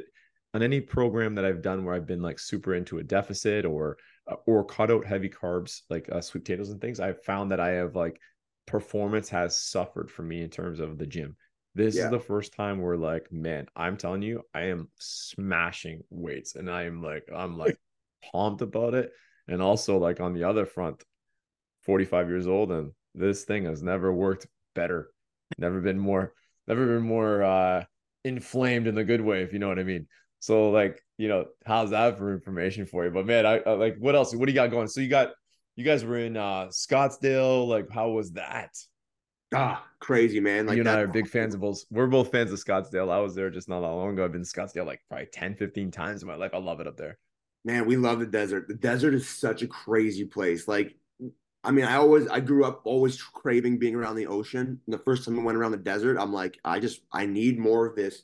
on 0.53 0.61
any 0.61 0.81
program 0.81 1.35
that 1.35 1.45
I've 1.45 1.61
done 1.61 1.85
where 1.85 1.95
I've 1.95 2.05
been 2.05 2.21
like 2.21 2.37
super 2.39 2.75
into 2.75 2.99
a 2.99 3.03
deficit 3.03 3.65
or 3.65 3.97
or 4.45 4.65
cut 4.65 4.91
out 4.91 5.05
heavy 5.05 5.29
carbs 5.29 5.81
like 5.89 6.09
uh, 6.11 6.21
sweet 6.21 6.43
potatoes 6.45 6.69
and 6.69 6.81
things, 6.81 6.99
I've 6.99 7.23
found 7.23 7.51
that 7.51 7.59
I 7.59 7.71
have 7.71 7.95
like 7.95 8.19
performance 8.65 9.29
has 9.29 9.57
suffered 9.57 10.09
for 10.09 10.23
me 10.23 10.41
in 10.41 10.49
terms 10.49 10.79
of 10.79 10.97
the 10.97 11.05
gym. 11.05 11.35
This 11.73 11.95
Yeah. 11.95 12.03
is 12.03 12.09
the 12.09 12.19
first 12.19 12.53
time 12.53 12.81
where 12.81 12.97
like, 12.97 13.31
man, 13.31 13.67
I'm 13.75 13.97
telling 13.97 14.21
you, 14.21 14.43
I 14.53 14.63
am 14.65 14.89
smashing 14.99 16.03
weights 16.09 16.55
and 16.55 16.69
I 16.69 16.83
am 16.83 17.01
like, 17.01 17.27
I'm 17.33 17.57
like 17.57 17.77
pumped 18.31 18.61
about 18.61 18.93
it. 18.93 19.11
And 19.47 19.61
also 19.61 19.97
like 19.97 20.19
on 20.19 20.33
the 20.33 20.43
other 20.45 20.65
front, 20.65 21.03
45 21.81 22.29
years 22.29 22.47
old 22.47 22.71
and 22.71 22.91
this 23.15 23.43
thing 23.43 23.65
has 23.65 23.81
never 23.81 24.13
worked 24.13 24.47
better. 24.75 25.11
Never 25.57 25.81
been 25.81 25.99
more, 25.99 26.33
never 26.67 26.85
been 26.85 27.03
more 27.03 27.43
uh 27.43 27.83
inflamed 28.23 28.87
in 28.87 28.95
the 28.95 29.03
good 29.03 29.21
way, 29.21 29.41
if 29.43 29.53
you 29.53 29.59
know 29.59 29.67
what 29.67 29.79
I 29.79 29.83
mean. 29.83 30.07
So 30.39 30.69
like, 30.69 31.03
you 31.21 31.27
know, 31.27 31.45
how's 31.67 31.91
that 31.91 32.17
for 32.17 32.33
information 32.33 32.87
for 32.87 33.05
you? 33.05 33.11
But 33.11 33.27
man, 33.27 33.45
I, 33.45 33.59
I 33.59 33.73
like 33.73 33.97
what 33.99 34.15
else? 34.15 34.33
What 34.33 34.47
do 34.47 34.51
you 34.51 34.55
got 34.55 34.71
going? 34.71 34.87
So 34.87 35.01
you 35.01 35.07
got 35.07 35.33
you 35.75 35.85
guys 35.85 36.03
were 36.03 36.17
in 36.17 36.35
uh 36.35 36.69
Scottsdale. 36.69 37.67
Like, 37.67 37.91
how 37.91 38.09
was 38.09 38.31
that? 38.31 38.75
Ah, 39.53 39.85
crazy 39.99 40.39
man. 40.39 40.65
Like 40.65 40.77
you 40.77 40.81
and 40.81 40.89
I 40.89 41.01
are 41.01 41.07
big 41.19 41.27
fans 41.27 41.53
of 41.53 41.61
both. 41.61 41.85
We're 41.91 42.07
both 42.07 42.31
fans 42.31 42.51
of 42.51 42.57
Scottsdale. 42.57 43.11
I 43.11 43.19
was 43.19 43.35
there 43.35 43.51
just 43.51 43.69
not 43.69 43.81
that 43.81 43.87
long 43.87 44.13
ago. 44.13 44.25
I've 44.25 44.31
been 44.31 44.43
to 44.43 44.49
Scottsdale 44.49 44.87
like 44.87 45.01
probably 45.09 45.27
10, 45.27 45.57
15 45.57 45.91
times 45.91 46.23
in 46.23 46.27
my 46.27 46.35
life. 46.35 46.55
I 46.55 46.57
love 46.57 46.79
it 46.79 46.87
up 46.87 46.97
there. 46.97 47.19
Man, 47.63 47.85
we 47.85 47.97
love 47.97 48.19
the 48.19 48.25
desert. 48.25 48.67
The 48.67 48.73
desert 48.73 49.13
is 49.13 49.29
such 49.29 49.61
a 49.61 49.67
crazy 49.67 50.25
place. 50.25 50.67
Like, 50.67 50.95
I 51.63 51.69
mean, 51.69 51.85
I 51.85 51.97
always, 51.97 52.27
I 52.29 52.39
grew 52.39 52.65
up 52.65 52.81
always 52.83 53.21
craving 53.21 53.77
being 53.77 53.93
around 53.93 54.15
the 54.15 54.25
ocean. 54.25 54.81
And 54.87 54.93
the 54.93 54.97
first 54.97 55.25
time 55.25 55.39
I 55.39 55.43
went 55.43 55.59
around 55.59 55.71
the 55.71 55.77
desert, 55.77 56.17
I'm 56.17 56.33
like, 56.33 56.57
I 56.65 56.79
just, 56.79 57.01
I 57.11 57.27
need 57.27 57.59
more 57.59 57.85
of 57.85 57.95
this 57.95 58.23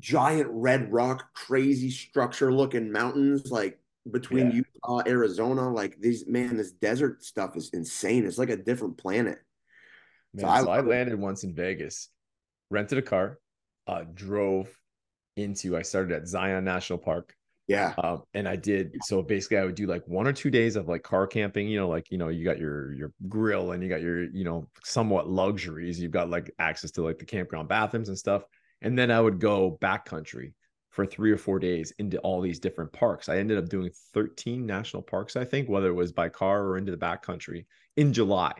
giant 0.00 0.48
red 0.52 0.92
rock, 0.92 1.34
crazy 1.34 1.90
structure 1.90 2.52
looking 2.52 2.92
mountains, 2.92 3.50
like 3.50 3.80
between 4.10 4.50
Yeah. 4.50 4.52
Utah, 4.52 5.02
Arizona. 5.06 5.70
Like 5.72 6.00
these, 6.00 6.26
man, 6.26 6.56
this 6.56 6.72
desert 6.72 7.22
stuff 7.24 7.56
is 7.56 7.70
insane. 7.72 8.26
It's 8.26 8.38
like 8.38 8.50
a 8.50 8.56
different 8.56 8.98
planet. 8.98 9.38
Man, 10.34 10.46
So 10.46 10.48
so 10.48 10.48
I 10.48 10.60
I, 10.76 10.80
love 10.80 10.86
it. 10.86 10.90
landed 10.90 11.18
once 11.18 11.44
in 11.44 11.54
Vegas, 11.54 12.08
rented 12.70 12.98
a 12.98 13.02
car, 13.02 13.38
uh, 13.86 14.04
drove 14.14 14.68
into. 15.36 15.76
I 15.76 15.82
started 15.82 16.12
at 16.12 16.28
Zion 16.28 16.64
National 16.64 16.98
Park, 16.98 17.34
Yeah. 17.66 17.96
um, 17.98 18.22
and 18.34 18.48
I 18.48 18.56
did. 18.56 19.02
So 19.02 19.22
basically, 19.22 19.58
I 19.58 19.64
would 19.64 19.74
do 19.74 19.86
like 19.86 20.06
one 20.06 20.26
or 20.26 20.32
two 20.32 20.50
days 20.50 20.76
of 20.76 20.88
like 20.88 21.02
car 21.02 21.26
camping. 21.26 21.68
You 21.68 21.78
know, 21.80 21.88
like 21.88 22.10
you 22.10 22.18
know, 22.18 22.28
you 22.28 22.44
got 22.44 22.58
your 22.58 22.92
your 22.94 23.12
grill 23.28 23.72
and 23.72 23.82
you 23.82 23.88
got 23.88 24.02
your 24.02 24.24
you 24.24 24.44
know 24.44 24.68
somewhat 24.84 25.28
luxuries. 25.28 26.00
You've 26.00 26.12
got 26.12 26.30
like 26.30 26.50
access 26.58 26.92
to 26.92 27.02
like 27.04 27.18
the 27.18 27.24
campground 27.26 27.68
bathrooms 27.68 28.08
and 28.08 28.18
stuff. 28.18 28.44
And 28.82 28.98
then 28.98 29.10
I 29.10 29.20
would 29.20 29.40
go 29.40 29.78
backcountry 29.80 30.52
for 30.90 31.06
three 31.06 31.30
or 31.30 31.36
four 31.36 31.58
days 31.58 31.92
into 31.98 32.18
all 32.18 32.40
these 32.40 32.58
different 32.58 32.92
parks. 32.92 33.28
I 33.28 33.38
ended 33.38 33.58
up 33.58 33.68
doing 33.68 33.90
13 34.12 34.66
national 34.66 35.02
parks, 35.02 35.36
I 35.36 35.44
think, 35.44 35.68
whether 35.68 35.88
it 35.88 35.94
was 35.94 36.12
by 36.12 36.28
car 36.28 36.64
or 36.64 36.76
into 36.76 36.90
the 36.90 36.98
backcountry 36.98 37.66
in 37.96 38.12
July. 38.12 38.52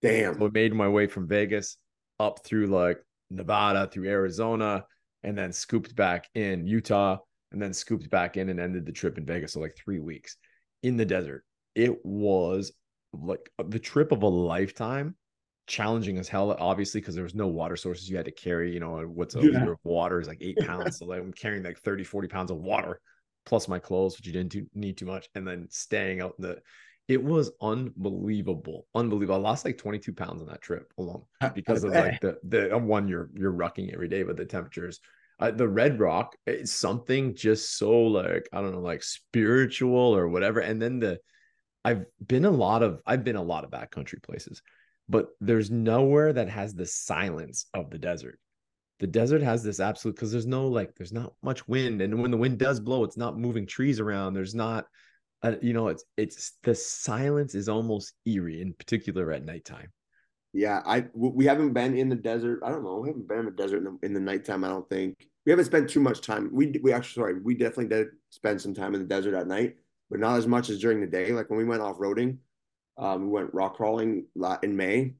Damn. 0.00 0.38
So 0.38 0.46
I 0.46 0.50
made 0.52 0.72
my 0.72 0.88
way 0.88 1.06
from 1.06 1.26
Vegas 1.26 1.76
up 2.20 2.44
through 2.44 2.68
like 2.68 2.98
Nevada, 3.30 3.88
through 3.90 4.08
Arizona, 4.08 4.84
and 5.22 5.36
then 5.36 5.52
scooped 5.52 5.96
back 5.96 6.28
in 6.34 6.66
Utah, 6.66 7.18
and 7.50 7.60
then 7.60 7.72
scooped 7.72 8.08
back 8.10 8.36
in 8.36 8.48
and 8.50 8.60
ended 8.60 8.86
the 8.86 8.92
trip 8.92 9.18
in 9.18 9.26
Vegas. 9.26 9.54
So 9.54 9.60
like 9.60 9.76
three 9.76 9.98
weeks 9.98 10.36
in 10.82 10.96
the 10.96 11.04
desert. 11.04 11.44
It 11.74 12.04
was 12.04 12.72
like 13.12 13.50
the 13.64 13.78
trip 13.78 14.12
of 14.12 14.22
a 14.22 14.28
lifetime, 14.28 15.16
challenging 15.68 16.18
as 16.18 16.28
hell, 16.28 16.56
obviously, 16.58 17.00
because 17.00 17.14
there 17.14 17.24
was 17.24 17.34
no 17.34 17.46
water 17.46 17.76
sources 17.76 18.10
you 18.10 18.16
had 18.16 18.26
to 18.26 18.32
carry. 18.32 18.72
You 18.72 18.80
know, 18.80 19.00
what's 19.02 19.36
a 19.36 19.42
Yeah. 19.42 19.44
liter 19.44 19.72
of 19.72 19.78
water 19.84 20.20
is 20.20 20.28
like 20.28 20.38
eight 20.40 20.60
pounds. 20.60 20.98
so 20.98 21.06
like 21.06 21.20
I'm 21.20 21.32
carrying 21.32 21.62
like 21.62 21.78
30, 21.78 22.04
40 22.04 22.28
pounds 22.28 22.50
of 22.50 22.58
water 22.58 23.00
plus 23.46 23.68
my 23.68 23.78
clothes, 23.78 24.16
which 24.16 24.26
you 24.26 24.32
didn't 24.32 24.52
do, 24.52 24.66
need 24.74 24.98
too 24.98 25.06
much, 25.06 25.28
and 25.34 25.46
then 25.46 25.68
staying 25.70 26.20
out 26.20 26.34
in 26.38 26.44
the 26.44 26.60
it 27.06 27.22
was 27.22 27.50
unbelievable, 27.62 28.86
unbelievable. 28.94 29.36
I 29.36 29.38
lost 29.38 29.64
like 29.64 29.78
22 29.78 30.12
pounds 30.12 30.42
on 30.42 30.48
that 30.48 30.60
trip 30.60 30.92
alone 30.98 31.22
because 31.54 31.84
of 31.84 31.94
like 31.94 32.20
the 32.20 32.38
the 32.44 32.76
one 32.78 33.08
you're 33.08 33.30
you're 33.34 33.52
rucking 33.52 33.92
every 33.92 34.08
day, 34.08 34.22
but 34.22 34.36
the 34.36 34.44
temperatures. 34.44 35.00
Uh, 35.40 35.52
the 35.52 35.68
Red 35.68 36.00
Rock 36.00 36.34
is 36.48 36.72
something 36.72 37.36
just 37.36 37.78
so 37.78 37.92
like 38.02 38.48
I 38.52 38.60
don't 38.60 38.72
know, 38.72 38.80
like 38.80 39.02
spiritual 39.04 40.16
or 40.16 40.28
whatever. 40.28 40.58
And 40.60 40.82
then 40.82 40.98
the 40.98 41.20
I've 41.84 42.04
been 42.24 42.44
a 42.44 42.50
lot 42.50 42.82
of 42.82 43.00
I've 43.06 43.24
been 43.24 43.36
a 43.36 43.42
lot 43.42 43.64
of 43.64 43.70
backcountry 43.70 44.22
places, 44.22 44.62
but 45.08 45.28
there's 45.40 45.70
nowhere 45.70 46.32
that 46.32 46.48
has 46.48 46.74
the 46.74 46.86
silence 46.86 47.66
of 47.74 47.90
the 47.90 47.98
desert. 47.98 48.38
The 49.00 49.06
desert 49.06 49.42
has 49.42 49.62
this 49.62 49.80
absolute 49.80 50.16
because 50.16 50.32
there's 50.32 50.46
no 50.46 50.66
like 50.66 50.94
there's 50.96 51.12
not 51.12 51.34
much 51.42 51.66
wind, 51.68 52.02
and 52.02 52.20
when 52.20 52.30
the 52.30 52.36
wind 52.36 52.58
does 52.58 52.80
blow, 52.80 53.04
it's 53.04 53.16
not 53.16 53.38
moving 53.38 53.66
trees 53.66 54.00
around. 54.00 54.34
There's 54.34 54.54
not 54.54 54.86
uh, 55.42 55.54
you 55.62 55.72
know, 55.72 55.88
it's 55.88 56.04
it's 56.16 56.52
the 56.62 56.74
silence 56.74 57.54
is 57.54 57.68
almost 57.68 58.14
eerie, 58.26 58.60
in 58.60 58.72
particular 58.74 59.30
at 59.32 59.44
nighttime. 59.44 59.92
Yeah, 60.52 60.82
I 60.84 61.06
we 61.14 61.44
haven't 61.44 61.74
been 61.74 61.96
in 61.96 62.08
the 62.08 62.16
desert. 62.16 62.60
I 62.64 62.70
don't 62.70 62.82
know. 62.82 62.98
We 62.98 63.08
haven't 63.08 63.28
been 63.28 63.40
in 63.40 63.44
the 63.46 63.50
desert 63.52 63.78
in 63.78 63.84
the, 63.84 63.98
in 64.02 64.14
the 64.14 64.20
nighttime. 64.20 64.64
I 64.64 64.68
don't 64.68 64.88
think 64.88 65.28
we 65.46 65.50
haven't 65.50 65.66
spent 65.66 65.88
too 65.88 66.00
much 66.00 66.20
time. 66.22 66.50
We 66.52 66.74
we 66.82 66.92
actually 66.92 67.22
sorry, 67.22 67.40
we 67.40 67.54
definitely 67.54 67.88
did 67.88 68.08
spend 68.30 68.60
some 68.60 68.74
time 68.74 68.94
in 68.94 69.00
the 69.00 69.06
desert 69.06 69.34
at 69.34 69.46
night, 69.46 69.76
but 70.10 70.18
not 70.18 70.38
as 70.38 70.46
much 70.46 70.70
as 70.70 70.80
during 70.80 71.00
the 71.00 71.06
day. 71.06 71.32
Like 71.32 71.50
when 71.50 71.58
we 71.58 71.64
went 71.64 71.82
off 71.82 71.98
roading, 71.98 72.38
um, 72.98 73.22
we 73.22 73.28
went 73.28 73.54
rock 73.54 73.76
crawling 73.76 74.26
in 74.62 74.76
May 74.76 75.14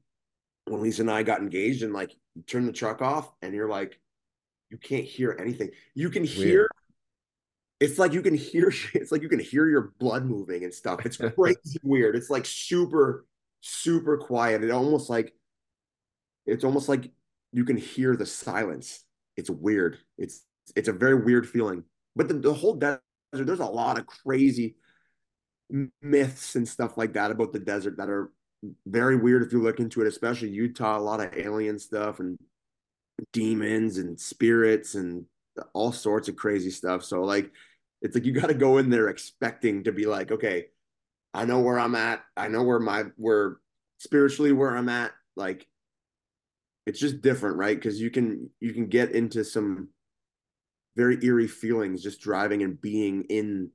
when 0.65 0.81
Lisa 0.81 1.01
and 1.01 1.11
I 1.11 1.23
got 1.23 1.39
engaged, 1.39 1.83
and 1.83 1.93
like 1.93 2.13
you 2.35 2.43
turn 2.43 2.65
the 2.65 2.73
truck 2.73 3.01
off, 3.01 3.31
and 3.41 3.53
you're 3.53 3.69
like, 3.69 3.99
you 4.69 4.77
can't 4.77 5.05
hear 5.05 5.35
anything. 5.39 5.71
You 5.95 6.09
can 6.09 6.23
hear. 6.23 6.69
It's 7.79 7.97
like 7.97 8.13
you 8.13 8.21
can 8.21 8.35
hear. 8.35 8.71
It's 8.93 9.11
like 9.11 9.21
you 9.21 9.29
can 9.29 9.39
hear 9.39 9.67
your 9.67 9.93
blood 9.99 10.25
moving 10.25 10.63
and 10.63 10.73
stuff. 10.73 11.05
It's 11.05 11.17
crazy 11.37 11.79
weird. 11.81 12.15
It's 12.15 12.29
like 12.29 12.45
super 12.45 13.25
super 13.61 14.17
quiet. 14.17 14.63
It 14.63 14.71
almost 14.71 15.09
like 15.09 15.33
it's 16.45 16.63
almost 16.63 16.89
like 16.89 17.11
you 17.51 17.65
can 17.65 17.77
hear 17.77 18.15
the 18.15 18.25
silence. 18.25 19.05
It's 19.37 19.49
weird. 19.49 19.97
It's 20.17 20.43
it's 20.75 20.89
a 20.89 20.93
very 20.93 21.15
weird 21.15 21.47
feeling. 21.47 21.83
But 22.15 22.27
the, 22.27 22.35
the 22.35 22.53
whole 22.53 22.75
desert, 22.75 23.01
there's 23.31 23.59
a 23.59 23.65
lot 23.65 23.97
of 23.97 24.05
crazy 24.05 24.75
myths 26.01 26.55
and 26.55 26.67
stuff 26.67 26.97
like 26.97 27.13
that 27.13 27.31
about 27.31 27.53
the 27.53 27.59
desert 27.59 27.97
that 27.97 28.09
are 28.09 28.31
very 28.85 29.15
weird 29.15 29.43
if 29.43 29.53
you 29.53 29.61
look 29.61 29.79
into 29.79 30.01
it, 30.01 30.07
especially 30.07 30.49
Utah, 30.49 30.97
a 30.97 30.99
lot 30.99 31.21
of 31.21 31.37
alien 31.37 31.79
stuff 31.79 32.19
and 32.19 32.37
demons 33.33 33.97
and 33.97 34.19
spirits 34.19 34.95
and 34.95 35.25
all 35.73 35.91
sorts 35.91 36.27
of 36.27 36.35
crazy 36.35 36.71
stuff. 36.71 37.03
So 37.03 37.21
like 37.21 37.51
it's 38.01 38.15
like 38.15 38.25
you 38.25 38.33
got 38.33 38.47
to 38.47 38.53
go 38.53 38.77
in 38.77 38.89
there 38.89 39.09
expecting 39.09 39.83
to 39.83 39.91
be 39.91 40.05
like, 40.05 40.31
okay, 40.31 40.67
I 41.33 41.45
know 41.45 41.59
where 41.59 41.79
I'm 41.79 41.95
at. 41.95 42.23
I 42.35 42.47
know 42.47 42.63
where 42.63 42.79
my 42.79 43.05
where 43.17 43.57
spiritually 43.99 44.51
where 44.51 44.75
I'm 44.75 44.89
at. 44.89 45.11
Like 45.35 45.67
it's 46.85 46.99
just 46.99 47.21
different, 47.21 47.57
right? 47.57 47.75
Because 47.75 48.01
you 48.01 48.09
can 48.09 48.49
you 48.59 48.73
can 48.73 48.87
get 48.87 49.11
into 49.11 49.43
some 49.43 49.89
very 50.95 51.23
eerie 51.23 51.47
feelings 51.47 52.03
just 52.03 52.19
driving 52.19 52.63
and 52.63 52.81
being 52.81 53.23
in 53.29 53.69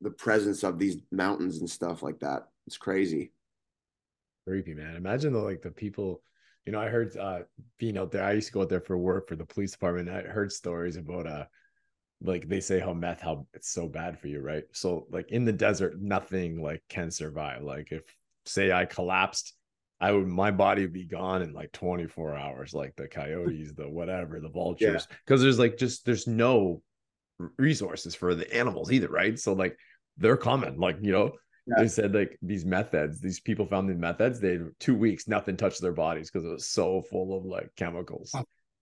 the 0.00 0.10
presence 0.10 0.62
of 0.62 0.78
these 0.78 0.98
mountains 1.12 1.58
and 1.58 1.68
stuff 1.68 2.02
like 2.02 2.20
that. 2.20 2.44
It's 2.66 2.76
crazy. 2.76 3.32
Creepy, 4.46 4.74
man. 4.74 4.96
Imagine 4.96 5.32
the 5.32 5.38
like 5.38 5.62
the 5.62 5.70
people, 5.70 6.22
you 6.64 6.72
know, 6.72 6.80
I 6.80 6.88
heard 6.88 7.16
uh 7.16 7.40
being 7.78 7.98
out 7.98 8.10
there. 8.10 8.24
I 8.24 8.32
used 8.32 8.48
to 8.48 8.52
go 8.52 8.62
out 8.62 8.68
there 8.68 8.80
for 8.80 8.96
work 8.96 9.28
for 9.28 9.36
the 9.36 9.44
police 9.44 9.72
department. 9.72 10.08
I 10.08 10.22
heard 10.22 10.52
stories 10.52 10.96
about 10.96 11.26
uh 11.26 11.44
like 12.22 12.48
they 12.48 12.60
say 12.60 12.80
how 12.80 12.92
meth 12.92 13.20
how 13.20 13.46
it's 13.54 13.70
so 13.70 13.88
bad 13.88 14.18
for 14.18 14.28
you, 14.28 14.40
right? 14.40 14.64
So 14.72 15.06
like 15.10 15.30
in 15.30 15.44
the 15.44 15.52
desert, 15.52 16.00
nothing 16.00 16.62
like 16.62 16.82
can 16.88 17.10
survive. 17.10 17.62
Like 17.62 17.88
if 17.90 18.02
say 18.46 18.72
I 18.72 18.84
collapsed, 18.84 19.54
I 20.00 20.12
would 20.12 20.26
my 20.26 20.50
body 20.50 20.82
would 20.82 20.92
be 20.92 21.04
gone 21.04 21.42
in 21.42 21.52
like 21.52 21.72
24 21.72 22.34
hours, 22.34 22.74
like 22.74 22.96
the 22.96 23.08
coyotes, 23.08 23.72
the 23.74 23.88
whatever, 23.88 24.40
the 24.40 24.48
vultures. 24.48 25.06
Because 25.24 25.42
there's 25.42 25.58
like 25.58 25.76
just 25.76 26.04
there's 26.04 26.26
no 26.26 26.82
resources 27.58 28.14
for 28.14 28.34
the 28.34 28.52
animals 28.54 28.92
either, 28.92 29.08
right? 29.08 29.38
So 29.38 29.52
like 29.52 29.78
they're 30.20 30.36
coming, 30.36 30.78
like 30.78 30.98
you 31.02 31.12
know, 31.12 31.32
Yeah. 31.66 31.74
they 31.82 31.88
said 31.88 32.14
like 32.14 32.38
these 32.42 32.64
meth 32.64 32.92
heads, 32.92 33.20
these 33.20 33.40
people 33.40 33.66
found 33.66 33.88
these 33.88 33.98
meth 33.98 34.18
heads, 34.18 34.38
they 34.40 34.52
had 34.52 34.68
two 34.78 34.94
weeks, 34.94 35.26
nothing 35.26 35.56
touched 35.56 35.80
their 35.80 35.92
bodies 35.92 36.30
because 36.30 36.44
it 36.46 36.50
was 36.50 36.68
so 36.68 37.02
full 37.02 37.36
of 37.36 37.44
like 37.44 37.70
chemicals. 37.76 38.32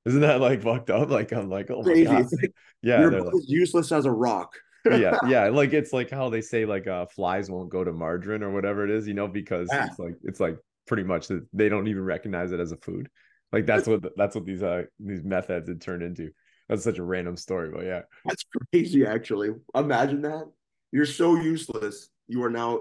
Isn't 0.05 0.21
that 0.21 0.41
like 0.41 0.63
fucked 0.63 0.91
up? 0.91 1.11
Like 1.11 1.33
I'm 1.33 1.49
like, 1.51 1.71
oh 1.71 1.83
my 1.83 2.03
god. 2.03 2.27
Yeah, 2.83 3.05
like, 3.07 3.33
useless 3.47 3.91
as 3.91 4.05
a 4.07 4.11
rock. 4.11 4.53
yeah, 4.91 5.19
yeah. 5.27 5.49
Like 5.49 5.73
it's 5.73 5.93
like 5.93 6.11
how 6.11 6.29
they 6.29 6.41
say 6.41 6.65
like 6.65 6.87
uh 6.87 7.07
flies 7.07 7.51
won't 7.51 7.71
go 7.71 7.83
to 7.85 7.93
margarine 7.93 8.43
or 8.43 8.51
whatever 8.53 8.85
it 8.85 8.91
is, 8.91 9.07
you 9.09 9.15
know, 9.15 9.27
because 9.29 9.69
Yeah. 9.73 9.87
it's 9.87 9.99
like 9.99 10.15
it's 10.23 10.41
like 10.41 10.57
pretty 10.87 11.03
much 11.03 11.27
that 11.29 11.47
they 11.53 11.69
don't 11.69 11.89
even 11.89 12.05
recognize 12.05 12.53
it 12.53 12.61
as 12.61 12.73
a 12.73 12.77
food. 12.77 13.09
Like 13.53 13.67
that's 13.67 13.87
what 13.87 14.03
that's 14.17 14.35
what 14.35 14.47
these 14.47 14.63
uh 14.63 14.85
these 15.01 15.23
meth 15.25 15.49
heads 15.49 15.69
had 15.69 15.81
turned 15.81 16.03
into. 16.03 16.31
That's 16.69 16.85
such 16.85 16.99
a 16.99 17.03
random 17.03 17.37
story, 17.37 17.71
but 17.75 17.85
yeah. 17.85 18.03
That's 18.27 18.45
crazy, 18.73 19.05
actually. 19.07 19.51
Imagine 19.75 20.23
that. 20.23 20.45
You're 20.93 21.07
so 21.07 21.37
useless. 21.37 22.09
You 22.29 22.43
are 22.45 22.51
now 22.51 22.81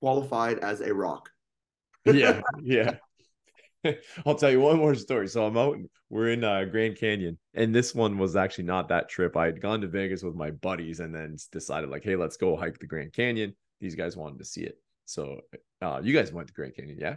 qualified 0.00 0.58
as 0.58 0.80
a 0.80 0.92
rock. 0.92 1.30
yeah, 2.04 2.42
yeah. 2.62 2.96
I'll 4.26 4.34
tell 4.34 4.50
you 4.50 4.60
one 4.60 4.78
more 4.78 4.94
story. 4.94 5.28
So 5.28 5.44
I'm 5.46 5.56
out, 5.56 5.78
we're 6.10 6.30
in 6.30 6.44
uh, 6.44 6.64
Grand 6.64 6.96
Canyon, 6.96 7.38
and 7.54 7.74
this 7.74 7.94
one 7.94 8.18
was 8.18 8.36
actually 8.36 8.64
not 8.64 8.88
that 8.88 9.08
trip. 9.08 9.36
I 9.36 9.46
had 9.46 9.60
gone 9.60 9.80
to 9.82 9.88
Vegas 9.88 10.22
with 10.22 10.34
my 10.34 10.50
buddies 10.50 11.00
and 11.00 11.14
then 11.14 11.36
decided, 11.52 11.90
like, 11.90 12.04
hey, 12.04 12.16
let's 12.16 12.36
go 12.36 12.56
hike 12.56 12.78
the 12.78 12.86
Grand 12.86 13.12
Canyon. 13.12 13.54
These 13.80 13.94
guys 13.94 14.16
wanted 14.16 14.38
to 14.38 14.44
see 14.44 14.62
it. 14.62 14.78
So 15.06 15.40
uh, 15.82 16.00
you 16.02 16.14
guys 16.14 16.32
went 16.32 16.48
to 16.48 16.54
Grand 16.54 16.74
Canyon, 16.74 16.98
yeah? 17.00 17.16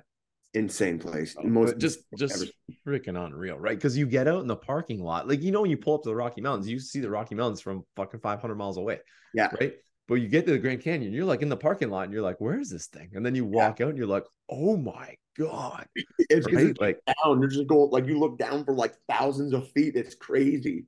Insane 0.54 0.98
place. 1.00 1.36
Oh, 1.38 1.44
Most 1.44 1.74
but 1.74 1.78
just 1.78 2.00
ever 2.14 2.28
just 2.28 2.52
freaking 2.86 3.24
unreal, 3.24 3.58
right? 3.58 3.78
Because 3.78 3.98
you 3.98 4.08
get 4.08 4.28
out 4.28 4.42
in 4.42 4.48
the 4.48 4.56
parking 4.56 5.04
lot, 5.04 5.28
like 5.28 5.42
you 5.42 5.52
know, 5.52 5.62
when 5.62 5.70
you 5.70 5.78
pull 5.78 5.96
up 5.96 6.04
to 6.04 6.10
the 6.10 6.16
Rocky 6.16 6.42
Mountains, 6.42 6.68
you 6.68 6.80
see 6.80 7.00
the 7.00 7.10
Rocky 7.10 7.36
Mountains 7.36 7.62
from 7.62 7.84
fucking 7.96 8.22
500 8.22 8.56
miles 8.56 8.78
away. 8.78 9.00
Yeah. 9.34 9.50
Right. 9.60 9.76
But 10.08 10.16
you 10.16 10.28
get 10.28 10.46
to 10.46 10.52
the 10.52 10.60
Grand 10.60 10.82
Canyon, 10.82 11.12
you're 11.12 11.26
like 11.26 11.42
in 11.42 11.50
the 11.50 11.58
parking 11.58 11.90
lot, 11.90 12.06
and 12.06 12.14
you're 12.14 12.22
like, 12.22 12.40
"Where 12.40 12.60
is 12.60 12.70
this 12.70 12.88
thing?" 12.88 13.12
And 13.14 13.26
then 13.26 13.36
you 13.36 13.46
walk 13.46 13.82
out, 13.82 13.90
and 13.90 13.98
you're 13.98 14.08
like, 14.08 14.26
"Oh 14.50 14.78
my 14.78 15.16
god!" 15.38 15.88
It's 16.30 16.46
Right? 16.48 16.68
it's 16.68 16.80
Like, 16.80 17.00
down. 17.06 17.40
You're 17.40 17.50
just 17.50 17.68
going 17.68 17.90
like 17.92 18.06
you 18.06 18.18
look 18.18 18.38
down 18.38 18.66
for 18.66 18.74
like 18.74 18.96
thousands 19.10 19.54
of 19.54 19.70
feet. 19.72 19.96
It's 19.96 20.16
crazy. 20.16 20.86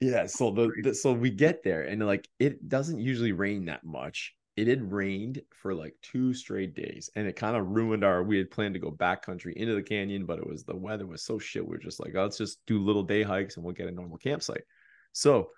yeah. 0.00 0.26
So 0.26 0.50
the, 0.50 0.70
the 0.82 0.94
so 0.94 1.12
we 1.12 1.30
get 1.30 1.62
there, 1.62 1.82
and 1.82 2.04
like 2.04 2.28
it 2.38 2.68
doesn't 2.68 2.98
usually 2.98 3.32
rain 3.32 3.66
that 3.66 3.84
much 3.84 4.34
it 4.58 4.66
had 4.66 4.92
rained 4.92 5.40
for 5.50 5.72
like 5.72 5.94
two 6.02 6.34
straight 6.34 6.74
days 6.74 7.08
and 7.14 7.28
it 7.28 7.36
kind 7.36 7.56
of 7.56 7.68
ruined 7.68 8.02
our 8.02 8.24
we 8.24 8.36
had 8.36 8.50
planned 8.50 8.74
to 8.74 8.80
go 8.80 8.90
backcountry 8.90 9.52
into 9.52 9.76
the 9.76 9.82
canyon 9.82 10.26
but 10.26 10.40
it 10.40 10.46
was 10.46 10.64
the 10.64 10.74
weather 10.74 11.06
was 11.06 11.22
so 11.22 11.38
shit 11.38 11.64
we 11.64 11.76
are 11.76 11.78
just 11.78 12.00
like 12.00 12.12
oh, 12.16 12.22
let's 12.22 12.38
just 12.38 12.58
do 12.66 12.82
little 12.82 13.04
day 13.04 13.22
hikes 13.22 13.54
and 13.54 13.64
we'll 13.64 13.72
get 13.72 13.86
a 13.86 13.92
normal 13.92 14.18
campsite 14.18 14.64
so 15.12 15.50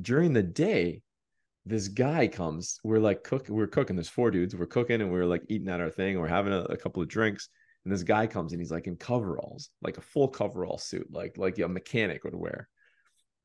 during 0.00 0.32
the 0.32 0.42
day 0.42 1.02
this 1.66 1.88
guy 1.88 2.26
comes 2.26 2.78
we're 2.84 2.98
like 2.98 3.22
cooking 3.24 3.54
we're 3.54 3.66
cooking 3.66 3.96
there's 3.96 4.08
four 4.08 4.30
dudes 4.30 4.54
we're 4.54 4.66
cooking 4.66 5.00
and 5.00 5.10
we're 5.10 5.26
like 5.26 5.42
eating 5.48 5.68
at 5.68 5.80
our 5.80 5.90
thing 5.90 6.18
we're 6.18 6.26
having 6.26 6.52
a, 6.52 6.60
a 6.60 6.76
couple 6.76 7.02
of 7.02 7.08
drinks 7.08 7.48
and 7.84 7.92
this 7.92 8.02
guy 8.02 8.26
comes 8.26 8.52
and 8.52 8.60
he's 8.60 8.70
like 8.70 8.86
in 8.86 8.96
coveralls 8.96 9.70
like 9.82 9.98
a 9.98 10.02
full 10.02 10.28
coverall 10.28 10.78
suit 10.78 11.06
like 11.10 11.36
like 11.36 11.58
a 11.58 11.68
mechanic 11.68 12.24
would 12.24 12.34
wear 12.34 12.68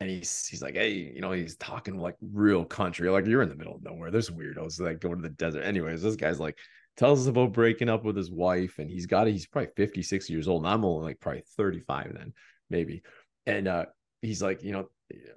and 0.01 0.09
he's 0.09 0.47
he's 0.47 0.63
like, 0.63 0.75
hey, 0.75 0.89
you 0.89 1.21
know, 1.21 1.31
he's 1.31 1.55
talking 1.57 1.95
like 1.95 2.15
real 2.33 2.65
country, 2.65 3.07
like 3.09 3.27
you're 3.27 3.43
in 3.43 3.49
the 3.49 3.55
middle 3.55 3.75
of 3.75 3.83
nowhere. 3.83 4.09
There's 4.09 4.31
weirdos 4.31 4.77
that 4.77 4.99
go 4.99 5.13
to 5.13 5.21
the 5.21 5.29
desert. 5.29 5.61
Anyways, 5.61 6.01
this 6.01 6.15
guy's 6.15 6.39
like 6.39 6.57
tells 6.97 7.21
us 7.21 7.27
about 7.27 7.53
breaking 7.53 7.87
up 7.87 8.03
with 8.03 8.17
his 8.17 8.31
wife, 8.31 8.79
and 8.79 8.89
he's 8.89 9.05
got. 9.05 9.27
He's 9.27 9.45
probably 9.45 9.69
56 9.77 10.27
years 10.27 10.47
old, 10.47 10.63
and 10.63 10.73
I'm 10.73 10.83
only 10.83 11.05
like 11.05 11.19
probably 11.19 11.43
35 11.55 12.13
then, 12.15 12.33
maybe. 12.67 13.03
And 13.45 13.67
uh, 13.67 13.85
he's 14.23 14.41
like, 14.41 14.63
you 14.63 14.71
know, 14.71 14.89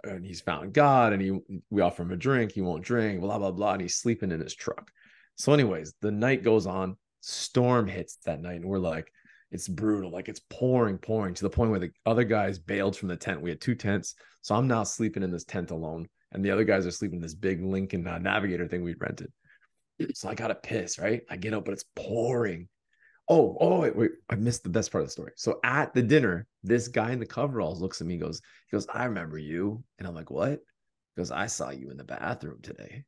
and 0.04 0.24
he's 0.24 0.40
found 0.40 0.72
God, 0.72 1.12
and 1.12 1.22
he 1.22 1.38
we 1.70 1.82
offer 1.82 2.02
him 2.02 2.12
a 2.12 2.16
drink, 2.16 2.52
he 2.52 2.60
won't 2.60 2.84
drink, 2.84 3.20
blah 3.20 3.38
blah 3.38 3.50
blah, 3.50 3.72
and 3.72 3.82
he's 3.82 3.96
sleeping 3.96 4.32
in 4.32 4.40
his 4.40 4.54
truck. 4.54 4.90
So, 5.36 5.52
anyways, 5.52 5.94
the 6.00 6.12
night 6.12 6.42
goes 6.42 6.66
on, 6.66 6.96
storm 7.20 7.88
hits 7.88 8.18
that 8.24 8.40
night, 8.40 8.56
and 8.56 8.64
we're 8.64 8.78
like, 8.78 9.10
it's 9.54 9.68
brutal. 9.68 10.10
Like 10.10 10.28
it's 10.28 10.40
pouring, 10.50 10.98
pouring 10.98 11.32
to 11.34 11.42
the 11.42 11.50
point 11.50 11.70
where 11.70 11.80
the 11.80 11.92
other 12.04 12.24
guys 12.24 12.58
bailed 12.58 12.96
from 12.96 13.08
the 13.08 13.16
tent. 13.16 13.40
We 13.40 13.50
had 13.50 13.60
two 13.60 13.76
tents. 13.76 14.16
So 14.42 14.54
I'm 14.54 14.66
now 14.66 14.82
sleeping 14.82 15.22
in 15.22 15.30
this 15.30 15.44
tent 15.44 15.70
alone. 15.70 16.08
And 16.32 16.44
the 16.44 16.50
other 16.50 16.64
guys 16.64 16.86
are 16.86 16.90
sleeping 16.90 17.18
in 17.18 17.22
this 17.22 17.36
big 17.36 17.62
Lincoln 17.62 18.04
uh, 18.06 18.18
Navigator 18.18 18.66
thing 18.66 18.82
we'd 18.82 19.00
rented. 19.00 19.32
So 20.14 20.28
I 20.28 20.34
got 20.34 20.48
to 20.48 20.56
piss, 20.56 20.98
right? 20.98 21.22
I 21.30 21.36
get 21.36 21.54
up, 21.54 21.64
but 21.64 21.72
it's 21.72 21.84
pouring. 21.94 22.68
Oh, 23.28 23.56
oh, 23.58 23.80
wait, 23.80 23.96
wait, 23.96 24.10
I 24.28 24.34
missed 24.34 24.64
the 24.64 24.68
best 24.68 24.92
part 24.92 25.02
of 25.02 25.08
the 25.08 25.12
story. 25.12 25.32
So 25.36 25.58
at 25.64 25.94
the 25.94 26.02
dinner, 26.02 26.46
this 26.62 26.88
guy 26.88 27.12
in 27.12 27.18
the 27.18 27.26
coveralls 27.26 27.80
looks 27.80 28.00
at 28.00 28.06
me, 28.06 28.18
goes, 28.18 28.42
he 28.70 28.76
goes, 28.76 28.86
I 28.92 29.04
remember 29.04 29.38
you. 29.38 29.82
And 29.98 30.06
I'm 30.06 30.14
like, 30.14 30.30
what? 30.30 30.50
He 30.50 31.20
goes, 31.20 31.30
I 31.30 31.46
saw 31.46 31.70
you 31.70 31.90
in 31.90 31.96
the 31.96 32.04
bathroom 32.04 32.58
today. 32.62 33.04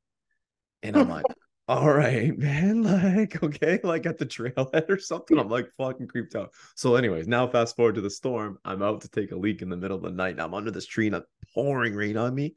And 0.82 0.96
I'm 0.96 1.08
like, 1.08 1.26
all 1.68 1.92
right, 1.92 2.36
man. 2.36 2.82
Like, 2.82 3.42
okay, 3.42 3.78
like 3.82 4.06
at 4.06 4.16
the 4.16 4.24
trailhead 4.24 4.88
or 4.88 4.98
something. 4.98 5.38
I'm 5.38 5.48
like 5.48 5.68
fucking 5.76 6.06
creeped 6.06 6.34
out. 6.34 6.52
So, 6.76 6.94
anyways, 6.94 7.26
now 7.26 7.46
fast 7.46 7.76
forward 7.76 7.96
to 7.96 8.00
the 8.00 8.10
storm. 8.10 8.58
I'm 8.64 8.82
out 8.82 9.02
to 9.02 9.08
take 9.08 9.32
a 9.32 9.36
leak 9.36 9.60
in 9.60 9.68
the 9.68 9.76
middle 9.76 9.96
of 9.96 10.02
the 10.02 10.10
night. 10.10 10.36
Now 10.36 10.46
I'm 10.46 10.54
under 10.54 10.70
this 10.70 10.86
tree 10.86 11.06
and 11.06 11.16
it's 11.16 11.26
pouring 11.52 11.94
rain 11.94 12.16
on 12.16 12.34
me. 12.34 12.54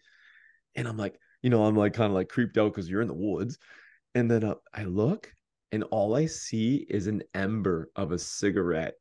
And 0.76 0.88
I'm 0.88 0.98
like, 0.98 1.20
you 1.42 1.50
know, 1.50 1.66
I'm 1.66 1.76
like 1.76 1.94
kind 1.94 2.10
of 2.10 2.16
like 2.16 2.30
creeped 2.30 2.58
out 2.58 2.72
because 2.72 2.90
you're 2.90 3.02
in 3.02 3.08
the 3.08 3.14
woods. 3.14 3.58
And 4.16 4.30
then 4.30 4.44
uh, 4.44 4.56
I 4.74 4.84
look 4.84 5.34
and 5.72 5.84
all 5.84 6.16
I 6.16 6.26
see 6.26 6.86
is 6.90 7.08
an 7.08 7.24
ember 7.34 7.92
of 7.96 8.12
a 8.12 8.20
cigarette. 8.20 8.96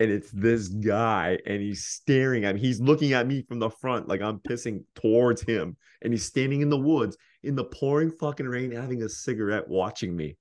And 0.00 0.10
it's 0.10 0.30
this 0.30 0.68
guy, 0.68 1.38
and 1.44 1.60
he's 1.60 1.84
staring 1.84 2.46
at 2.46 2.54
me. 2.54 2.60
He's 2.62 2.80
looking 2.80 3.12
at 3.12 3.26
me 3.26 3.42
from 3.42 3.58
the 3.58 3.68
front, 3.68 4.08
like 4.08 4.22
I'm 4.22 4.38
pissing 4.38 4.84
towards 4.94 5.42
him. 5.42 5.76
And 6.00 6.12
he's 6.12 6.24
standing 6.24 6.62
in 6.62 6.70
the 6.70 6.78
woods 6.78 7.18
in 7.42 7.54
the 7.54 7.64
pouring 7.64 8.10
fucking 8.10 8.46
rain 8.46 8.70
having 8.70 9.02
a 9.02 9.08
cigarette 9.10 9.68
watching 9.68 10.16
me. 10.16 10.36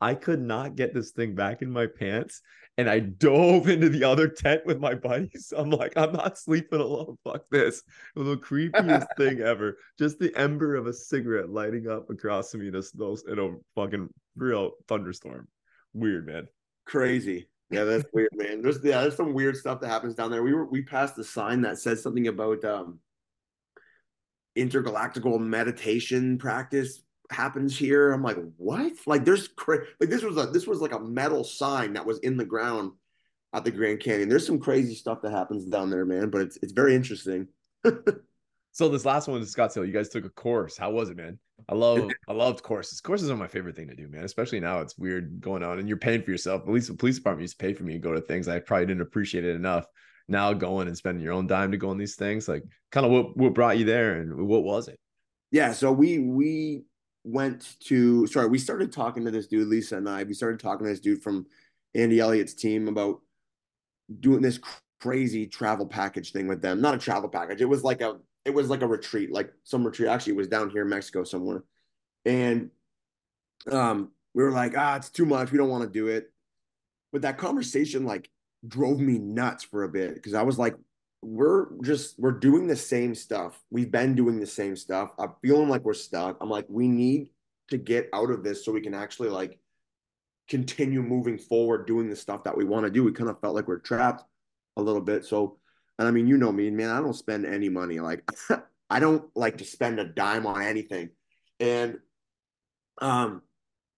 I 0.00 0.14
could 0.14 0.40
not 0.40 0.76
get 0.76 0.94
this 0.94 1.10
thing 1.10 1.34
back 1.34 1.62
in 1.62 1.70
my 1.70 1.86
pants. 1.86 2.40
And 2.78 2.88
I 2.88 3.00
dove 3.00 3.68
into 3.68 3.90
the 3.90 4.04
other 4.04 4.26
tent 4.26 4.64
with 4.64 4.80
my 4.80 4.94
buddies. 4.94 5.52
I'm 5.56 5.70
like, 5.70 5.92
I'm 5.96 6.12
not 6.12 6.38
sleeping 6.38 6.80
alone. 6.80 7.18
Fuck 7.24 7.44
this. 7.50 7.82
It 8.16 8.18
was 8.18 8.28
the 8.28 8.36
creepiest 8.36 9.06
thing 9.18 9.40
ever. 9.40 9.76
Just 9.98 10.18
the 10.18 10.34
ember 10.36 10.76
of 10.76 10.86
a 10.86 10.92
cigarette 10.92 11.50
lighting 11.50 11.88
up 11.88 12.08
across 12.08 12.54
me 12.54 12.68
in 12.68 12.76
a 12.76 12.82
snow 12.82 13.16
in 13.28 13.38
a 13.38 13.56
fucking 13.74 14.08
real 14.36 14.72
thunderstorm. 14.88 15.48
Weird, 15.92 16.26
man. 16.26 16.46
Crazy. 16.86 17.48
Yeah, 17.70 17.84
that's 17.84 18.06
weird, 18.14 18.30
man. 18.34 18.62
There's 18.62 18.82
yeah, 18.82 19.02
there's 19.02 19.16
some 19.16 19.34
weird 19.34 19.56
stuff 19.56 19.80
that 19.80 19.88
happens 19.88 20.14
down 20.14 20.30
there. 20.30 20.42
We 20.42 20.54
were 20.54 20.64
we 20.64 20.82
passed 20.82 21.18
a 21.18 21.24
sign 21.24 21.60
that 21.62 21.78
said 21.78 21.98
something 21.98 22.28
about 22.28 22.64
um 22.64 23.00
intergalactical 24.56 25.38
meditation 25.38 26.38
practice 26.38 27.02
happens 27.30 27.78
here. 27.78 28.12
I'm 28.12 28.22
like, 28.22 28.38
what? 28.56 28.92
Like, 29.06 29.24
there's 29.24 29.48
cra- 29.48 29.84
like 30.00 30.10
this 30.10 30.22
was 30.22 30.36
a 30.36 30.46
this 30.46 30.66
was 30.66 30.80
like 30.80 30.92
a 30.92 31.00
metal 31.00 31.44
sign 31.44 31.92
that 31.94 32.06
was 32.06 32.18
in 32.20 32.36
the 32.36 32.44
ground 32.44 32.92
at 33.52 33.64
the 33.64 33.70
Grand 33.70 34.00
Canyon. 34.00 34.28
There's 34.28 34.46
some 34.46 34.60
crazy 34.60 34.94
stuff 34.94 35.22
that 35.22 35.32
happens 35.32 35.64
down 35.64 35.90
there, 35.90 36.04
man. 36.04 36.30
But 36.30 36.42
it's 36.42 36.58
it's 36.62 36.72
very 36.72 36.94
interesting. 36.94 37.48
so 38.72 38.88
this 38.88 39.04
last 39.04 39.28
one 39.28 39.40
is 39.40 39.54
Scottsdale. 39.54 39.86
You 39.86 39.92
guys 39.92 40.08
took 40.08 40.24
a 40.24 40.30
course. 40.30 40.76
How 40.76 40.90
was 40.90 41.10
it, 41.10 41.16
man? 41.16 41.38
I 41.68 41.74
love 41.74 42.10
I 42.28 42.32
loved 42.32 42.62
courses. 42.62 43.00
Courses 43.00 43.30
are 43.30 43.36
my 43.36 43.48
favorite 43.48 43.76
thing 43.76 43.88
to 43.88 43.96
do, 43.96 44.08
man. 44.08 44.24
Especially 44.24 44.60
now, 44.60 44.80
it's 44.80 44.98
weird 44.98 45.40
going 45.40 45.62
on 45.62 45.78
and 45.78 45.88
you're 45.88 45.96
paying 45.96 46.22
for 46.22 46.30
yourself. 46.30 46.62
At 46.62 46.72
least 46.72 46.88
the 46.88 46.94
police 46.94 47.16
department 47.16 47.42
used 47.42 47.58
to 47.58 47.64
pay 47.64 47.74
for 47.74 47.84
me 47.84 47.94
to 47.94 47.98
go 47.98 48.12
to 48.12 48.20
things. 48.20 48.48
I 48.48 48.58
probably 48.58 48.86
didn't 48.86 49.02
appreciate 49.02 49.44
it 49.44 49.56
enough 49.56 49.86
now 50.30 50.52
going 50.52 50.86
and 50.86 50.96
spending 50.96 51.22
your 51.22 51.32
own 51.32 51.46
dime 51.46 51.72
to 51.72 51.76
go 51.76 51.90
on 51.90 51.98
these 51.98 52.14
things 52.14 52.48
like 52.48 52.62
kind 52.92 53.04
of 53.04 53.12
what 53.12 53.36
what 53.36 53.52
brought 53.52 53.76
you 53.76 53.84
there 53.84 54.20
and 54.20 54.46
what 54.46 54.62
was 54.62 54.88
it 54.88 54.98
yeah 55.50 55.72
so 55.72 55.90
we 55.90 56.18
we 56.20 56.84
went 57.22 57.76
to 57.80 58.26
sorry 58.26 58.48
we 58.48 58.58
started 58.58 58.92
talking 58.92 59.24
to 59.24 59.30
this 59.30 59.46
dude 59.46 59.68
lisa 59.68 59.96
and 59.96 60.08
i. 60.08 60.22
We 60.22 60.34
started 60.34 60.58
talking 60.58 60.86
to 60.86 60.92
this 60.92 61.00
dude 61.00 61.22
from 61.22 61.46
andy 61.94 62.18
elliott's 62.18 62.54
team 62.54 62.88
about 62.88 63.20
doing 64.20 64.40
this 64.40 64.58
crazy 65.00 65.46
travel 65.46 65.86
package 65.86 66.32
thing 66.32 66.46
with 66.46 66.60
them. 66.62 66.80
Not 66.80 66.94
a 66.94 66.98
travel 66.98 67.28
package. 67.28 67.60
It 67.60 67.66
was 67.66 67.82
like 67.82 68.00
a 68.00 68.18
it 68.44 68.54
was 68.54 68.68
like 68.68 68.82
a 68.82 68.86
retreat 68.86 69.32
like 69.32 69.52
some 69.64 69.84
retreat. 69.84 70.08
Actually 70.08 70.34
it 70.34 70.36
was 70.36 70.48
down 70.48 70.70
here 70.70 70.82
in 70.82 70.88
mexico 70.88 71.24
somewhere. 71.24 71.64
And 72.24 72.70
um 73.70 74.10
we 74.34 74.42
were 74.42 74.50
like 74.52 74.74
ah 74.76 74.96
it's 74.96 75.10
too 75.10 75.26
much. 75.26 75.52
We 75.52 75.58
don't 75.58 75.70
want 75.70 75.84
to 75.84 75.90
do 75.90 76.08
it. 76.08 76.30
But 77.12 77.22
that 77.22 77.38
conversation 77.38 78.04
like 78.04 78.30
drove 78.66 79.00
me 79.00 79.18
nuts 79.18 79.64
for 79.64 79.84
a 79.84 79.88
bit 79.88 80.14
because 80.14 80.34
I 80.34 80.42
was 80.42 80.58
like, 80.58 80.76
we're 81.22 81.66
just 81.82 82.18
we're 82.18 82.32
doing 82.32 82.66
the 82.66 82.76
same 82.76 83.14
stuff. 83.14 83.60
We've 83.70 83.90
been 83.90 84.14
doing 84.14 84.40
the 84.40 84.46
same 84.46 84.76
stuff. 84.76 85.10
I'm 85.18 85.32
feeling 85.42 85.68
like 85.68 85.84
we're 85.84 85.94
stuck. 85.94 86.38
I'm 86.40 86.48
like, 86.48 86.66
we 86.68 86.88
need 86.88 87.30
to 87.68 87.78
get 87.78 88.08
out 88.12 88.30
of 88.30 88.42
this 88.42 88.64
so 88.64 88.72
we 88.72 88.80
can 88.80 88.94
actually 88.94 89.28
like 89.28 89.58
continue 90.48 91.02
moving 91.02 91.38
forward 91.38 91.86
doing 91.86 92.08
the 92.08 92.16
stuff 92.16 92.44
that 92.44 92.56
we 92.56 92.64
want 92.64 92.86
to 92.86 92.90
do. 92.90 93.04
We 93.04 93.12
kind 93.12 93.30
of 93.30 93.40
felt 93.40 93.54
like 93.54 93.68
we're 93.68 93.78
trapped 93.78 94.24
a 94.76 94.82
little 94.82 95.02
bit. 95.02 95.24
So, 95.24 95.58
and 95.98 96.08
I 96.08 96.10
mean, 96.10 96.26
you 96.26 96.38
know 96.38 96.52
me, 96.52 96.70
man, 96.70 96.90
I 96.90 97.00
don't 97.00 97.14
spend 97.14 97.44
any 97.44 97.68
money. 97.68 98.00
Like 98.00 98.28
I 98.90 98.98
don't 98.98 99.24
like 99.36 99.58
to 99.58 99.64
spend 99.64 100.00
a 100.00 100.04
dime 100.04 100.46
on 100.46 100.62
anything. 100.62 101.10
And 101.60 101.98
um 103.02 103.42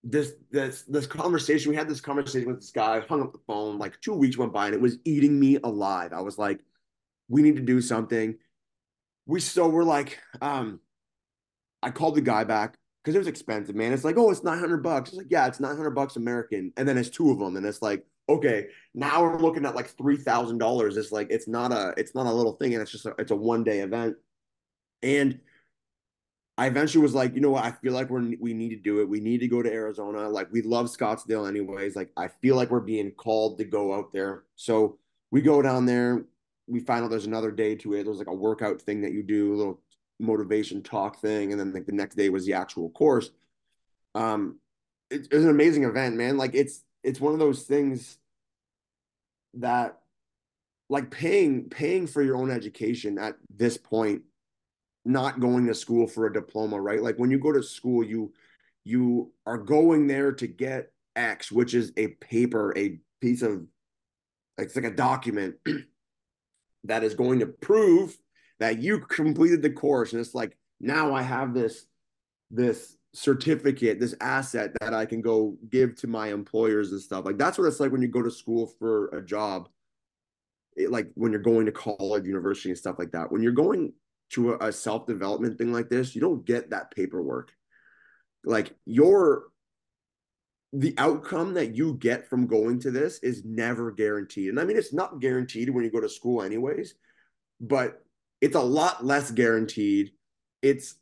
this 0.05 0.33
this 0.51 0.83
this 0.83 1.07
conversation 1.07 1.71
we 1.71 1.77
had 1.77 1.89
this 1.89 2.01
conversation 2.01 2.49
with 2.49 2.61
this 2.61 2.71
guy 2.71 3.01
hung 3.01 3.23
up 3.23 3.33
the 3.33 3.39
phone 3.47 3.79
like 3.79 4.01
two 4.01 4.15
weeks 4.15 4.37
went 4.37 4.53
by 4.53 4.67
and 4.67 4.75
it 4.75 4.81
was 4.81 4.99
eating 5.05 5.39
me 5.39 5.59
alive 5.63 6.13
i 6.13 6.21
was 6.21 6.39
like 6.39 6.61
we 7.33 7.41
need 7.41 7.57
to 7.57 7.63
do 7.63 7.81
something 7.81 8.37
we 9.27 9.41
so 9.41 9.67
we're 9.67 9.85
like 9.85 10.19
um 10.43 10.79
i 11.83 11.91
called 11.91 12.15
the 12.15 12.21
guy 12.21 12.45
back 12.45 12.77
because 13.03 13.15
it 13.15 13.19
was 13.19 13.27
expensive 13.27 13.75
man 13.75 13.93
it's 13.93 14.05
like 14.05 14.19
oh 14.19 14.31
it's 14.31 14.45
900 14.45 14.83
bucks 14.83 15.09
it's 15.09 15.19
like 15.19 15.29
yeah 15.31 15.47
it's 15.47 15.59
900 15.59 15.91
bucks 15.91 16.17
american 16.17 16.73
and 16.77 16.87
then 16.87 16.99
it's 16.99 17.09
two 17.09 17.31
of 17.31 17.39
them 17.39 17.57
and 17.57 17.65
it's 17.65 17.81
like 17.81 18.05
okay 18.29 18.67
now 18.95 19.23
we're 19.23 19.39
looking 19.39 19.65
at 19.65 19.75
like 19.75 19.97
$3000 19.97 20.97
it's 20.97 21.11
like 21.11 21.29
it's 21.31 21.49
not 21.49 21.73
a 21.73 21.95
it's 21.97 22.15
not 22.15 22.27
a 22.27 22.33
little 22.33 22.53
thing 22.53 22.75
and 22.75 22.83
it's 22.83 22.93
just 22.93 23.07
a, 23.07 23.15
it's 23.19 23.31
a 23.31 23.37
one 23.37 23.65
day 23.65 23.81
event 23.81 24.15
and 25.03 25.41
I 26.59 26.67
eventually 26.67 27.03
was 27.03 27.15
like, 27.15 27.35
you 27.35 27.41
know 27.41 27.51
what? 27.51 27.65
I 27.65 27.71
feel 27.71 27.95
like 27.95 28.11
we're 28.11 28.35
we 28.39 28.53
need 28.53 28.69
to 28.71 28.77
do 28.77 29.01
it. 29.01 29.09
We 29.09 29.21
need 29.21 29.39
to 29.39 29.49
go 29.49 29.63
to 29.63 29.73
Arizona. 29.73 30.29
Like 30.29 30.53
we 30.53 30.61
love 30.61 30.87
Scottsdale 30.87 31.49
anyways. 31.49 31.97
Like 31.97 32.11
I 32.17 32.29
feel 32.29 32.57
like 32.57 32.71
we're 32.71 32.81
being 32.81 33.11
called 33.13 33.59
to 33.59 33.65
go 33.65 33.95
out 33.95 34.13
there. 34.13 34.45
So 34.55 34.99
we 35.31 35.41
go 35.41 35.63
down 35.63 35.87
there. 35.87 36.25
We 36.67 36.81
find 36.81 37.05
out 37.05 37.11
there's 37.11 37.27
another 37.27 37.51
day 37.51 37.75
to 37.77 37.95
it. 37.95 38.05
There's 38.05 38.19
like 38.19 38.29
a 38.29 38.35
workout 38.35 38.81
thing 38.81 39.01
that 39.03 39.13
you 39.13 39.23
do, 39.23 39.55
a 39.55 39.57
little 39.57 39.81
motivation 40.19 40.83
talk 40.83 41.21
thing, 41.21 41.53
and 41.53 41.61
then 41.61 41.73
like 41.73 41.87
the 41.87 41.93
next 41.93 42.15
day 42.15 42.29
was 42.29 42.47
the 42.47 42.55
actual 42.55 42.91
course. 42.91 43.31
Um, 44.15 44.59
it, 45.11 45.29
it 45.31 45.35
was 45.35 45.45
an 45.45 45.51
amazing 45.51 45.85
event, 45.85 46.17
man. 46.17 46.37
Like 46.37 46.55
it's 46.55 46.85
it's 47.03 47.21
one 47.21 47.33
of 47.33 47.39
those 47.39 47.65
things 47.65 48.19
that 49.55 49.99
like 50.89 51.11
paying 51.11 51.69
paying 51.69 52.07
for 52.07 52.23
your 52.23 52.37
own 52.37 52.51
education 52.51 53.19
at 53.19 53.37
this 53.55 53.77
point 53.77 54.23
not 55.05 55.41
going 55.41 55.67
to 55.67 55.75
school 55.75 56.07
for 56.07 56.27
a 56.27 56.33
diploma, 56.33 56.81
right? 56.81 57.03
Like 57.03 57.19
when 57.19 57.31
you 57.31 57.39
go 57.39 57.53
to 57.53 57.63
school, 57.63 58.05
you 58.05 58.33
you 58.85 59.33
are 59.47 59.59
going 59.59 60.07
there 60.07 60.33
to 60.33 60.47
get 60.47 60.93
X, 61.17 61.53
which 61.53 61.75
is 61.75 61.93
a 61.97 62.09
paper, 62.09 62.73
a 62.77 62.99
piece 63.21 63.43
of 63.43 63.67
it's 64.59 64.77
like 64.77 64.85
a 64.85 64.91
document 64.91 65.57
that 66.85 67.05
is 67.05 67.15
going 67.15 67.41
to 67.41 67.47
prove 67.47 68.17
that 68.61 68.81
you 68.81 69.01
completed 69.01 69.63
the 69.63 69.71
course. 69.71 70.13
And 70.13 70.21
it's 70.21 70.35
like 70.35 70.57
now 70.81 71.15
I 71.15 71.23
have 71.23 71.55
this 71.55 71.87
this 72.51 72.97
certificate, 73.15 74.01
this 74.01 74.15
asset 74.21 74.73
that 74.81 74.95
I 74.95 75.07
can 75.07 75.21
go 75.21 75.57
give 75.69 75.97
to 75.97 76.07
my 76.07 76.29
employers 76.29 76.93
and 76.93 77.01
stuff. 77.01 77.25
Like 77.25 77.39
that's 77.39 77.59
what 77.59 77.67
it's 77.67 77.81
like 77.81 77.93
when 77.93 78.03
you 78.03 78.09
go 78.09 78.23
to 78.23 78.31
school 78.31 78.67
for 78.79 79.09
a 79.09 79.25
job. 79.25 79.69
It, 80.77 80.91
like 80.91 81.11
when 81.15 81.33
you're 81.33 81.41
going 81.41 81.67
to 81.67 81.73
college, 81.73 82.27
university, 82.27 82.71
and 82.71 82.79
stuff 82.79 82.99
like 82.99 83.13
that. 83.13 83.31
When 83.31 83.43
you're 83.43 83.53
going 83.53 83.93
to 84.31 84.55
a, 84.55 84.69
a 84.69 84.73
self 84.73 85.07
development 85.07 85.59
thing 85.59 85.73
like 85.73 85.89
this, 85.89 86.15
you 86.15 86.21
don't 86.21 86.47
get 86.47 86.71
that 86.71 86.91
paperwork. 86.91 87.53
Like 88.45 88.75
your 88.87 89.45
the 90.73 90.95
outcome 90.97 91.55
that 91.55 91.77
you 91.77 91.95
get 91.95 92.29
from 92.29 92.47
going 92.47 92.81
to 92.81 92.91
this 92.91 93.19
is 93.19 93.45
never 93.45 93.91
guaranteed. 93.91 94.49
And 94.49 94.59
I 94.59 94.65
mean, 94.65 94.77
it's 94.77 94.93
not 94.93 95.21
guaranteed 95.21 95.69
when 95.69 95.85
you 95.85 95.91
go 95.91 96.01
to 96.01 96.09
school, 96.09 96.43
anyways, 96.43 96.95
but 97.61 98.03
it's 98.41 98.57
a 98.57 98.61
lot 98.61 99.05
less 99.05 99.31
guaranteed. 99.31 100.13
It's 100.63 100.95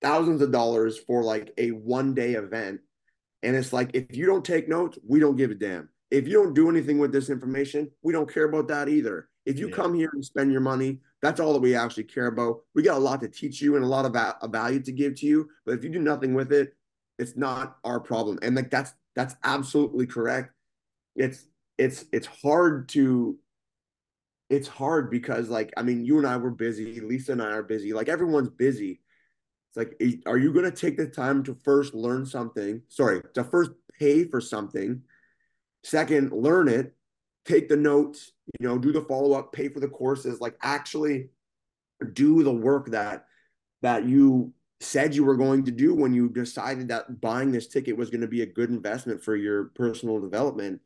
thousands 0.00 0.40
of 0.40 0.50
dollars 0.50 0.98
for 0.98 1.22
like 1.22 1.52
a 1.58 1.70
one 1.70 2.14
day 2.14 2.32
event. 2.32 2.80
And 3.42 3.54
it's 3.54 3.72
like, 3.72 3.90
if 3.94 4.16
you 4.16 4.26
don't 4.26 4.44
take 4.44 4.68
notes, 4.68 4.98
we 5.06 5.20
don't 5.20 5.36
give 5.36 5.50
a 5.50 5.54
damn. 5.54 5.90
If 6.10 6.26
you 6.26 6.34
don't 6.34 6.54
do 6.54 6.70
anything 6.70 6.98
with 6.98 7.12
this 7.12 7.28
information, 7.28 7.90
we 8.02 8.12
don't 8.12 8.32
care 8.32 8.44
about 8.44 8.68
that 8.68 8.88
either. 8.88 9.28
If 9.44 9.58
you 9.58 9.68
yeah. 9.68 9.76
come 9.76 9.94
here 9.94 10.10
and 10.12 10.24
spend 10.24 10.52
your 10.52 10.60
money, 10.62 11.00
that's 11.20 11.38
all 11.38 11.52
that 11.52 11.60
we 11.60 11.74
actually 11.74 12.04
care 12.04 12.26
about. 12.26 12.60
We 12.74 12.82
got 12.82 12.96
a 12.96 13.00
lot 13.00 13.20
to 13.20 13.28
teach 13.28 13.60
you 13.60 13.76
and 13.76 13.84
a 13.84 13.88
lot 13.88 14.06
of 14.06 14.12
va- 14.12 14.38
value 14.48 14.80
to 14.80 14.92
give 14.92 15.16
to 15.16 15.26
you. 15.26 15.48
But 15.66 15.74
if 15.74 15.84
you 15.84 15.90
do 15.90 16.00
nothing 16.00 16.34
with 16.34 16.52
it, 16.52 16.74
it's 17.18 17.36
not 17.36 17.76
our 17.84 18.00
problem. 18.00 18.38
And 18.42 18.56
like 18.56 18.70
that's 18.70 18.94
that's 19.18 19.34
absolutely 19.42 20.06
correct. 20.06 20.52
It's 21.16 21.44
it's 21.76 22.04
it's 22.12 22.28
hard 22.28 22.88
to 22.90 23.36
it's 24.48 24.68
hard 24.68 25.10
because 25.10 25.48
like 25.48 25.72
I 25.76 25.82
mean 25.82 26.04
you 26.04 26.18
and 26.18 26.26
I 26.26 26.36
were 26.36 26.52
busy, 26.52 27.00
Lisa 27.00 27.32
and 27.32 27.42
I 27.42 27.50
are 27.50 27.64
busy, 27.64 27.92
like 27.92 28.08
everyone's 28.08 28.48
busy. 28.48 29.00
It's 29.70 29.76
like 29.76 30.00
are 30.24 30.38
you 30.38 30.52
going 30.52 30.66
to 30.66 30.70
take 30.70 30.96
the 30.96 31.08
time 31.08 31.42
to 31.42 31.58
first 31.64 31.94
learn 31.94 32.26
something? 32.26 32.80
Sorry, 32.86 33.20
to 33.34 33.42
first 33.42 33.72
pay 33.98 34.22
for 34.22 34.40
something. 34.40 35.02
Second, 35.82 36.30
learn 36.30 36.68
it, 36.68 36.94
take 37.44 37.68
the 37.68 37.76
notes, 37.76 38.30
you 38.60 38.68
know, 38.68 38.78
do 38.78 38.92
the 38.92 39.02
follow 39.02 39.36
up, 39.36 39.52
pay 39.52 39.68
for 39.68 39.80
the 39.80 39.88
courses, 39.88 40.40
like 40.40 40.54
actually 40.62 41.30
do 42.12 42.44
the 42.44 42.54
work 42.54 42.92
that 42.92 43.24
that 43.82 44.04
you 44.04 44.52
said 44.80 45.14
you 45.14 45.24
were 45.24 45.36
going 45.36 45.64
to 45.64 45.70
do 45.70 45.94
when 45.94 46.12
you 46.12 46.28
decided 46.28 46.88
that 46.88 47.20
buying 47.20 47.50
this 47.50 47.66
ticket 47.66 47.96
was 47.96 48.10
going 48.10 48.20
to 48.20 48.28
be 48.28 48.42
a 48.42 48.46
good 48.46 48.70
investment 48.70 49.22
for 49.22 49.34
your 49.34 49.64
personal 49.74 50.20
development. 50.20 50.80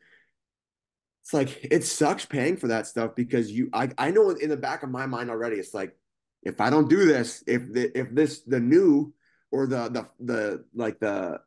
It's 1.23 1.35
like 1.35 1.59
it 1.71 1.85
sucks 1.85 2.25
paying 2.25 2.57
for 2.57 2.69
that 2.69 2.87
stuff 2.87 3.15
because 3.15 3.51
you 3.51 3.69
I, 3.73 3.91
I 3.99 4.11
know 4.11 4.31
in 4.31 4.49
the 4.49 4.57
back 4.57 4.83
of 4.83 4.91
my 4.91 5.07
mind 5.07 5.31
already 5.31 5.57
it's 5.57 5.73
like 5.73 5.97
if 6.43 6.61
i 6.61 6.69
don't 6.69 6.91
do 6.91 7.05
this 7.05 7.45
if 7.47 7.73
the 7.73 7.97
if 7.97 8.13
this 8.13 8.41
the 8.41 8.59
new 8.59 9.15
or 9.53 9.69
the 9.69 9.89
the 9.89 10.09
the 10.19 10.65
like 10.75 10.99
the 10.99 11.39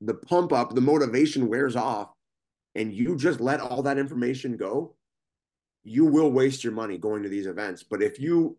the 0.00 0.14
pump 0.14 0.52
up 0.52 0.74
the 0.74 0.80
motivation 0.80 1.46
wears 1.46 1.76
off 1.76 2.10
and 2.74 2.92
you 2.92 3.16
just 3.16 3.40
let 3.40 3.60
all 3.60 3.82
that 3.82 3.96
information 3.96 4.56
go 4.56 4.96
you 5.84 6.04
will 6.04 6.30
waste 6.30 6.62
your 6.62 6.72
money 6.72 6.96
going 6.96 7.22
to 7.22 7.28
these 7.28 7.46
events. 7.46 7.82
But 7.82 8.02
if 8.02 8.20
you 8.20 8.56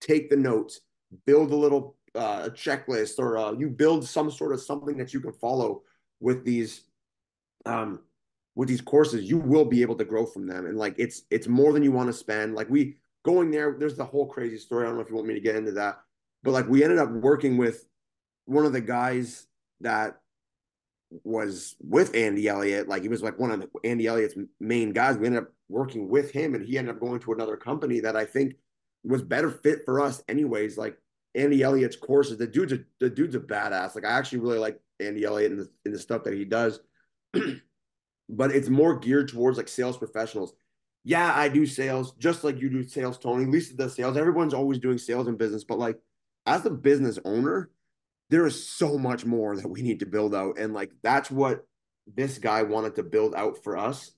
take 0.00 0.30
the 0.30 0.36
notes 0.36 0.80
build 1.26 1.52
a 1.52 1.56
little 1.56 1.96
uh, 2.14 2.42
a 2.44 2.50
checklist 2.50 3.18
or 3.18 3.38
uh, 3.38 3.52
you 3.52 3.68
build 3.68 4.06
some 4.06 4.30
sort 4.30 4.52
of 4.52 4.60
something 4.60 4.96
that 4.96 5.14
you 5.14 5.20
can 5.20 5.32
follow 5.32 5.82
with 6.20 6.44
these 6.44 6.82
um 7.66 8.00
with 8.54 8.68
these 8.68 8.80
courses 8.80 9.24
you 9.24 9.38
will 9.38 9.64
be 9.64 9.82
able 9.82 9.94
to 9.94 10.04
grow 10.04 10.26
from 10.26 10.46
them 10.46 10.66
and 10.66 10.76
like 10.76 10.94
it's 10.98 11.22
it's 11.30 11.48
more 11.48 11.72
than 11.72 11.82
you 11.82 11.92
want 11.92 12.08
to 12.08 12.12
spend 12.12 12.54
like 12.54 12.68
we 12.68 12.96
going 13.24 13.50
there 13.50 13.76
there's 13.78 13.96
the 13.96 14.04
whole 14.04 14.26
crazy 14.26 14.58
story 14.58 14.84
i 14.84 14.86
don't 14.88 14.96
know 14.96 15.02
if 15.02 15.08
you 15.08 15.14
want 15.14 15.26
me 15.26 15.34
to 15.34 15.40
get 15.40 15.56
into 15.56 15.72
that 15.72 16.00
but 16.42 16.50
like 16.50 16.68
we 16.68 16.82
ended 16.82 16.98
up 16.98 17.10
working 17.10 17.56
with 17.56 17.86
one 18.46 18.66
of 18.66 18.72
the 18.72 18.80
guys 18.80 19.46
that 19.80 20.18
was 21.24 21.76
with 21.80 22.14
Andy 22.14 22.48
Elliott. 22.48 22.88
Like 22.88 23.02
he 23.02 23.08
was 23.08 23.22
like 23.22 23.38
one 23.38 23.50
of 23.50 23.66
Andy 23.84 24.06
Elliott's 24.06 24.36
main 24.60 24.92
guys. 24.92 25.16
We 25.16 25.26
ended 25.26 25.42
up 25.44 25.50
working 25.68 26.08
with 26.08 26.30
him, 26.30 26.54
and 26.54 26.64
he 26.64 26.78
ended 26.78 26.94
up 26.94 27.00
going 27.00 27.20
to 27.20 27.32
another 27.32 27.56
company 27.56 28.00
that 28.00 28.16
I 28.16 28.24
think 28.24 28.56
was 29.04 29.22
better 29.22 29.50
fit 29.50 29.84
for 29.84 30.00
us, 30.00 30.22
anyways. 30.28 30.78
Like 30.78 30.96
Andy 31.34 31.62
Elliott's 31.62 31.96
courses. 31.96 32.38
The 32.38 32.46
dude's 32.46 32.72
a 32.72 32.80
the 33.00 33.10
dude's 33.10 33.34
a 33.34 33.40
badass. 33.40 33.94
Like 33.94 34.04
I 34.04 34.10
actually 34.10 34.40
really 34.40 34.58
like 34.58 34.80
Andy 35.00 35.24
Elliott 35.24 35.52
and 35.52 35.60
the, 35.60 35.70
in 35.84 35.92
the 35.92 35.98
stuff 35.98 36.24
that 36.24 36.34
he 36.34 36.44
does. 36.44 36.80
but 38.28 38.50
it's 38.50 38.68
more 38.68 38.98
geared 38.98 39.28
towards 39.28 39.56
like 39.56 39.68
sales 39.68 39.96
professionals. 39.96 40.54
Yeah, 41.04 41.32
I 41.34 41.48
do 41.48 41.66
sales 41.66 42.12
just 42.18 42.44
like 42.44 42.60
you 42.60 42.70
do 42.70 42.82
sales, 42.82 43.18
Tony. 43.18 43.46
Lisa 43.46 43.74
does 43.74 43.94
sales. 43.94 44.16
Everyone's 44.16 44.54
always 44.54 44.78
doing 44.78 44.98
sales 44.98 45.26
in 45.26 45.36
business, 45.36 45.64
but 45.64 45.78
like 45.78 45.98
as 46.46 46.64
a 46.66 46.70
business 46.70 47.18
owner, 47.24 47.70
there 48.30 48.46
is 48.46 48.68
so 48.68 48.98
much 48.98 49.24
more 49.24 49.56
that 49.56 49.68
we 49.68 49.82
need 49.82 50.00
to 50.00 50.06
build 50.06 50.34
out. 50.34 50.58
And 50.58 50.72
like 50.72 50.90
that's 51.02 51.30
what 51.30 51.66
this 52.06 52.38
guy 52.38 52.62
wanted 52.62 52.96
to 52.96 53.02
build 53.02 53.34
out 53.34 53.62
for 53.62 53.76
us. 53.76 54.12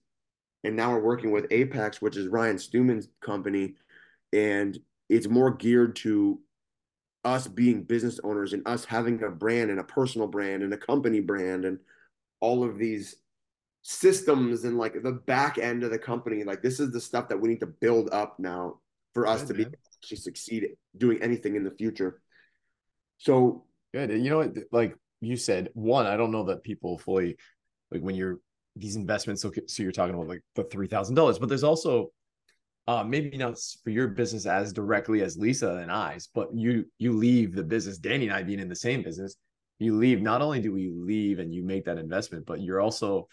And 0.62 0.76
now 0.76 0.92
we're 0.92 1.02
working 1.02 1.30
with 1.30 1.46
Apex, 1.50 2.00
which 2.00 2.16
is 2.16 2.28
Ryan 2.28 2.58
Stewman's 2.58 3.08
company. 3.20 3.74
And 4.32 4.78
it's 5.08 5.28
more 5.28 5.52
geared 5.52 5.96
to 5.96 6.40
us 7.24 7.46
being 7.46 7.82
business 7.82 8.20
owners 8.22 8.52
and 8.52 8.66
us 8.66 8.84
having 8.84 9.22
a 9.22 9.30
brand 9.30 9.70
and 9.70 9.80
a 9.80 9.84
personal 9.84 10.26
brand 10.26 10.62
and 10.62 10.72
a 10.74 10.76
company 10.76 11.20
brand 11.20 11.64
and 11.64 11.78
all 12.40 12.62
of 12.62 12.78
these 12.78 13.16
systems 13.82 14.64
and 14.64 14.78
like 14.78 15.02
the 15.02 15.12
back 15.12 15.58
end 15.58 15.82
of 15.82 15.90
the 15.90 15.98
company 15.98 16.42
like 16.42 16.62
this 16.62 16.80
is 16.80 16.90
the 16.90 17.00
stuff 17.00 17.28
that 17.28 17.38
we 17.38 17.48
need 17.48 17.60
to 17.60 17.66
build 17.66 18.08
up 18.12 18.38
now 18.38 18.78
for 19.12 19.26
us 19.26 19.42
to 19.42 19.54
man. 19.54 19.70
be 19.70 19.76
actually 20.02 20.16
succeed 20.16 20.68
doing 20.96 21.22
anything 21.22 21.54
in 21.54 21.64
the 21.64 21.70
future 21.70 22.20
so 23.18 23.64
good 23.92 24.10
you 24.10 24.30
know 24.30 24.38
what 24.38 24.56
like 24.72 24.96
you 25.20 25.36
said 25.36 25.68
one 25.74 26.06
i 26.06 26.16
don't 26.16 26.32
know 26.32 26.44
that 26.44 26.62
people 26.62 26.98
fully 26.98 27.36
like 27.90 28.00
when 28.00 28.14
you're 28.14 28.38
these 28.76 28.96
investments 28.96 29.42
so, 29.42 29.52
so 29.66 29.82
you're 29.82 29.92
talking 29.92 30.14
about 30.14 30.28
like 30.28 30.42
the 30.56 30.64
$3000 30.64 31.38
but 31.38 31.48
there's 31.48 31.62
also 31.62 32.10
uh, 32.86 33.02
maybe 33.02 33.36
not 33.36 33.58
for 33.82 33.90
your 33.90 34.08
business 34.08 34.46
as 34.46 34.72
directly 34.72 35.22
as 35.22 35.38
Lisa 35.38 35.76
and 35.76 35.90
I's, 35.90 36.28
but 36.34 36.54
you 36.54 36.84
you 36.98 37.12
leave 37.12 37.54
the 37.54 37.62
business. 37.62 37.98
Danny 37.98 38.26
and 38.26 38.34
I 38.34 38.42
being 38.42 38.60
in 38.60 38.68
the 38.68 38.76
same 38.76 39.02
business, 39.02 39.36
you 39.78 39.96
leave. 39.96 40.20
Not 40.20 40.42
only 40.42 40.60
do 40.60 40.72
we 40.72 40.90
leave 40.94 41.38
and 41.38 41.54
you 41.54 41.64
make 41.64 41.86
that 41.86 41.98
investment, 41.98 42.44
but 42.44 42.60
you're 42.60 42.80
also 42.80 43.28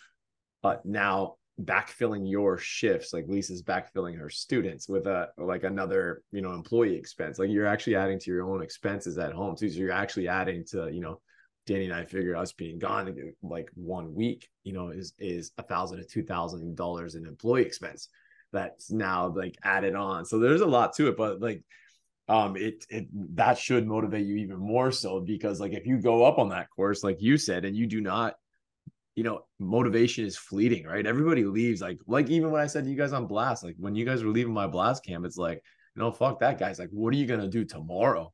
uh, 0.63 0.77
now 0.85 1.35
backfilling 1.61 2.29
your 2.29 2.57
shifts. 2.57 3.11
Like 3.11 3.25
Lisa's 3.27 3.61
backfilling 3.61 4.17
her 4.17 4.29
students 4.29 4.87
with 4.87 5.05
a 5.05 5.29
like 5.37 5.65
another 5.65 6.23
you 6.31 6.41
know 6.41 6.53
employee 6.53 6.95
expense. 6.95 7.37
Like 7.37 7.49
you're 7.49 7.67
actually 7.67 7.97
adding 7.97 8.19
to 8.19 8.31
your 8.31 8.49
own 8.49 8.63
expenses 8.63 9.17
at 9.17 9.33
home 9.33 9.57
too. 9.57 9.69
So 9.69 9.79
you're 9.79 9.91
actually 9.91 10.27
adding 10.27 10.65
to 10.71 10.89
you 10.91 11.01
know. 11.01 11.19
Danny 11.67 11.85
and 11.85 11.93
I 11.93 12.05
figure 12.05 12.35
us 12.35 12.53
being 12.53 12.79
gone 12.79 13.33
like 13.43 13.69
one 13.75 14.15
week, 14.15 14.49
you 14.63 14.73
know, 14.73 14.89
is 14.89 15.13
is 15.19 15.51
a 15.59 15.63
thousand 15.63 15.99
to 15.99 16.03
two 16.03 16.23
thousand 16.23 16.75
dollars 16.75 17.13
in 17.13 17.27
employee 17.27 17.61
expense 17.61 18.09
that's 18.51 18.91
now 18.91 19.33
like 19.35 19.57
added 19.63 19.95
on. 19.95 20.25
So 20.25 20.39
there's 20.39 20.61
a 20.61 20.65
lot 20.65 20.93
to 20.95 21.07
it, 21.07 21.17
but 21.17 21.41
like 21.41 21.63
um 22.27 22.55
it 22.55 22.85
it 22.89 23.07
that 23.35 23.57
should 23.57 23.87
motivate 23.87 24.25
you 24.25 24.37
even 24.37 24.57
more 24.57 24.91
so 24.91 25.19
because 25.19 25.59
like 25.59 25.73
if 25.73 25.85
you 25.85 25.97
go 25.97 26.23
up 26.23 26.37
on 26.37 26.49
that 26.49 26.69
course 26.69 27.03
like 27.03 27.21
you 27.21 27.37
said 27.37 27.65
and 27.65 27.75
you 27.75 27.87
do 27.87 27.99
not 27.99 28.35
you 29.15 29.23
know 29.23 29.41
motivation 29.59 30.25
is 30.25 30.37
fleeting 30.37 30.85
right? 30.85 31.05
Everybody 31.05 31.43
leaves 31.43 31.81
like 31.81 31.99
like 32.07 32.29
even 32.29 32.51
when 32.51 32.61
i 32.61 32.67
said 32.67 32.85
to 32.85 32.89
you 32.89 32.95
guys 32.95 33.11
on 33.11 33.27
blast 33.27 33.63
like 33.63 33.75
when 33.77 33.95
you 33.95 34.05
guys 34.05 34.23
were 34.23 34.31
leaving 34.31 34.53
my 34.53 34.67
blast 34.67 35.03
camp 35.03 35.25
it's 35.25 35.37
like 35.37 35.61
you 35.95 36.01
know 36.01 36.11
fuck 36.11 36.39
that 36.39 36.59
guy's. 36.59 36.79
Like 36.79 36.89
what 36.91 37.13
are 37.13 37.17
you 37.17 37.25
gonna 37.25 37.49
do 37.49 37.65
tomorrow? 37.65 38.31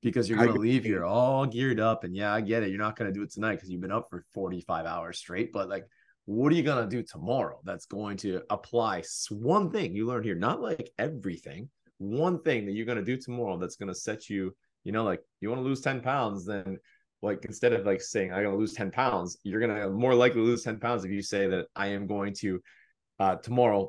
Because 0.00 0.28
you're 0.28 0.38
gonna 0.38 0.58
leave 0.58 0.84
here 0.84 1.04
all 1.04 1.44
geared 1.44 1.80
up 1.80 2.04
and 2.04 2.14
yeah 2.16 2.32
i 2.32 2.40
get 2.40 2.62
it. 2.62 2.70
You're 2.70 2.78
not 2.78 2.96
gonna 2.96 3.12
do 3.12 3.22
it 3.22 3.32
tonight 3.32 3.56
because 3.56 3.68
you've 3.68 3.82
been 3.82 3.92
up 3.92 4.06
for 4.08 4.24
45 4.32 4.86
hours 4.86 5.18
straight 5.18 5.52
but 5.52 5.68
like 5.68 5.84
what 6.26 6.52
are 6.52 6.56
you 6.56 6.62
going 6.62 6.88
to 6.88 6.96
do 6.96 7.02
tomorrow 7.02 7.60
that's 7.64 7.86
going 7.86 8.16
to 8.16 8.40
apply 8.50 9.02
one 9.30 9.70
thing 9.70 9.94
you 9.94 10.06
learn 10.06 10.22
here 10.22 10.34
not 10.34 10.60
like 10.60 10.90
everything 10.98 11.68
one 11.98 12.40
thing 12.42 12.64
that 12.66 12.72
you're 12.72 12.86
going 12.86 12.98
to 12.98 13.04
do 13.04 13.16
tomorrow 13.16 13.56
that's 13.58 13.76
going 13.76 13.88
to 13.88 13.94
set 13.94 14.28
you 14.28 14.54
you 14.84 14.92
know 14.92 15.04
like 15.04 15.20
you 15.40 15.48
want 15.48 15.60
to 15.60 15.64
lose 15.64 15.80
10 15.80 16.00
pounds 16.00 16.46
then 16.46 16.78
like 17.22 17.44
instead 17.44 17.72
of 17.72 17.86
like 17.86 18.00
saying 18.00 18.32
i'm 18.32 18.42
going 18.42 18.54
to 18.54 18.58
lose 18.58 18.72
10 18.72 18.90
pounds 18.90 19.38
you're 19.44 19.60
going 19.60 19.74
to 19.74 19.90
more 19.90 20.14
likely 20.14 20.40
lose 20.40 20.62
10 20.62 20.78
pounds 20.78 21.04
if 21.04 21.10
you 21.10 21.22
say 21.22 21.46
that 21.46 21.66
i 21.76 21.88
am 21.88 22.06
going 22.06 22.32
to 22.32 22.60
uh 23.20 23.36
tomorrow 23.36 23.88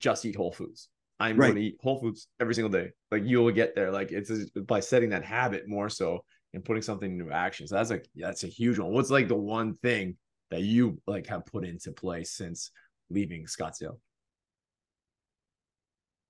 just 0.00 0.24
eat 0.24 0.36
whole 0.36 0.52
foods. 0.52 0.88
I'm 1.20 1.36
right. 1.36 1.48
going 1.48 1.56
to 1.56 1.62
eat 1.62 1.76
whole 1.80 2.00
foods 2.00 2.26
every 2.40 2.54
single 2.54 2.70
day. 2.70 2.90
Like 3.10 3.22
you'll 3.24 3.50
get 3.50 3.74
there 3.74 3.90
like 3.90 4.10
it's 4.10 4.30
by 4.66 4.80
setting 4.80 5.10
that 5.10 5.24
habit 5.24 5.68
more 5.68 5.88
so 5.88 6.24
and 6.54 6.64
putting 6.64 6.82
something 6.82 7.18
into 7.18 7.30
action. 7.30 7.68
So 7.68 7.76
that's 7.76 7.90
like 7.90 8.08
yeah, 8.14 8.26
that's 8.26 8.44
a 8.44 8.48
huge 8.48 8.78
one. 8.78 8.92
What's 8.92 9.10
like 9.10 9.28
the 9.28 9.36
one 9.36 9.76
thing 9.82 10.16
that 10.50 10.62
you 10.62 11.00
like 11.06 11.26
have 11.26 11.46
put 11.46 11.64
into 11.64 11.92
place 11.92 12.30
since 12.30 12.70
leaving 13.08 13.44
Scottsdale? 13.44 13.98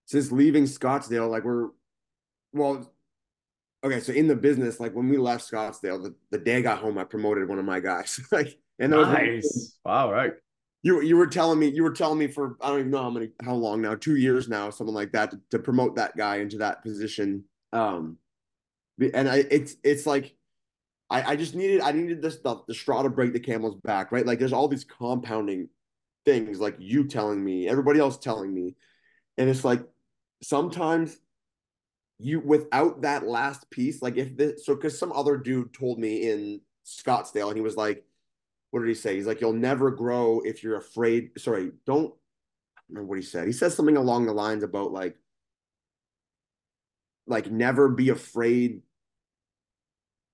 Since 0.06 0.32
leaving 0.32 0.64
Scottsdale, 0.64 1.30
like 1.30 1.44
we're 1.44 1.68
well, 2.52 2.92
okay. 3.84 4.00
So 4.00 4.12
in 4.12 4.26
the 4.26 4.36
business, 4.36 4.80
like 4.80 4.94
when 4.94 5.08
we 5.08 5.16
left 5.16 5.50
Scottsdale, 5.50 6.02
the, 6.02 6.14
the 6.30 6.38
day 6.38 6.56
I 6.56 6.60
got 6.62 6.78
home, 6.78 6.98
I 6.98 7.04
promoted 7.04 7.48
one 7.48 7.58
of 7.58 7.64
my 7.64 7.80
guys. 7.80 8.20
like, 8.32 8.58
and 8.78 8.90
nice. 8.90 9.78
wow, 9.84 10.10
right. 10.10 10.32
You 10.82 11.02
you 11.02 11.16
were 11.16 11.26
telling 11.26 11.58
me 11.58 11.68
you 11.68 11.82
were 11.82 11.92
telling 11.92 12.18
me 12.18 12.26
for 12.26 12.56
I 12.60 12.68
don't 12.68 12.80
even 12.80 12.90
know 12.90 13.02
how 13.02 13.10
many 13.10 13.30
how 13.42 13.54
long 13.54 13.82
now 13.82 13.94
two 13.94 14.16
years 14.16 14.48
now 14.48 14.70
something 14.70 14.94
like 14.94 15.12
that 15.12 15.30
to, 15.30 15.40
to 15.50 15.58
promote 15.58 15.96
that 15.96 16.16
guy 16.16 16.36
into 16.36 16.58
that 16.58 16.82
position. 16.82 17.44
Um, 17.72 18.16
and 19.12 19.28
I 19.28 19.44
it's 19.50 19.76
it's 19.84 20.06
like 20.06 20.34
I, 21.10 21.32
I 21.32 21.36
just 21.36 21.54
needed 21.54 21.80
I 21.80 21.92
needed 21.92 22.22
this 22.22 22.38
the, 22.38 22.56
the 22.68 22.74
straw 22.74 23.02
to 23.02 23.10
break 23.10 23.32
the 23.32 23.40
camel's 23.40 23.74
back, 23.82 24.12
right? 24.12 24.24
Like 24.24 24.38
there's 24.38 24.52
all 24.52 24.68
these 24.68 24.84
compounding 24.84 25.68
things, 26.24 26.60
like 26.60 26.76
you 26.78 27.06
telling 27.06 27.44
me, 27.44 27.68
everybody 27.68 27.98
else 27.98 28.16
telling 28.16 28.54
me, 28.54 28.76
and 29.36 29.50
it's 29.50 29.64
like 29.64 29.82
sometimes 30.42 31.16
you 32.18 32.40
without 32.40 33.02
that 33.02 33.26
last 33.26 33.68
piece, 33.70 34.02
like 34.02 34.16
if 34.16 34.36
this 34.36 34.64
so 34.64 34.74
because 34.74 34.98
some 34.98 35.12
other 35.12 35.36
dude 35.36 35.74
told 35.74 35.98
me 35.98 36.30
in 36.30 36.60
Scottsdale, 36.86 37.48
and 37.48 37.56
he 37.56 37.62
was 37.62 37.76
like, 37.76 38.04
what 38.70 38.80
did 38.80 38.88
he 38.88 38.94
say? 38.94 39.16
He's 39.16 39.26
like, 39.26 39.40
you'll 39.40 39.52
never 39.52 39.90
grow 39.90 40.40
if 40.44 40.62
you're 40.62 40.76
afraid. 40.76 41.30
Sorry, 41.38 41.72
don't 41.86 42.14
remember 42.88 43.08
what 43.08 43.18
he 43.18 43.24
said. 43.24 43.46
He 43.46 43.52
said 43.52 43.72
something 43.72 43.96
along 43.96 44.26
the 44.26 44.32
lines 44.32 44.62
about 44.62 44.92
like, 44.92 45.16
like 47.26 47.50
never 47.50 47.88
be 47.88 48.10
afraid. 48.10 48.82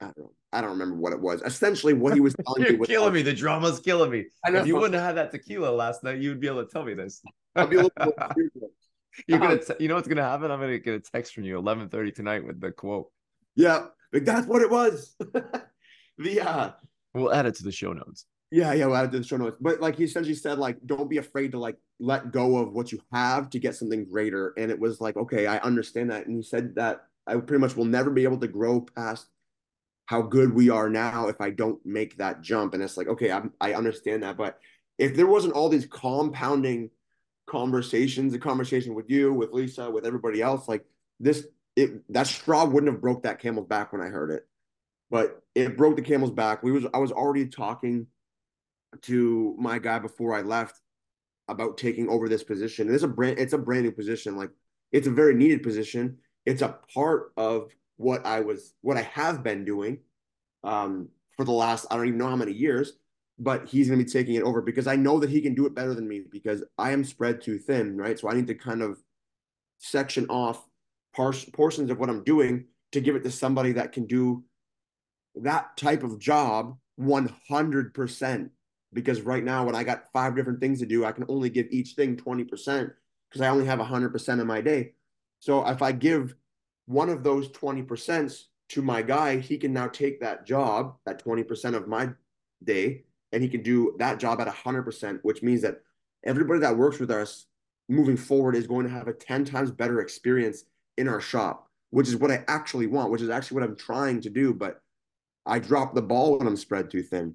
I 0.01 0.07
don't 0.07 0.19
know. 0.19 0.33
I 0.57 0.61
don't 0.63 0.71
remember 0.71 0.97
what 0.97 1.13
it 1.13 1.21
was. 1.21 1.43
Essentially, 1.43 1.93
what 1.93 2.15
he 2.15 2.21
was 2.21 2.35
telling 2.45 2.63
You're 2.63 2.73
me 2.73 2.79
was 2.79 2.89
killing 2.89 3.13
me. 3.13 3.23
The 3.23 3.35
drama's 3.35 3.79
killing 3.81 4.11
me. 4.11 4.25
I 4.45 4.51
know. 4.51 4.61
If 4.61 4.67
you 4.67 4.75
wouldn't 4.75 4.95
have 4.95 5.05
had 5.05 5.17
that 5.17 5.31
tequila 5.31 5.71
last 5.71 6.03
night, 6.03 6.19
you 6.19 6.31
would 6.31 6.41
be 6.41 6.47
able 6.47 6.65
to 6.65 6.71
tell 6.71 6.85
me 6.85 6.95
this. 6.95 7.23
I'll 7.55 7.67
be 7.67 7.77
a 7.77 7.83
little. 7.83 8.15
You're 9.27 9.39
gonna, 9.39 9.59
t- 9.59 9.75
you 9.81 9.89
know 9.89 9.95
what's 9.95 10.09
gonna 10.09 10.23
happen? 10.23 10.51
I'm 10.51 10.61
gonna 10.61 10.79
get 10.79 10.95
a 10.95 11.01
text 11.01 11.35
from 11.35 11.45
you 11.45 11.57
11:30 11.57 12.15
tonight 12.15 12.47
with 12.47 12.61
the 12.61 12.71
quote. 12.73 13.11
Yeah, 13.55 13.87
like 14.13 14.25
that's 14.25 14.47
what 14.47 14.61
it 14.63 14.71
was. 14.71 15.15
the 16.19 16.41
uh 16.41 16.71
We'll 17.15 17.33
add 17.33 17.47
it 17.47 17.55
to 17.57 17.65
the 17.65 17.73
show 17.73 17.95
notes. 17.95 18.27
yeah, 18.51 18.75
yeah, 18.75 18.85
we'll 18.87 18.97
add 18.97 19.07
it 19.07 19.13
to 19.13 19.19
the 19.21 19.25
show 19.25 19.39
notes. 19.39 19.57
But 19.59 19.81
like 19.81 19.97
he 19.97 20.05
essentially 20.05 20.35
said, 20.35 20.59
like, 20.59 20.77
don't 20.85 21.09
be 21.09 21.17
afraid 21.17 21.53
to 21.53 21.59
like 21.59 21.77
let 21.99 22.31
go 22.31 22.59
of 22.59 22.75
what 22.75 22.93
you 22.93 23.01
have 23.11 23.49
to 23.51 23.59
get 23.59 23.75
something 23.75 24.05
greater. 24.05 24.53
And 24.59 24.71
it 24.71 24.79
was 24.79 25.01
like, 25.01 25.17
okay, 25.17 25.47
I 25.47 25.57
understand 25.59 26.11
that. 26.11 26.27
And 26.27 26.37
he 26.37 26.43
said 26.43 26.75
that 26.75 27.07
I 27.27 27.37
pretty 27.37 27.61
much 27.61 27.75
will 27.75 27.87
never 27.87 28.11
be 28.11 28.25
able 28.25 28.39
to 28.41 28.49
grow 28.49 28.83
past 28.95 29.27
how 30.07 30.23
good 30.23 30.55
we 30.55 30.71
are 30.71 30.89
now 30.89 31.29
if 31.29 31.41
I 31.41 31.51
don't 31.51 31.85
make 31.85 32.17
that 32.19 32.41
jump. 32.41 32.75
And 32.75 32.83
it's 32.83 32.97
like, 32.97 33.09
okay, 33.09 33.31
I'm, 33.31 33.53
I 33.61 33.75
understand 33.75 34.23
that. 34.23 34.37
But 34.37 34.59
if 34.99 35.15
there 35.17 35.27
wasn't 35.27 35.55
all 35.55 35.69
these 35.69 35.87
compounding 35.87 36.91
conversations, 37.47 38.33
a 38.33 38.39
conversation 38.39 38.95
with 38.95 39.11
you, 39.11 39.33
with 39.33 39.53
Lisa, 39.53 39.91
with 39.91 40.07
everybody 40.07 40.41
else, 40.41 40.69
like 40.69 40.85
this, 41.21 41.47
it 41.75 42.03
that 42.13 42.27
straw 42.27 42.65
wouldn't 42.65 42.91
have 42.91 43.03
broke 43.03 43.25
that 43.25 43.41
camel's 43.41 43.67
back 43.67 43.93
when 43.93 44.01
I 44.01 44.07
heard 44.07 44.31
it. 44.31 44.47
But 45.11 45.43
it 45.55 45.77
broke 45.77 45.97
the 45.97 46.03
camel's 46.03 46.31
back. 46.31 46.63
We 46.63 46.73
was 46.73 46.87
I 46.95 46.99
was 46.99 47.13
already 47.13 47.47
talking 47.47 48.07
to 49.03 49.55
my 49.59 49.79
guy 49.79 49.99
before 49.99 50.35
I 50.35 50.43
left 50.43 50.81
about 51.49 51.79
taking 51.79 52.09
over 52.09 52.29
this 52.29 52.43
position. 52.43 52.93
It's 52.93 53.03
a 53.03 53.09
brand 53.09 53.39
it's 53.39 53.53
a 53.53 53.59
brand 53.59 53.85
new 53.85 53.93
position. 53.93 54.37
Like 54.37 54.51
it's 54.93 55.07
a 55.07 55.13
very 55.13 55.35
needed 55.35 55.63
position. 55.63 56.19
It's 56.45 56.63
a 56.63 56.79
part 56.95 57.33
of 57.37 57.71
what 57.97 58.27
I 58.27 58.41
was 58.41 58.75
what 58.83 58.97
I 58.97 59.03
have 59.03 59.43
been 59.43 59.65
doing 59.65 59.99
um 60.65 61.09
for 61.37 61.45
the 61.45 61.53
last 61.53 61.87
I 61.91 61.97
don't 61.97 62.09
even 62.09 62.19
know 62.19 62.29
how 62.29 62.37
many 62.37 62.53
years, 62.53 62.95
but 63.39 63.69
he's 63.69 63.89
going 63.89 63.99
to 63.99 64.05
be 64.05 64.11
taking 64.11 64.35
it 64.35 64.43
over 64.43 64.63
because 64.63 64.87
I 64.87 64.97
know 64.97 65.19
that 65.21 65.31
he 65.31 65.41
can 65.41 65.55
do 65.55 65.67
it 65.67 65.75
better 65.75 65.95
than 65.95 66.09
me 66.09 66.23
because 66.31 66.65
I 66.79 66.93
am 66.93 67.05
spread 67.05 67.41
too 67.41 67.59
thin, 67.59 67.97
right? 67.97 68.19
So 68.19 68.31
I 68.31 68.35
need 68.35 68.47
to 68.47 68.55
kind 68.55 68.83
of 68.83 68.99
section 69.79 70.27
off 70.29 70.65
portions 71.13 71.91
of 71.91 71.99
what 71.99 72.11
I'm 72.11 72.25
doing 72.25 72.67
to 72.93 73.01
give 73.01 73.17
it 73.17 73.25
to 73.25 73.31
somebody 73.31 73.73
that 73.73 73.93
can 73.93 74.07
do 74.07 74.45
that 75.37 75.77
type 75.77 76.03
of 76.03 76.19
job 76.19 76.77
100% 76.99 78.51
because 78.93 79.21
right 79.21 79.45
now 79.45 79.65
when 79.65 79.75
i 79.75 79.85
got 79.85 80.11
five 80.13 80.35
different 80.35 80.61
things 80.61 80.81
to 80.81 80.87
do 80.87 81.05
i 81.05 81.13
can 81.13 81.25
only 81.29 81.51
give 81.51 81.67
each 81.71 81.93
thing 81.93 82.17
20% 82.17 82.49
because 83.29 83.41
i 83.43 83.49
only 83.49 83.67
have 83.67 83.79
100% 83.79 84.41
of 84.41 84.47
my 84.47 84.61
day 84.61 84.93
so 85.41 85.67
if 85.67 85.83
i 85.83 85.93
give 85.93 86.35
one 86.87 87.09
of 87.09 87.23
those 87.23 87.49
20% 87.51 88.45
to 88.69 88.83
my 88.83 89.03
guy 89.03 89.39
he 89.39 89.57
can 89.59 89.73
now 89.73 89.87
take 89.87 90.21
that 90.21 90.47
job 90.47 90.97
that 91.05 91.25
20% 91.25 91.75
of 91.75 91.87
my 91.87 92.09
day 92.65 93.05
and 93.33 93.43
he 93.43 93.49
can 93.49 93.63
do 93.63 93.95
that 93.99 94.19
job 94.19 94.41
at 94.41 94.49
100% 94.49 95.21
which 95.23 95.43
means 95.43 95.63
that 95.63 95.81
everybody 96.25 96.61
that 96.61 96.77
works 96.77 96.99
with 96.99 97.11
us 97.11 97.47
moving 97.89 98.17
forward 98.17 98.57
is 98.57 98.67
going 98.67 98.85
to 98.87 98.93
have 98.93 99.07
a 99.07 99.13
10 99.13 99.45
times 99.45 99.71
better 99.71 100.01
experience 100.01 100.65
in 100.97 101.07
our 101.07 101.21
shop 101.21 101.69
which 101.91 102.09
is 102.09 102.17
what 102.17 102.33
i 102.33 102.45
actually 102.49 102.87
want 102.87 103.13
which 103.13 103.23
is 103.23 103.31
actually 103.31 103.55
what 103.57 103.69
i'm 103.69 103.77
trying 103.77 104.21
to 104.21 104.31
do 104.31 104.53
but 104.53 104.81
I 105.47 105.61
drop 105.61 105.95
the 105.95 106.03
ball 106.03 106.39
when 106.39 106.47
I'm 106.47 106.57
spread 106.57 106.91
too 106.91 107.03
thin. 107.03 107.35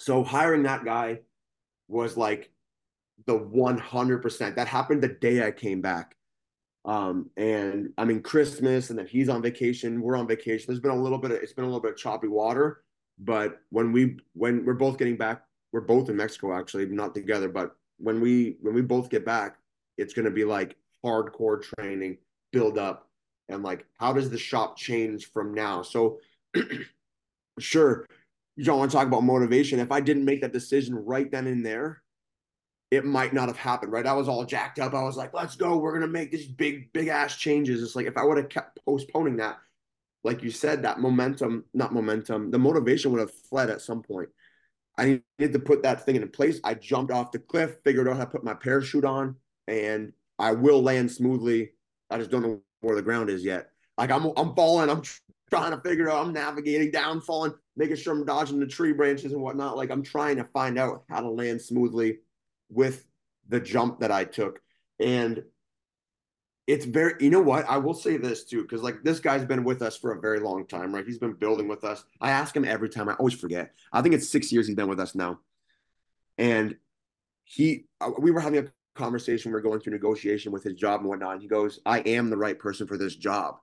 So 0.00 0.24
hiring 0.24 0.64
that 0.64 0.84
guy 0.84 1.20
was 1.86 2.16
like 2.16 2.50
the 3.26 3.38
100%. 3.38 4.56
That 4.56 4.68
happened 4.68 5.02
the 5.02 5.08
day 5.08 5.46
I 5.46 5.52
came 5.52 5.80
back. 5.80 6.16
Um, 6.88 7.28
and 7.36 7.92
I 7.98 8.06
mean 8.06 8.22
Christmas, 8.22 8.88
and 8.88 8.98
then 8.98 9.06
he's 9.06 9.28
on 9.28 9.42
vacation. 9.42 10.00
We're 10.00 10.16
on 10.16 10.26
vacation. 10.26 10.64
There's 10.66 10.80
been 10.80 10.90
a 10.90 10.96
little 10.96 11.18
bit 11.18 11.30
of 11.30 11.36
it's 11.36 11.52
been 11.52 11.64
a 11.64 11.68
little 11.68 11.82
bit 11.82 11.92
of 11.92 11.98
choppy 11.98 12.28
water, 12.28 12.82
but 13.18 13.60
when 13.68 13.92
we 13.92 14.16
when 14.32 14.64
we're 14.64 14.72
both 14.72 14.96
getting 14.96 15.18
back, 15.18 15.42
we're 15.70 15.82
both 15.82 16.08
in 16.08 16.16
Mexico 16.16 16.58
actually, 16.58 16.86
not 16.86 17.14
together. 17.14 17.50
But 17.50 17.76
when 17.98 18.22
we 18.22 18.56
when 18.62 18.72
we 18.74 18.80
both 18.80 19.10
get 19.10 19.26
back, 19.26 19.58
it's 19.98 20.14
going 20.14 20.24
to 20.24 20.30
be 20.30 20.44
like 20.44 20.76
hardcore 21.04 21.62
training, 21.62 22.16
build 22.52 22.78
up, 22.78 23.10
and 23.50 23.62
like 23.62 23.84
how 23.98 24.14
does 24.14 24.30
the 24.30 24.38
shop 24.38 24.78
change 24.78 25.30
from 25.30 25.52
now? 25.52 25.82
So 25.82 26.20
sure, 27.58 28.06
you 28.56 28.64
don't 28.64 28.78
want 28.78 28.90
to 28.90 28.96
talk 28.96 29.06
about 29.06 29.24
motivation. 29.24 29.78
If 29.78 29.92
I 29.92 30.00
didn't 30.00 30.24
make 30.24 30.40
that 30.40 30.54
decision 30.54 30.94
right 30.94 31.30
then 31.30 31.48
and 31.48 31.66
there, 31.66 32.00
it 32.90 33.04
might 33.04 33.34
not 33.34 33.48
have 33.48 33.58
happened, 33.58 33.92
right? 33.92 34.06
I 34.06 34.14
was 34.14 34.28
all 34.28 34.44
jacked 34.44 34.78
up. 34.78 34.94
I 34.94 35.02
was 35.02 35.16
like, 35.16 35.34
let's 35.34 35.56
go. 35.56 35.76
We're 35.76 35.92
going 35.92 36.02
to 36.02 36.08
make 36.08 36.32
these 36.32 36.46
big, 36.46 36.92
big 36.92 37.08
ass 37.08 37.36
changes. 37.36 37.82
It's 37.82 37.94
like 37.94 38.06
if 38.06 38.16
I 38.16 38.24
would 38.24 38.38
have 38.38 38.48
kept 38.48 38.78
postponing 38.84 39.36
that, 39.36 39.58
like 40.24 40.42
you 40.42 40.50
said, 40.50 40.82
that 40.82 41.00
momentum, 41.00 41.64
not 41.74 41.92
momentum, 41.92 42.50
the 42.50 42.58
motivation 42.58 43.12
would 43.12 43.20
have 43.20 43.32
fled 43.32 43.70
at 43.70 43.82
some 43.82 44.02
point. 44.02 44.30
I 44.96 45.22
needed 45.38 45.52
to 45.52 45.58
put 45.58 45.82
that 45.82 46.04
thing 46.04 46.16
in 46.16 46.28
place. 46.28 46.60
I 46.64 46.74
jumped 46.74 47.12
off 47.12 47.30
the 47.30 47.38
cliff, 47.38 47.76
figured 47.84 48.08
out 48.08 48.16
how 48.16 48.24
to 48.24 48.30
put 48.30 48.42
my 48.42 48.54
parachute 48.54 49.04
on, 49.04 49.36
and 49.68 50.12
I 50.38 50.52
will 50.52 50.82
land 50.82 51.12
smoothly. 51.12 51.70
I 52.10 52.18
just 52.18 52.30
don't 52.30 52.42
know 52.42 52.60
where 52.80 52.96
the 52.96 53.02
ground 53.02 53.30
is 53.30 53.44
yet. 53.44 53.70
Like 53.96 54.10
I'm, 54.10 54.32
I'm 54.36 54.54
falling. 54.54 54.90
I'm 54.90 55.02
trying 55.50 55.70
to 55.70 55.80
figure 55.88 56.10
out. 56.10 56.26
I'm 56.26 56.32
navigating 56.32 56.90
down, 56.90 57.20
falling, 57.20 57.52
making 57.76 57.96
sure 57.96 58.14
I'm 58.14 58.24
dodging 58.24 58.58
the 58.58 58.66
tree 58.66 58.92
branches 58.92 59.32
and 59.32 59.42
whatnot. 59.42 59.76
Like 59.76 59.90
I'm 59.90 60.02
trying 60.02 60.36
to 60.36 60.44
find 60.52 60.78
out 60.78 61.04
how 61.08 61.20
to 61.20 61.30
land 61.30 61.60
smoothly 61.60 62.18
with 62.70 63.04
the 63.48 63.60
jump 63.60 64.00
that 64.00 64.12
I 64.12 64.24
took. 64.24 64.60
And 65.00 65.42
it's 66.66 66.84
very, 66.84 67.14
you 67.20 67.30
know 67.30 67.40
what? 67.40 67.64
I 67.68 67.78
will 67.78 67.94
say 67.94 68.18
this 68.18 68.44
too, 68.44 68.62
because 68.62 68.82
like 68.82 69.02
this 69.02 69.20
guy's 69.20 69.44
been 69.44 69.64
with 69.64 69.80
us 69.80 69.96
for 69.96 70.12
a 70.12 70.20
very 70.20 70.38
long 70.38 70.66
time, 70.66 70.94
right? 70.94 71.06
He's 71.06 71.18
been 71.18 71.32
building 71.32 71.66
with 71.66 71.82
us. 71.82 72.04
I 72.20 72.30
ask 72.30 72.54
him 72.54 72.64
every 72.64 72.90
time. 72.90 73.08
I 73.08 73.14
always 73.14 73.34
forget. 73.34 73.72
I 73.92 74.02
think 74.02 74.14
it's 74.14 74.28
six 74.28 74.52
years 74.52 74.66
he's 74.66 74.76
been 74.76 74.88
with 74.88 75.00
us 75.00 75.14
now. 75.14 75.38
And 76.36 76.76
he, 77.44 77.86
uh, 78.00 78.10
we 78.18 78.30
were 78.30 78.40
having 78.40 78.66
a 78.66 78.70
conversation. 78.94 79.50
We 79.50 79.56
are 79.56 79.62
going 79.62 79.80
through 79.80 79.94
negotiation 79.94 80.52
with 80.52 80.62
his 80.62 80.74
job 80.74 81.00
and 81.00 81.08
whatnot. 81.08 81.34
And 81.34 81.42
he 81.42 81.48
goes, 81.48 81.80
I 81.86 82.00
am 82.00 82.28
the 82.28 82.36
right 82.36 82.58
person 82.58 82.86
for 82.86 82.98
this 82.98 83.16
job. 83.16 83.56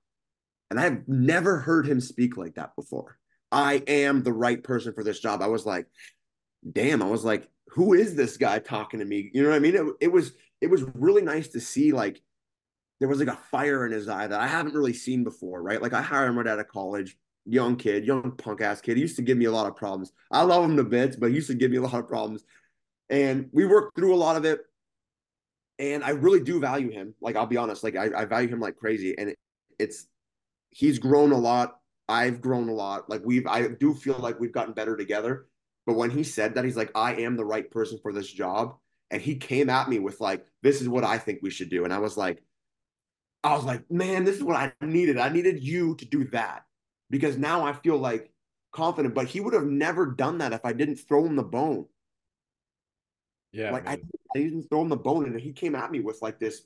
And 0.72 0.80
I've 0.80 1.08
never 1.08 1.60
heard 1.60 1.86
him 1.88 2.02
speak 2.02 2.38
like 2.38 2.56
that 2.56 2.76
before. 2.76 3.20
I 3.52 3.84
am 3.88 4.24
the 4.24 4.34
right 4.34 4.62
person 4.64 4.94
for 4.94 5.04
this 5.04 5.20
job. 5.20 5.44
I 5.44 5.48
was 5.48 5.64
like, 5.64 5.86
damn, 6.72 7.02
I 7.02 7.08
was 7.08 7.24
like, 7.24 7.50
who 7.70 7.94
is 7.94 8.16
this 8.16 8.38
guy 8.38 8.60
talking 8.60 9.00
to 9.00 9.06
me? 9.06 9.30
You 9.34 9.44
know 9.44 9.50
what 9.50 9.56
I 9.56 9.60
mean? 9.60 9.76
It, 9.76 9.86
it 10.02 10.12
was 10.12 10.34
it 10.62 10.70
was 10.70 10.84
really 10.94 11.22
nice 11.22 11.50
to 11.50 11.60
see 11.60 11.92
like 11.92 12.22
there 13.00 13.10
was 13.10 13.20
like 13.20 13.28
a 13.28 13.40
fire 13.52 13.86
in 13.86 13.92
his 13.92 14.08
eye 14.08 14.28
that 14.28 14.40
I 14.40 14.48
haven't 14.48 14.74
really 14.74 14.94
seen 14.94 15.24
before, 15.24 15.62
right? 15.62 15.82
Like 15.82 15.94
I 15.94 16.02
hired 16.02 16.30
him 16.30 16.38
right 16.38 16.48
out 16.48 16.60
of 16.60 16.68
college, 16.68 17.18
young 17.46 17.76
kid, 17.76 18.06
young 18.06 18.32
punk 18.38 18.62
ass 18.62 18.82
kid. 18.82 18.96
He 18.96 19.02
used 19.02 19.18
to 19.18 19.22
give 19.22 19.38
me 19.38 19.46
a 19.46 19.52
lot 19.52 19.68
of 19.68 19.76
problems. 19.76 20.14
I 20.32 20.44
love 20.44 20.64
him 20.64 20.78
to 20.78 20.84
bits, 20.84 21.16
but 21.16 21.30
he 21.30 21.36
used 21.36 21.48
to 21.48 21.56
give 21.56 21.72
me 21.72 21.78
a 21.78 21.82
lot 21.82 21.96
of 21.96 22.08
problems. 22.08 22.44
And 23.10 23.50
we 23.52 23.66
worked 23.66 23.98
through 23.98 24.16
a 24.16 24.18
lot 24.18 24.38
of 24.38 24.46
it. 24.46 24.62
And 25.78 26.06
I 26.06 26.12
really 26.12 26.40
do 26.40 26.62
value 26.62 26.90
him. 26.90 27.14
Like 27.22 27.36
I'll 27.36 27.46
be 27.46 27.58
honest, 27.58 27.84
like 27.84 27.98
I, 27.98 28.10
I 28.16 28.26
value 28.26 28.48
him 28.48 28.62
like 28.62 28.78
crazy. 28.78 29.18
And 29.18 29.30
it, 29.30 29.38
it's 29.78 30.08
he's 30.70 31.00
grown 31.00 31.34
a 31.34 31.38
lot. 31.38 31.80
I've 32.08 32.40
grown 32.40 32.70
a 32.70 32.74
lot. 32.74 33.10
Like 33.10 33.22
we've, 33.26 33.46
I 33.46 33.68
do 33.68 33.94
feel 33.94 34.18
like 34.20 34.40
we've 34.40 34.54
gotten 34.54 34.74
better 34.74 34.96
together. 34.96 35.48
But 35.86 35.96
when 35.96 36.10
he 36.10 36.24
said 36.24 36.56
that, 36.56 36.66
he's 36.66 36.78
like, 36.78 36.92
I 36.96 37.16
am 37.16 37.38
the 37.38 37.46
right 37.46 37.70
person 37.70 38.00
for 38.02 38.12
this 38.12 38.32
job. 38.32 38.76
And 39.12 39.22
he 39.22 39.36
came 39.36 39.70
at 39.70 39.88
me 39.88 40.00
with 40.00 40.20
like, 40.20 40.46
this 40.64 40.82
is 40.82 40.90
what 40.90 41.04
I 41.04 41.18
think 41.18 41.40
we 41.42 41.52
should 41.52 41.70
do. 41.70 41.84
And 41.84 41.94
I 41.94 42.00
was 42.00 42.18
like, 42.18 42.42
I 43.44 43.56
was 43.56 43.64
like, 43.64 43.90
man, 43.92 44.26
this 44.26 44.36
is 44.36 44.44
what 44.44 44.56
I 44.56 44.74
needed. 44.82 45.20
I 45.20 45.30
needed 45.30 45.62
you 45.62 45.96
to 45.98 46.06
do 46.06 46.26
that 46.30 46.66
because 47.12 47.38
now 47.38 47.64
I 47.64 47.74
feel 47.74 47.98
like 47.98 48.32
confident. 48.72 49.14
But 49.14 49.28
he 49.28 49.40
would 49.40 49.54
have 49.54 49.68
never 49.68 50.08
done 50.08 50.40
that 50.40 50.54
if 50.54 50.66
I 50.66 50.74
didn't 50.74 50.96
throw 50.96 51.26
him 51.26 51.36
the 51.36 51.44
bone. 51.44 51.86
Yeah. 53.52 53.72
Like 53.72 53.88
I, 53.88 53.94
I 53.94 54.40
didn't 54.40 54.64
throw 54.64 54.82
him 54.82 54.90
the 54.90 54.98
bone, 54.98 55.26
and 55.26 55.40
he 55.40 55.54
came 55.54 55.76
at 55.76 55.92
me 55.92 56.02
with 56.02 56.22
like 56.22 56.40
this 56.40 56.64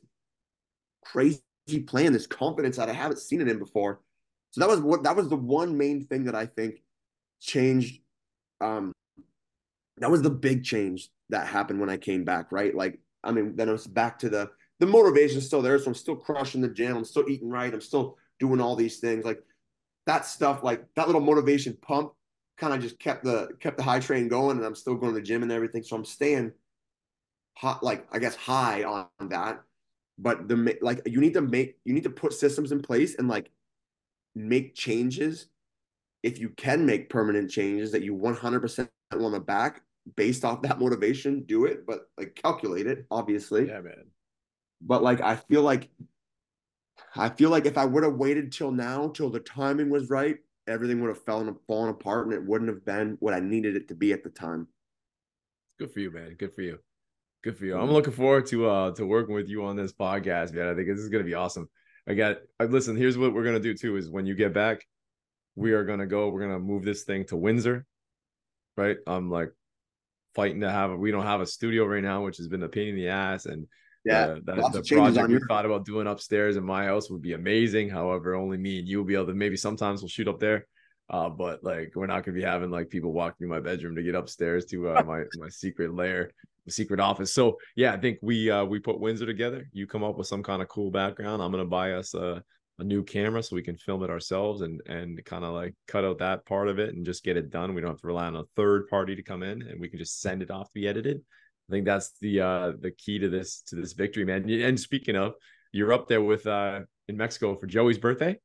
crazy 1.05 1.41
plan, 1.85 2.13
this 2.13 2.25
confidence 2.25 2.77
that 2.77 2.89
I 2.89 2.93
haven't 2.93 3.19
seen 3.19 3.41
in 3.41 3.49
him 3.49 3.59
before. 3.59 3.99
So 4.51 4.61
that 4.61 4.69
was 4.69 4.79
what 4.79 5.03
that 5.03 5.15
was 5.15 5.29
the 5.29 5.35
one 5.35 5.77
main 5.77 6.05
thing 6.05 6.23
that 6.23 6.35
I 6.35 6.45
think 6.45 6.81
changed. 7.41 8.01
Um, 8.59 8.91
that 9.99 10.11
was 10.11 10.21
the 10.21 10.29
big 10.29 10.63
change 10.63 11.09
that 11.29 11.47
happened 11.47 11.79
when 11.79 11.89
I 11.89 11.97
came 11.97 12.23
back, 12.23 12.51
right? 12.51 12.73
Like, 12.73 12.99
I 13.23 13.31
mean, 13.31 13.55
then 13.55 13.69
it 13.69 13.73
was 13.73 13.87
back 13.87 14.19
to 14.19 14.29
the 14.29 14.49
the 14.79 14.87
motivation 14.87 15.41
still 15.41 15.61
there. 15.61 15.77
So 15.77 15.87
I'm 15.87 15.95
still 15.95 16.15
crushing 16.15 16.61
the 16.61 16.69
gym. 16.69 16.95
I'm 16.95 17.05
still 17.05 17.25
eating 17.27 17.49
right. 17.49 17.73
I'm 17.73 17.81
still 17.81 18.17
doing 18.39 18.61
all 18.61 18.75
these 18.75 18.99
things. 18.99 19.25
Like 19.25 19.43
that 20.05 20.25
stuff, 20.25 20.63
like 20.63 20.85
that 20.95 21.07
little 21.07 21.21
motivation 21.21 21.77
pump 21.81 22.13
kind 22.57 22.73
of 22.73 22.81
just 22.81 22.99
kept 22.99 23.23
the 23.23 23.49
kept 23.59 23.77
the 23.77 23.83
high 23.83 23.99
train 23.99 24.27
going 24.27 24.57
and 24.57 24.65
I'm 24.65 24.75
still 24.75 24.95
going 24.95 25.13
to 25.13 25.19
the 25.19 25.25
gym 25.25 25.43
and 25.43 25.51
everything. 25.51 25.83
So 25.83 25.95
I'm 25.95 26.05
staying 26.05 26.53
hot, 27.57 27.83
like 27.83 28.07
I 28.11 28.19
guess 28.19 28.35
high 28.35 28.83
on 28.83 29.07
that 29.29 29.61
but 30.19 30.47
the 30.47 30.77
like 30.81 31.01
you 31.05 31.21
need 31.21 31.33
to 31.33 31.41
make 31.41 31.77
you 31.85 31.93
need 31.93 32.03
to 32.03 32.09
put 32.09 32.33
systems 32.33 32.71
in 32.71 32.81
place 32.81 33.15
and 33.15 33.27
like 33.27 33.49
make 34.35 34.75
changes 34.75 35.47
if 36.21 36.37
you 36.37 36.49
can 36.49 36.85
make 36.85 37.09
permanent 37.09 37.49
changes 37.49 37.93
that 37.93 38.03
you 38.03 38.13
100% 38.13 38.89
want 39.13 39.33
to 39.33 39.39
back 39.39 39.81
based 40.15 40.45
off 40.45 40.61
that 40.63 40.79
motivation, 40.79 41.43
do 41.43 41.65
it, 41.65 41.85
but 41.85 42.09
like 42.17 42.35
calculate 42.35 42.87
it, 42.87 43.05
obviously. 43.11 43.67
Yeah, 43.67 43.81
man. 43.81 44.05
But 44.81 45.03
like 45.03 45.21
I 45.21 45.35
feel 45.35 45.61
like 45.61 45.89
I 47.15 47.29
feel 47.29 47.49
like 47.49 47.65
if 47.65 47.77
I 47.77 47.85
would 47.85 48.03
have 48.03 48.15
waited 48.15 48.51
till 48.51 48.71
now, 48.71 49.09
till 49.09 49.29
the 49.29 49.39
timing 49.39 49.89
was 49.89 50.09
right, 50.09 50.37
everything 50.67 51.01
would 51.01 51.09
have 51.09 51.23
fallen 51.23 51.55
fallen 51.67 51.89
apart 51.89 52.25
and 52.25 52.33
it 52.33 52.45
wouldn't 52.45 52.69
have 52.69 52.85
been 52.85 53.17
what 53.19 53.33
I 53.33 53.39
needed 53.39 53.75
it 53.75 53.87
to 53.89 53.95
be 53.95 54.13
at 54.13 54.23
the 54.23 54.29
time. 54.29 54.67
Good 55.79 55.91
for 55.91 55.99
you, 55.99 56.11
man. 56.11 56.35
Good 56.37 56.53
for 56.53 56.61
you. 56.61 56.79
Good 57.43 57.57
for 57.57 57.65
you. 57.65 57.77
I'm 57.77 57.91
looking 57.91 58.13
forward 58.13 58.45
to 58.47 58.69
uh 58.69 58.91
to 58.91 59.05
working 59.05 59.35
with 59.35 59.47
you 59.47 59.63
on 59.65 59.75
this 59.75 59.93
podcast, 59.93 60.53
man. 60.53 60.67
I 60.67 60.75
think 60.75 60.87
this 60.87 60.99
is 60.99 61.09
gonna 61.09 61.23
be 61.23 61.33
awesome. 61.33 61.69
I 62.07 62.13
got 62.13 62.37
uh, 62.59 62.65
listen, 62.65 62.95
here's 62.95 63.17
what 63.17 63.33
we're 63.33 63.43
gonna 63.43 63.59
do 63.59 63.73
too 63.73 63.97
is 63.97 64.09
when 64.09 64.25
you 64.25 64.35
get 64.35 64.53
back, 64.53 64.85
we 65.55 65.73
are 65.73 65.85
gonna 65.85 66.07
go, 66.07 66.29
we're 66.29 66.41
gonna 66.41 66.59
move 66.59 66.83
this 66.83 67.03
thing 67.03 67.25
to 67.25 67.37
Windsor. 67.37 67.85
Right. 68.77 68.97
I'm 69.07 69.29
like 69.29 69.51
fighting 70.35 70.61
to 70.61 70.69
have 70.69 70.97
we 70.97 71.11
don't 71.11 71.25
have 71.25 71.41
a 71.41 71.45
studio 71.45 71.85
right 71.85 72.03
now, 72.03 72.23
which 72.23 72.37
has 72.37 72.47
been 72.47 72.63
a 72.63 72.69
pain 72.69 72.89
in 72.89 72.95
the 72.95 73.07
ass. 73.09 73.45
And 73.45 73.67
Yeah, 74.05 74.37
the, 74.43 74.55
lots 74.55 74.75
the 74.75 74.95
project 74.95 75.27
we 75.27 75.39
thought 75.47 75.65
about 75.65 75.85
doing 75.85 76.07
upstairs 76.07 76.55
in 76.55 76.63
my 76.63 76.85
house 76.85 77.09
would 77.09 77.21
be 77.21 77.33
amazing. 77.33 77.89
However, 77.89 78.35
only 78.35 78.57
me 78.57 78.79
and 78.79 78.87
you 78.87 78.97
will 78.97 79.05
be 79.05 79.15
able 79.15 79.27
to 79.27 79.33
maybe 79.33 79.57
sometimes 79.57 80.01
we'll 80.01 80.09
shoot 80.09 80.27
up 80.27 80.39
there. 80.39 80.65
Uh, 81.09 81.27
but 81.27 81.63
like 81.63 81.91
we're 81.95 82.05
not 82.05 82.23
gonna 82.23 82.35
be 82.37 82.43
having 82.43 82.69
like 82.69 82.89
people 82.89 83.11
walk 83.11 83.37
through 83.37 83.47
my 83.47 83.59
bedroom 83.59 83.95
to 83.95 84.03
get 84.03 84.15
upstairs 84.15 84.65
to 84.65 84.89
uh, 84.89 85.03
my 85.03 85.23
my 85.39 85.49
secret 85.49 85.93
lair, 85.93 86.31
secret 86.67 86.99
office. 86.99 87.33
So 87.33 87.57
yeah, 87.75 87.93
I 87.93 87.97
think 87.97 88.19
we 88.21 88.51
uh 88.51 88.63
we 88.63 88.79
put 88.79 88.99
Windsor 88.99 89.25
together. 89.25 89.67
You 89.73 89.87
come 89.87 90.03
up 90.03 90.17
with 90.17 90.27
some 90.27 90.43
kind 90.43 90.61
of 90.61 90.67
cool 90.67 90.91
background. 90.91 91.41
I'm 91.41 91.51
gonna 91.51 91.65
buy 91.65 91.93
us 91.93 92.13
a, 92.13 92.43
a 92.79 92.83
new 92.83 93.03
camera 93.03 93.43
so 93.43 93.55
we 93.55 93.61
can 93.61 93.77
film 93.77 94.03
it 94.03 94.09
ourselves 94.09 94.61
and 94.61 94.81
and 94.87 95.23
kind 95.25 95.43
of 95.43 95.53
like 95.53 95.75
cut 95.87 96.05
out 96.05 96.19
that 96.19 96.45
part 96.45 96.67
of 96.67 96.79
it 96.79 96.95
and 96.95 97.05
just 97.05 97.23
get 97.23 97.37
it 97.37 97.49
done. 97.49 97.73
We 97.73 97.81
don't 97.81 97.91
have 97.91 98.01
to 98.01 98.07
rely 98.07 98.27
on 98.27 98.35
a 98.35 98.43
third 98.55 98.87
party 98.87 99.15
to 99.15 99.23
come 99.23 99.43
in 99.43 99.61
and 99.61 99.79
we 99.79 99.89
can 99.89 99.99
just 99.99 100.21
send 100.21 100.41
it 100.41 100.51
off 100.51 100.67
to 100.67 100.73
be 100.73 100.87
edited. 100.87 101.17
I 101.17 101.71
think 101.71 101.85
that's 101.85 102.13
the 102.19 102.41
uh 102.41 102.71
the 102.79 102.91
key 102.91 103.19
to 103.19 103.29
this 103.29 103.61
to 103.67 103.75
this 103.75 103.93
victory, 103.93 104.25
man. 104.25 104.49
And 104.49 104.79
speaking 104.79 105.15
of, 105.15 105.33
you're 105.71 105.93
up 105.93 106.07
there 106.07 106.21
with 106.21 106.47
uh 106.47 106.81
in 107.07 107.17
Mexico 107.17 107.55
for 107.55 107.67
Joey's 107.67 107.97
birthday. 107.97 108.37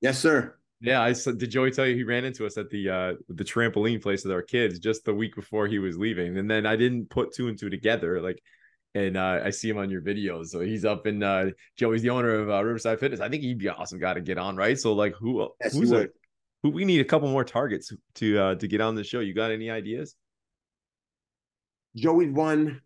Yes, 0.00 0.18
sir. 0.18 0.56
Yeah, 0.80 1.00
I 1.00 1.12
said, 1.12 1.38
did 1.38 1.50
Joey 1.50 1.70
tell 1.70 1.86
you 1.86 1.94
he 1.94 2.02
ran 2.02 2.24
into 2.24 2.44
us 2.44 2.58
at 2.58 2.68
the 2.68 2.90
uh 2.90 3.12
the 3.28 3.44
trampoline 3.44 4.02
place 4.02 4.24
with 4.24 4.32
our 4.32 4.42
kids 4.42 4.78
just 4.78 5.04
the 5.04 5.14
week 5.14 5.34
before 5.34 5.66
he 5.66 5.78
was 5.78 5.96
leaving, 5.96 6.36
and 6.36 6.50
then 6.50 6.66
I 6.66 6.76
didn't 6.76 7.10
put 7.10 7.32
two 7.32 7.48
and 7.48 7.58
two 7.58 7.70
together, 7.70 8.20
like, 8.20 8.42
and 8.94 9.16
uh, 9.16 9.40
I 9.44 9.50
see 9.50 9.68
him 9.68 9.78
on 9.78 9.90
your 9.90 10.00
videos. 10.02 10.46
So 10.48 10.60
he's 10.60 10.84
up 10.84 11.06
in 11.06 11.22
uh 11.22 11.50
Joey's 11.76 12.02
the 12.02 12.10
owner 12.10 12.30
of 12.34 12.50
uh, 12.50 12.62
Riverside 12.64 13.00
Fitness. 13.00 13.20
I 13.20 13.28
think 13.28 13.42
he'd 13.42 13.58
be 13.58 13.66
an 13.66 13.74
awesome 13.76 13.98
guy 13.98 14.14
to 14.14 14.20
get 14.20 14.38
on, 14.38 14.56
right? 14.56 14.78
So 14.78 14.92
like, 14.92 15.14
who 15.14 15.48
Yes, 15.60 15.74
who's 15.74 15.92
a, 15.92 16.08
who 16.62 16.70
we 16.70 16.84
need 16.84 17.00
a 17.00 17.04
couple 17.04 17.28
more 17.28 17.44
targets 17.44 17.92
to 18.16 18.38
uh 18.38 18.54
to 18.56 18.68
get 18.68 18.80
on 18.80 18.94
the 18.94 19.04
show. 19.04 19.20
You 19.20 19.34
got 19.34 19.50
any 19.50 19.70
ideas? 19.70 20.14
Joey's 21.96 22.32
one. 22.32 22.80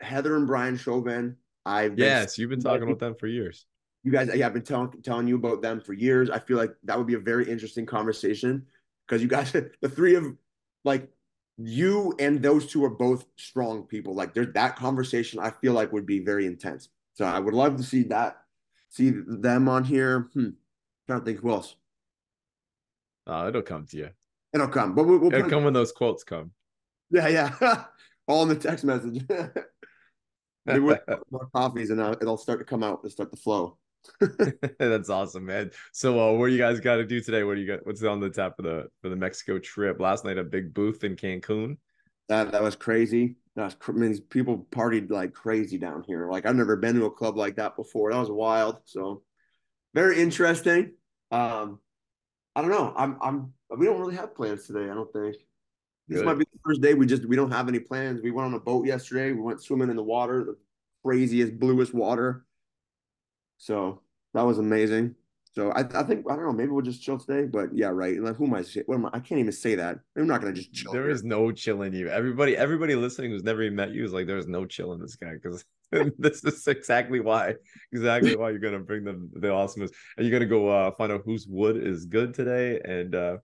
Heather 0.00 0.36
and 0.36 0.46
Brian 0.46 0.76
Chauvin. 0.76 1.36
I've 1.64 1.94
been- 1.96 2.04
Yes, 2.06 2.38
you've 2.38 2.50
been 2.50 2.60
talking 2.60 2.82
about 2.82 2.98
them 2.98 3.14
for 3.14 3.28
years. 3.28 3.66
you 4.02 4.10
guys. 4.10 4.28
Yeah, 4.34 4.46
I've 4.46 4.52
been 4.52 4.64
telling 4.64 4.90
telling 5.02 5.28
you 5.28 5.36
about 5.36 5.62
them 5.62 5.80
for 5.80 5.92
years. 5.92 6.28
I 6.28 6.38
feel 6.40 6.56
like 6.56 6.74
that 6.84 6.98
would 6.98 7.06
be 7.06 7.14
a 7.14 7.20
very 7.20 7.48
interesting 7.48 7.86
conversation 7.86 8.66
because 9.06 9.22
you 9.22 9.28
guys, 9.28 9.52
the 9.52 9.88
three 9.88 10.16
of, 10.16 10.24
like 10.84 11.08
you 11.64 12.14
and 12.18 12.42
those 12.42 12.66
two 12.66 12.84
are 12.84 12.90
both 12.90 13.24
strong 13.36 13.84
people. 13.84 14.14
Like 14.14 14.34
there's 14.34 14.52
that 14.54 14.76
conversation. 14.76 15.38
I 15.40 15.50
feel 15.50 15.72
like 15.72 15.92
would 15.92 16.06
be 16.06 16.20
very 16.20 16.46
intense. 16.46 16.88
So 17.14 17.24
I 17.24 17.38
would 17.38 17.54
love 17.54 17.76
to 17.76 17.82
see 17.82 18.04
that, 18.04 18.42
see 18.88 19.10
them 19.10 19.68
on 19.68 19.84
here. 19.84 20.30
Hmm. 20.34 20.50
Trying 21.06 21.20
to 21.20 21.24
think 21.24 21.40
who 21.40 21.50
else. 21.50 21.74
Uh, 23.26 23.46
it'll 23.48 23.62
come 23.62 23.86
to 23.86 23.96
you. 23.96 24.10
It'll 24.52 24.68
come, 24.68 24.94
but 24.94 25.04
we'll, 25.04 25.18
we'll 25.18 25.34
It'll 25.34 25.48
come 25.48 25.64
when 25.64 25.72
those 25.72 25.92
quotes 25.92 26.24
come. 26.24 26.52
yeah, 27.10 27.28
yeah, 27.28 27.84
all 28.26 28.42
in 28.42 28.48
the 28.48 28.56
text 28.56 28.84
message. 28.84 29.24
More 30.66 31.48
coffees 31.52 31.90
and 31.90 32.00
uh, 32.00 32.14
it'll 32.20 32.36
start 32.36 32.60
to 32.60 32.64
come 32.64 32.82
out. 32.82 33.00
It'll 33.00 33.10
start 33.10 33.30
to 33.32 33.36
flow. 33.36 33.78
That's 34.78 35.10
awesome, 35.10 35.46
man. 35.46 35.70
So, 35.92 36.18
uh, 36.20 36.32
what 36.32 36.46
do 36.46 36.52
you 36.52 36.58
guys 36.58 36.80
got 36.80 36.96
to 36.96 37.04
do 37.04 37.20
today? 37.20 37.44
What 37.44 37.54
do 37.54 37.60
you 37.60 37.66
got? 37.66 37.86
What's 37.86 38.02
on 38.02 38.20
the 38.20 38.30
tap 38.30 38.56
for 38.56 38.62
the 38.62 38.88
for 39.00 39.08
the 39.08 39.16
Mexico 39.16 39.58
trip? 39.58 40.00
Last 40.00 40.24
night, 40.24 40.38
a 40.38 40.44
big 40.44 40.74
booth 40.74 41.04
in 41.04 41.16
Cancun. 41.16 41.76
That 42.28 42.52
that 42.52 42.62
was 42.62 42.76
crazy. 42.76 43.36
That's 43.54 43.76
I 43.86 43.92
mean, 43.92 44.18
people 44.30 44.66
partied 44.70 45.10
like 45.10 45.34
crazy 45.34 45.78
down 45.78 46.04
here. 46.06 46.30
Like 46.30 46.46
I've 46.46 46.56
never 46.56 46.76
been 46.76 46.96
to 46.96 47.06
a 47.06 47.10
club 47.10 47.36
like 47.36 47.56
that 47.56 47.76
before. 47.76 48.12
That 48.12 48.18
was 48.18 48.30
wild. 48.30 48.78
So 48.84 49.22
very 49.94 50.20
interesting. 50.20 50.92
Um, 51.30 51.80
I 52.54 52.62
don't 52.62 52.70
know. 52.70 52.92
I'm 52.96 53.18
I'm 53.20 53.52
we 53.76 53.86
don't 53.86 54.00
really 54.00 54.16
have 54.16 54.34
plans 54.34 54.66
today. 54.66 54.90
I 54.90 54.94
don't 54.94 55.12
think 55.12 55.36
this 56.08 56.18
Good. 56.18 56.26
might 56.26 56.38
be 56.38 56.44
the 56.52 56.60
first 56.64 56.80
day. 56.80 56.94
We 56.94 57.06
just 57.06 57.26
we 57.26 57.36
don't 57.36 57.50
have 57.50 57.68
any 57.68 57.78
plans. 57.78 58.20
We 58.22 58.30
went 58.30 58.46
on 58.46 58.54
a 58.54 58.60
boat 58.60 58.86
yesterday. 58.86 59.32
We 59.32 59.40
went 59.40 59.62
swimming 59.62 59.90
in 59.90 59.96
the 59.96 60.02
water, 60.02 60.44
the 60.44 60.56
craziest 61.04 61.58
bluest 61.58 61.94
water. 61.94 62.44
So 63.62 64.00
that 64.34 64.42
was 64.42 64.58
amazing. 64.58 65.14
So 65.54 65.70
I, 65.70 65.82
I 65.94 66.02
think 66.02 66.26
I 66.28 66.34
don't 66.34 66.46
know. 66.46 66.52
Maybe 66.52 66.70
we'll 66.70 66.82
just 66.82 67.00
chill 67.00 67.16
today. 67.16 67.46
But 67.46 67.68
yeah, 67.72 67.90
right. 67.90 68.20
Like 68.20 68.34
who 68.34 68.46
am 68.46 68.54
I? 68.54 68.64
What 68.86 68.96
am 68.96 69.06
I? 69.06 69.10
I 69.12 69.20
can't 69.20 69.38
even 69.38 69.52
say 69.52 69.76
that. 69.76 70.00
I'm 70.16 70.26
not 70.26 70.40
gonna 70.40 70.52
just 70.52 70.72
chill. 70.72 70.90
There 70.90 71.02
here. 71.02 71.12
is 71.12 71.22
no 71.22 71.52
chilling 71.52 71.92
you. 71.92 72.08
Everybody, 72.08 72.56
everybody 72.56 72.96
listening 72.96 73.30
who's 73.30 73.44
never 73.44 73.62
even 73.62 73.76
met 73.76 73.92
you 73.92 74.04
is 74.04 74.12
like, 74.12 74.26
there's 74.26 74.48
no 74.48 74.66
chilling 74.66 74.98
this 74.98 75.14
guy 75.14 75.34
because 75.40 75.64
this 76.18 76.42
is 76.42 76.66
exactly 76.66 77.20
why, 77.20 77.54
exactly 77.92 78.34
why 78.34 78.50
you're 78.50 78.58
gonna 78.58 78.80
bring 78.80 79.04
them 79.04 79.30
the 79.32 79.52
awesomeness, 79.52 79.92
and 80.16 80.26
you're 80.26 80.36
gonna 80.36 80.48
go 80.48 80.68
uh, 80.68 80.90
find 80.96 81.12
out 81.12 81.22
whose 81.24 81.46
wood 81.46 81.76
is 81.76 82.06
good 82.06 82.34
today, 82.34 82.80
and 82.84 83.14
uh, 83.14 83.36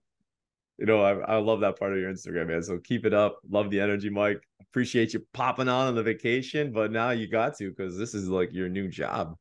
you 0.77 0.85
know, 0.85 1.01
I, 1.01 1.35
I 1.35 1.37
love 1.37 1.61
that 1.61 1.79
part 1.79 1.93
of 1.93 1.99
your 1.99 2.11
Instagram, 2.11 2.47
man. 2.47 2.63
So 2.63 2.77
keep 2.79 3.05
it 3.05 3.13
up. 3.13 3.39
Love 3.49 3.69
the 3.69 3.79
energy, 3.79 4.09
Mike. 4.09 4.41
Appreciate 4.59 5.13
you 5.13 5.25
popping 5.31 5.69
on 5.69 5.87
on 5.87 5.95
the 5.95 6.03
vacation, 6.03 6.73
but 6.73 6.91
now 6.91 7.11
you 7.11 7.29
got 7.29 7.55
to 7.59 7.69
because 7.69 7.97
this 7.97 8.13
is 8.13 8.27
like 8.27 8.51
your 8.51 8.67
new 8.67 8.89
job. 8.89 9.37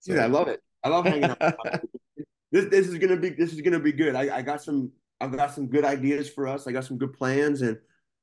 So, 0.00 0.12
Dude, 0.12 0.20
I 0.20 0.26
love 0.26 0.48
it. 0.48 0.60
I 0.84 0.88
love 0.88 1.04
hanging 1.04 1.24
out. 1.24 1.38
this 2.52 2.66
this 2.66 2.86
is 2.86 2.98
gonna 2.98 3.16
be 3.16 3.30
this 3.30 3.52
is 3.52 3.60
gonna 3.60 3.80
be 3.80 3.92
good. 3.92 4.14
I, 4.14 4.38
I 4.38 4.42
got 4.42 4.62
some 4.62 4.92
I've 5.20 5.36
got 5.36 5.52
some 5.52 5.66
good 5.66 5.84
ideas 5.84 6.28
for 6.28 6.46
us. 6.46 6.66
I 6.66 6.72
got 6.72 6.84
some 6.84 6.98
good 6.98 7.12
plans, 7.12 7.62
and 7.62 7.78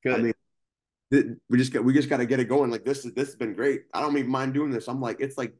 Good. 0.06 0.14
I 0.14 0.22
mean, 1.20 1.40
we 1.48 1.58
just 1.58 1.72
got 1.72 1.84
we 1.84 1.92
just 1.92 2.08
got 2.08 2.18
to 2.18 2.26
get 2.26 2.40
it 2.40 2.48
going. 2.48 2.70
Like 2.70 2.84
this 2.84 3.04
is 3.04 3.12
this 3.14 3.28
has 3.28 3.36
been 3.36 3.54
great. 3.54 3.82
I 3.92 4.00
don't 4.00 4.16
even 4.16 4.30
mind 4.30 4.54
doing 4.54 4.70
this. 4.70 4.88
I'm 4.88 5.00
like 5.00 5.16
it's 5.20 5.36
like 5.36 5.54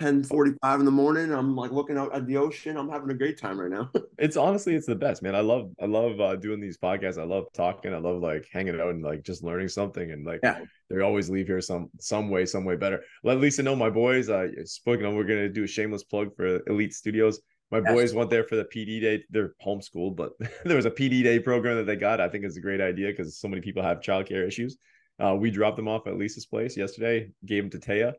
10:45 0.00 0.80
in 0.80 0.84
the 0.84 0.90
morning. 0.90 1.32
I'm 1.32 1.54
like 1.54 1.70
looking 1.70 1.96
out 1.96 2.14
at 2.14 2.26
the 2.26 2.36
ocean. 2.36 2.76
I'm 2.76 2.88
having 2.88 3.10
a 3.10 3.14
great 3.14 3.38
time 3.38 3.60
right 3.60 3.70
now. 3.70 3.90
it's 4.18 4.36
honestly 4.36 4.74
it's 4.74 4.86
the 4.86 4.94
best 4.94 5.22
man 5.24 5.34
i 5.34 5.40
love 5.40 5.72
i 5.80 5.86
love 5.86 6.20
uh, 6.20 6.36
doing 6.36 6.60
these 6.60 6.78
podcasts 6.78 7.18
i 7.20 7.24
love 7.24 7.46
talking 7.52 7.92
i 7.92 7.98
love 7.98 8.20
like 8.22 8.46
hanging 8.52 8.80
out 8.80 8.90
and 8.90 9.02
like 9.02 9.24
just 9.24 9.42
learning 9.42 9.66
something 9.68 10.12
and 10.12 10.24
like 10.24 10.38
Yeah. 10.42 10.60
they 10.88 11.00
always 11.00 11.28
leave 11.28 11.48
here 11.48 11.60
some 11.60 11.90
some 12.00 12.30
way 12.30 12.46
some 12.46 12.64
way 12.64 12.76
better 12.76 13.02
let 13.24 13.40
lisa 13.40 13.60
know 13.64 13.74
my 13.74 13.90
boys 13.90 14.30
uh 14.30 14.46
speaking 14.66 15.04
of 15.04 15.14
we're 15.14 15.24
gonna 15.24 15.48
do 15.48 15.64
a 15.64 15.66
shameless 15.66 16.04
plug 16.04 16.34
for 16.36 16.60
elite 16.68 16.94
studios 16.94 17.40
my 17.72 17.78
Yes. 17.78 17.92
boys 17.92 18.14
went 18.14 18.30
there 18.30 18.44
for 18.44 18.54
the 18.54 18.64
pd 18.66 19.00
day 19.00 19.24
they're 19.30 19.54
homeschooled 19.66 20.14
but 20.14 20.30
there 20.64 20.76
was 20.76 20.86
a 20.86 20.90
pd 20.92 21.24
day 21.24 21.40
program 21.40 21.76
that 21.76 21.86
they 21.86 21.96
got 21.96 22.20
i 22.20 22.28
think 22.28 22.44
it's 22.44 22.56
a 22.56 22.60
great 22.60 22.80
idea 22.80 23.08
because 23.08 23.36
so 23.36 23.48
many 23.48 23.60
people 23.60 23.82
have 23.82 23.98
childcare 24.00 24.46
issues 24.46 24.76
uh, 25.18 25.34
we 25.34 25.50
dropped 25.50 25.76
them 25.76 25.88
off 25.88 26.06
at 26.06 26.16
lisa's 26.16 26.46
place 26.46 26.76
yesterday 26.76 27.28
gave 27.44 27.64
them 27.68 27.70
to 27.80 27.84
taya 27.84 28.12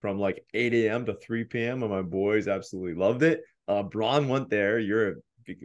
from 0.00 0.18
like 0.18 0.44
8 0.54 0.72
a.m 0.74 1.04
to 1.06 1.14
3 1.14 1.44
p.m 1.44 1.82
and 1.82 1.92
my 1.92 2.02
boys 2.02 2.48
absolutely 2.48 2.94
loved 2.94 3.22
it 3.22 3.42
uh, 3.68 3.82
Braun 3.82 4.28
went 4.28 4.48
there. 4.48 4.78
You're 4.78 5.16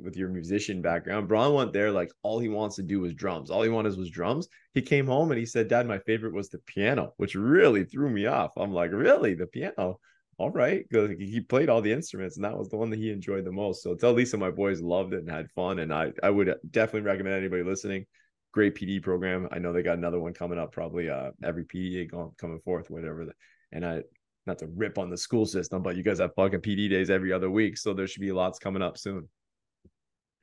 with 0.02 0.16
your 0.16 0.30
musician 0.30 0.82
background. 0.82 1.28
Braun 1.28 1.54
went 1.54 1.74
there 1.74 1.92
like 1.92 2.12
all 2.22 2.40
he 2.40 2.50
wants 2.50 2.76
to 2.78 2.84
do 2.84 3.02
was 3.02 3.14
drums. 3.14 3.50
All 3.50 3.64
he 3.64 3.70
wanted 3.70 3.98
was 3.98 4.10
drums. 4.10 4.48
He 4.74 4.82
came 4.82 5.08
home 5.08 5.32
and 5.32 5.40
he 5.40 5.46
said, 5.46 5.68
"Dad, 5.68 5.88
my 5.88 6.00
favorite 6.00 6.34
was 6.34 6.50
the 6.50 6.60
piano," 6.60 7.14
which 7.18 7.36
really 7.36 7.84
threw 7.84 8.10
me 8.10 8.26
off. 8.26 8.52
I'm 8.58 8.74
like, 8.74 8.92
"Really, 8.92 9.34
the 9.34 9.48
piano?" 9.48 10.00
All 10.38 10.50
right, 10.52 10.84
because 10.90 11.12
he 11.12 11.42
played 11.42 11.70
all 11.70 11.82
the 11.82 11.92
instruments, 11.92 12.38
and 12.38 12.46
that 12.46 12.58
was 12.58 12.70
the 12.70 12.78
one 12.78 12.90
that 12.90 13.00
he 13.00 13.12
enjoyed 13.12 13.46
the 13.46 13.52
most. 13.52 13.84
So 13.84 13.94
tell 13.96 14.14
Lisa 14.14 14.38
my 14.38 14.52
boys 14.52 14.82
loved 14.82 15.14
it 15.14 15.20
and 15.20 15.30
had 15.30 15.52
fun, 15.52 15.80
and 15.80 15.94
I 15.94 16.12
I 16.22 16.30
would 16.30 16.56
definitely 16.70 17.08
recommend 17.08 17.36
anybody 17.36 17.64
listening. 17.64 18.06
Great 18.52 18.76
PD 18.76 19.02
program. 19.02 19.48
I 19.52 19.60
know 19.60 19.74
they 19.74 19.84
got 19.84 19.98
another 19.98 20.20
one 20.20 20.34
coming 20.34 20.60
up, 20.60 20.72
probably 20.72 21.10
uh 21.10 21.32
every 21.44 21.66
PDA 21.66 22.10
going 22.10 22.32
coming 22.38 22.60
forth, 22.62 22.90
whatever. 22.90 23.26
The, 23.26 23.34
and 23.72 23.86
I 23.86 24.04
not 24.46 24.60
to 24.60 24.68
rip 24.68 24.98
on 24.98 25.10
the 25.10 25.18
school 25.18 25.46
system, 25.46 25.82
but 25.82 25.96
you 25.96 26.04
guys 26.04 26.20
have 26.20 26.34
fucking 26.36 26.60
PD 26.62 26.90
days 26.90 27.10
every 27.10 27.32
other 27.32 27.50
week, 27.50 27.78
so 27.78 27.94
there 27.94 28.08
should 28.08 28.22
be 28.22 28.32
lots 28.32 28.60
coming 28.60 28.82
up 28.82 28.98
soon. 28.98 29.28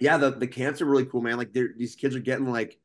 yeah, 0.01 0.17
the 0.17 0.31
the 0.31 0.47
camps 0.47 0.81
are 0.81 0.87
really 0.87 1.05
cool, 1.05 1.21
man. 1.21 1.37
Like 1.37 1.53
these 1.53 1.95
kids 1.95 2.17
are 2.17 2.21
getting 2.21 2.51
like 2.51 2.79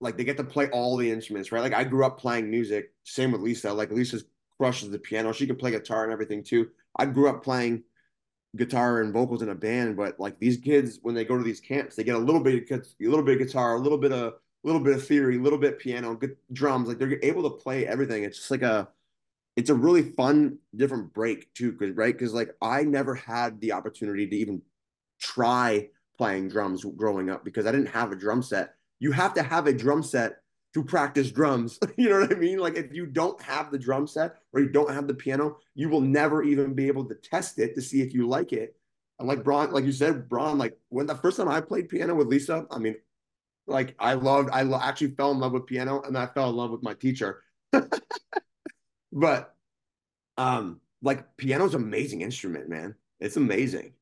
like 0.00 0.16
they 0.16 0.24
get 0.24 0.36
to 0.38 0.44
play 0.44 0.68
all 0.70 0.96
the 0.96 1.10
instruments, 1.10 1.52
right? 1.52 1.60
Like 1.60 1.74
I 1.74 1.84
grew 1.84 2.04
up 2.04 2.18
playing 2.18 2.50
music. 2.50 2.92
Same 3.04 3.32
with 3.32 3.40
Lisa. 3.40 3.72
Like 3.72 3.90
Lisa 3.90 4.20
crushes 4.56 4.90
the 4.90 4.98
piano. 4.98 5.32
She 5.32 5.46
can 5.46 5.56
play 5.56 5.70
guitar 5.72 6.04
and 6.04 6.12
everything 6.12 6.42
too. 6.42 6.68
I 6.96 7.06
grew 7.06 7.28
up 7.28 7.42
playing 7.44 7.82
guitar 8.56 9.02
and 9.02 9.12
vocals 9.12 9.42
in 9.42 9.50
a 9.50 9.54
band, 9.54 9.96
but 9.96 10.18
like 10.18 10.38
these 10.38 10.56
kids, 10.56 10.98
when 11.02 11.14
they 11.14 11.24
go 11.24 11.36
to 11.36 11.44
these 11.44 11.60
camps, 11.60 11.96
they 11.96 12.04
get 12.04 12.14
a 12.14 12.18
little 12.18 12.40
bit 12.40 12.70
of 12.70 12.80
a 12.80 13.04
little 13.04 13.24
bit 13.24 13.40
of 13.40 13.46
guitar, 13.46 13.74
a 13.74 13.80
little 13.80 13.98
bit 13.98 14.12
of 14.12 14.34
a 14.64 14.66
little 14.66 14.80
bit 14.80 14.96
of 14.96 15.06
theory, 15.06 15.36
a 15.36 15.40
little 15.40 15.58
bit 15.58 15.78
piano, 15.78 16.14
good 16.14 16.36
drums. 16.52 16.88
Like 16.88 16.98
they're 16.98 17.18
able 17.22 17.42
to 17.44 17.56
play 17.62 17.86
everything. 17.86 18.24
It's 18.24 18.38
just 18.38 18.50
like 18.50 18.62
a 18.62 18.88
it's 19.58 19.70
a 19.70 19.74
really 19.74 20.02
fun, 20.12 20.56
different 20.76 21.12
break 21.12 21.52
too, 21.52 21.72
because 21.72 21.96
right, 21.96 22.16
because 22.16 22.32
like 22.32 22.54
I 22.62 22.84
never 22.84 23.16
had 23.16 23.60
the 23.60 23.72
opportunity 23.72 24.24
to 24.24 24.36
even 24.36 24.62
try 25.20 25.88
playing 26.16 26.48
drums 26.48 26.84
growing 26.96 27.28
up 27.28 27.44
because 27.44 27.66
I 27.66 27.72
didn't 27.72 27.88
have 27.88 28.12
a 28.12 28.16
drum 28.16 28.40
set. 28.40 28.74
You 29.00 29.10
have 29.10 29.34
to 29.34 29.42
have 29.42 29.66
a 29.66 29.72
drum 29.72 30.04
set 30.04 30.42
to 30.74 30.84
practice 30.84 31.32
drums. 31.32 31.80
you 31.96 32.08
know 32.08 32.20
what 32.20 32.32
I 32.32 32.38
mean? 32.38 32.58
Like 32.60 32.76
if 32.76 32.94
you 32.94 33.04
don't 33.04 33.42
have 33.42 33.72
the 33.72 33.80
drum 33.80 34.06
set 34.06 34.36
or 34.52 34.60
you 34.60 34.68
don't 34.68 34.94
have 34.94 35.08
the 35.08 35.14
piano, 35.14 35.56
you 35.74 35.88
will 35.88 36.02
never 36.02 36.44
even 36.44 36.72
be 36.72 36.86
able 36.86 37.06
to 37.06 37.16
test 37.16 37.58
it 37.58 37.74
to 37.74 37.82
see 37.82 38.00
if 38.00 38.14
you 38.14 38.28
like 38.28 38.52
it. 38.52 38.76
And 39.18 39.26
like 39.26 39.42
Braun, 39.42 39.72
like 39.72 39.84
you 39.84 39.90
said, 39.90 40.28
Braun, 40.28 40.56
like 40.56 40.78
when 40.90 41.06
the 41.06 41.16
first 41.16 41.36
time 41.36 41.48
I 41.48 41.60
played 41.62 41.88
piano 41.88 42.14
with 42.14 42.28
Lisa, 42.28 42.64
I 42.70 42.78
mean, 42.78 42.94
like 43.66 43.96
I 43.98 44.14
loved, 44.14 44.50
I 44.52 44.62
lo- 44.62 44.78
actually 44.80 45.16
fell 45.16 45.32
in 45.32 45.40
love 45.40 45.50
with 45.50 45.66
piano 45.66 46.00
and 46.02 46.16
I 46.16 46.26
fell 46.26 46.48
in 46.48 46.54
love 46.54 46.70
with 46.70 46.84
my 46.84 46.94
teacher. 46.94 47.42
but 49.18 49.54
um, 50.36 50.80
like 51.02 51.36
piano's 51.36 51.74
an 51.74 51.82
amazing 51.82 52.22
instrument, 52.22 52.68
man. 52.68 52.94
It's 53.20 53.36
amazing. 53.36 53.92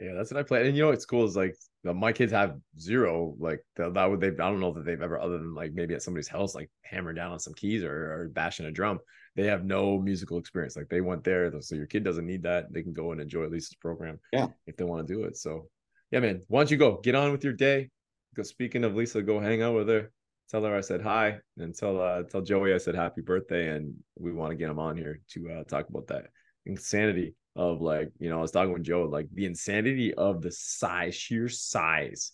Yeah, 0.00 0.12
that's 0.14 0.30
what 0.30 0.38
I 0.38 0.42
play. 0.44 0.66
And 0.66 0.76
you 0.76 0.82
know 0.84 0.90
what's 0.90 1.06
cool 1.06 1.24
is 1.24 1.36
like 1.36 1.56
my 1.84 2.12
kids 2.12 2.32
have 2.32 2.58
zero 2.78 3.34
like 3.38 3.64
that 3.76 4.06
would 4.06 4.20
they 4.20 4.28
I 4.28 4.30
don't 4.30 4.60
know 4.60 4.72
that 4.72 4.84
they've 4.84 5.00
ever 5.00 5.18
other 5.18 5.38
than 5.38 5.54
like 5.54 5.72
maybe 5.72 5.94
at 5.94 6.02
somebody's 6.02 6.28
house 6.28 6.54
like 6.54 6.70
hammering 6.82 7.16
down 7.16 7.32
on 7.32 7.38
some 7.38 7.54
keys 7.54 7.82
or, 7.82 8.12
or 8.12 8.28
bashing 8.28 8.66
a 8.66 8.70
drum. 8.70 9.00
They 9.34 9.46
have 9.46 9.64
no 9.64 9.98
musical 9.98 10.38
experience. 10.38 10.76
Like 10.76 10.88
they 10.88 11.00
went 11.00 11.24
there, 11.24 11.52
so 11.60 11.74
your 11.74 11.86
kid 11.86 12.04
doesn't 12.04 12.26
need 12.26 12.42
that. 12.42 12.72
They 12.72 12.82
can 12.82 12.92
go 12.92 13.12
and 13.12 13.20
enjoy 13.20 13.46
Lisa's 13.46 13.76
program. 13.76 14.18
Yeah, 14.32 14.48
if 14.66 14.76
they 14.76 14.84
want 14.84 15.06
to 15.06 15.14
do 15.14 15.24
it. 15.24 15.36
So 15.36 15.68
yeah, 16.10 16.20
man. 16.20 16.42
Why 16.48 16.60
don't 16.60 16.70
you 16.70 16.76
go 16.76 17.00
get 17.02 17.14
on 17.14 17.32
with 17.32 17.44
your 17.44 17.52
day? 17.52 17.90
Because 18.34 18.48
speaking 18.48 18.84
of 18.84 18.94
Lisa, 18.94 19.22
go 19.22 19.40
hang 19.40 19.62
out 19.62 19.74
with 19.74 19.88
her. 19.88 20.10
Tell 20.50 20.62
her 20.64 20.76
I 20.76 20.80
said 20.80 21.02
hi 21.02 21.38
and 21.58 21.74
tell 21.74 22.00
uh 22.00 22.22
tell 22.22 22.40
Joey 22.40 22.72
I 22.72 22.78
said 22.78 22.94
happy 22.94 23.20
birthday 23.20 23.68
and 23.76 23.94
we 24.18 24.32
want 24.32 24.50
to 24.50 24.56
get 24.56 24.70
him 24.70 24.78
on 24.78 24.96
here 24.96 25.20
to 25.32 25.50
uh 25.50 25.64
talk 25.64 25.88
about 25.88 26.06
that 26.08 26.26
insanity 26.64 27.34
of 27.54 27.80
like, 27.80 28.10
you 28.18 28.30
know, 28.30 28.38
I 28.38 28.42
was 28.42 28.52
talking 28.52 28.72
with 28.72 28.84
Joe, 28.84 29.02
like 29.02 29.28
the 29.34 29.44
insanity 29.44 30.14
of 30.14 30.40
the 30.40 30.52
size, 30.52 31.14
sheer 31.14 31.48
size 31.48 32.32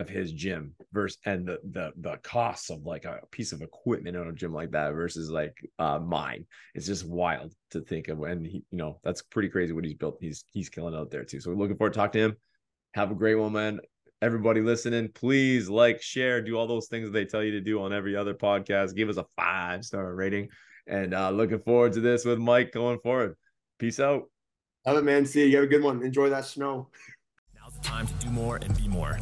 of 0.00 0.08
his 0.08 0.32
gym 0.32 0.74
versus 0.92 1.18
and 1.26 1.46
the 1.46 1.58
the 1.70 1.92
the 1.98 2.16
costs 2.24 2.70
of 2.70 2.84
like 2.84 3.04
a 3.04 3.20
piece 3.30 3.52
of 3.52 3.62
equipment 3.62 4.16
in 4.16 4.26
a 4.26 4.32
gym 4.32 4.52
like 4.52 4.72
that 4.72 4.92
versus 4.92 5.30
like 5.30 5.56
uh 5.78 5.98
mine. 5.98 6.46
It's 6.74 6.86
just 6.86 7.06
wild 7.06 7.54
to 7.70 7.80
think 7.82 8.08
of 8.08 8.20
and 8.22 8.44
he, 8.44 8.64
you 8.70 8.78
know, 8.78 8.98
that's 9.04 9.22
pretty 9.22 9.48
crazy 9.48 9.72
what 9.72 9.84
he's 9.84 9.94
built. 9.94 10.18
He's 10.20 10.44
he's 10.52 10.68
killing 10.68 10.96
out 10.96 11.10
there 11.10 11.24
too. 11.24 11.38
So 11.40 11.50
we're 11.50 11.56
looking 11.56 11.76
forward 11.76 11.92
to 11.92 11.98
talk 11.98 12.12
to 12.12 12.18
him. 12.18 12.36
Have 12.94 13.10
a 13.10 13.14
great 13.14 13.36
one, 13.36 13.52
man. 13.52 13.80
Everybody 14.22 14.60
listening, 14.60 15.08
please 15.08 15.68
like, 15.68 16.00
share, 16.00 16.40
do 16.40 16.56
all 16.56 16.68
those 16.68 16.86
things 16.86 17.10
they 17.10 17.24
tell 17.24 17.42
you 17.42 17.50
to 17.50 17.60
do 17.60 17.82
on 17.82 17.92
every 17.92 18.14
other 18.14 18.34
podcast. 18.34 18.94
Give 18.94 19.08
us 19.08 19.16
a 19.16 19.26
five 19.36 19.84
star 19.84 20.14
rating. 20.14 20.48
And 20.86 21.12
uh 21.12 21.30
looking 21.30 21.58
forward 21.58 21.94
to 21.94 22.00
this 22.00 22.24
with 22.24 22.38
Mike 22.38 22.70
going 22.70 23.00
forward. 23.00 23.34
Peace 23.80 23.98
out. 23.98 24.30
Have 24.86 24.96
it, 24.96 25.02
man. 25.02 25.26
See 25.26 25.40
you. 25.40 25.46
You 25.46 25.56
have 25.56 25.64
a 25.64 25.68
good 25.68 25.82
one. 25.82 26.04
Enjoy 26.04 26.30
that 26.30 26.44
snow. 26.44 26.88
Now's 27.56 27.74
the 27.74 27.80
time 27.80 28.06
to 28.06 28.14
do 28.14 28.30
more 28.30 28.60
and 28.62 28.76
be 28.76 28.86
more. 28.86 29.18